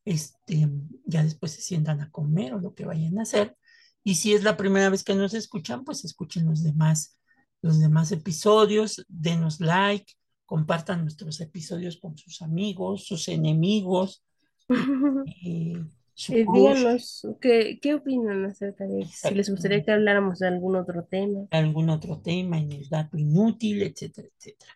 este, 0.06 0.70
ya 1.06 1.24
después 1.24 1.52
se 1.52 1.62
sientan 1.62 2.02
a 2.02 2.10
comer 2.12 2.54
o 2.54 2.60
lo 2.60 2.74
que 2.74 2.86
vayan 2.86 3.20
a 3.20 3.24
hacer. 3.24 3.58
Y 4.04 4.16
si 4.16 4.34
es 4.34 4.44
la 4.44 4.58
primera 4.58 4.90
vez 4.90 5.04
que 5.04 5.16
nos 5.16 5.34
escuchan, 5.34 5.84
pues 5.84 6.06
escuchen 6.06 6.48
los 6.48 6.64
demás, 6.64 7.20
los 7.62 7.80
demás 7.80 8.12
episodios, 8.12 9.06
denos 9.08 9.60
like, 9.60 10.14
compartan 10.46 11.02
nuestros 11.02 11.40
episodios 11.40 11.98
con 11.98 12.18
sus 12.18 12.42
amigos, 12.42 13.06
sus 13.06 13.28
enemigos. 13.28 14.24
Eh, 15.44 15.84
eh, 16.30 16.46
díganos 16.54 17.28
¿qué, 17.40 17.80
qué 17.82 17.94
opinan 17.96 18.46
acerca 18.46 18.86
de 18.86 19.06
si 19.06 19.34
les 19.34 19.50
gustaría 19.50 19.84
que 19.84 19.92
habláramos 19.92 20.40
de 20.40 20.48
algún 20.48 20.76
otro 20.76 21.04
tema. 21.04 21.48
Algún 21.52 21.90
otro 21.90 22.20
tema 22.22 22.58
en 22.58 22.72
el 22.72 22.90
dato 22.90 23.18
inútil, 23.18 23.82
etcétera, 23.82 24.28
etcétera. 24.38 24.74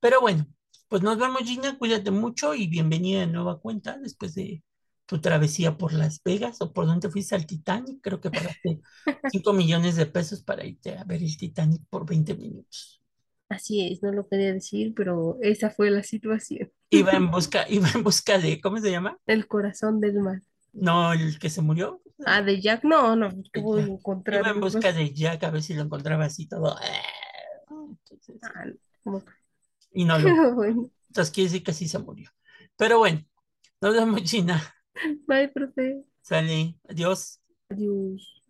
Pero 0.00 0.20
bueno, 0.20 0.46
pues 0.88 1.02
nos 1.02 1.18
vemos, 1.18 1.42
Gina, 1.42 1.78
cuídate 1.78 2.10
mucho 2.10 2.54
y 2.54 2.68
bienvenida 2.68 3.20
de 3.20 3.26
nueva 3.26 3.58
cuenta 3.58 3.98
después 3.98 4.34
de 4.34 4.62
tu 5.06 5.20
travesía 5.20 5.76
por 5.76 5.92
Las 5.92 6.22
Vegas 6.22 6.60
o 6.60 6.72
por 6.72 6.86
donde 6.86 7.10
fuiste 7.10 7.34
al 7.34 7.46
Titanic. 7.46 8.00
Creo 8.02 8.20
que 8.20 8.30
pagaste 8.30 8.80
5 9.32 9.52
millones 9.52 9.96
de 9.96 10.06
pesos 10.06 10.42
para 10.42 10.64
irte 10.64 10.96
a 10.96 11.04
ver 11.04 11.22
el 11.22 11.36
Titanic 11.36 11.82
por 11.90 12.06
20 12.06 12.34
minutos. 12.34 13.00
Así 13.48 13.86
es, 13.86 14.02
no 14.02 14.12
lo 14.12 14.26
quería 14.26 14.52
decir, 14.52 14.94
pero 14.94 15.38
esa 15.42 15.70
fue 15.70 15.90
la 15.90 16.02
situación. 16.02 16.70
Iba 16.90 17.12
en 17.12 17.30
busca, 17.30 17.66
iba 17.68 17.88
en 17.94 18.02
busca 18.02 18.38
de, 18.38 18.60
¿cómo 18.60 18.78
se 18.78 18.90
llama? 18.90 19.18
El 19.26 19.46
corazón 19.46 20.00
del 20.00 20.20
mar. 20.20 20.42
No, 20.74 21.12
el 21.12 21.38
que 21.38 21.50
se 21.50 21.62
murió. 21.62 22.00
Ah, 22.26 22.42
de 22.42 22.60
Jack, 22.60 22.84
no, 22.84 23.16
no, 23.16 23.30
voy 23.54 23.80
a 23.80 23.84
encontrar. 23.84 24.40
Iba 24.40 24.50
en 24.50 24.60
busca 24.60 24.92
de 24.92 25.12
Jack 25.12 25.42
a 25.44 25.50
ver 25.50 25.62
si 25.62 25.74
lo 25.74 25.82
encontraba 25.82 26.24
así 26.24 26.46
todo. 26.46 26.76
Ah, 28.42 28.66
y 29.92 30.04
no 30.04 30.18
lo. 30.18 30.28
Entonces 31.08 31.32
quiere 31.32 31.48
decir 31.50 31.62
que 31.64 31.72
sí 31.72 31.88
se 31.88 31.98
murió. 31.98 32.30
Pero 32.76 32.98
bueno, 32.98 33.24
nos 33.80 33.94
vemos, 33.94 34.22
China. 34.24 34.60
Bye, 35.26 35.48
profe. 35.48 36.04
Sale, 36.22 36.76
adiós. 36.88 37.40
Adiós. 37.70 38.34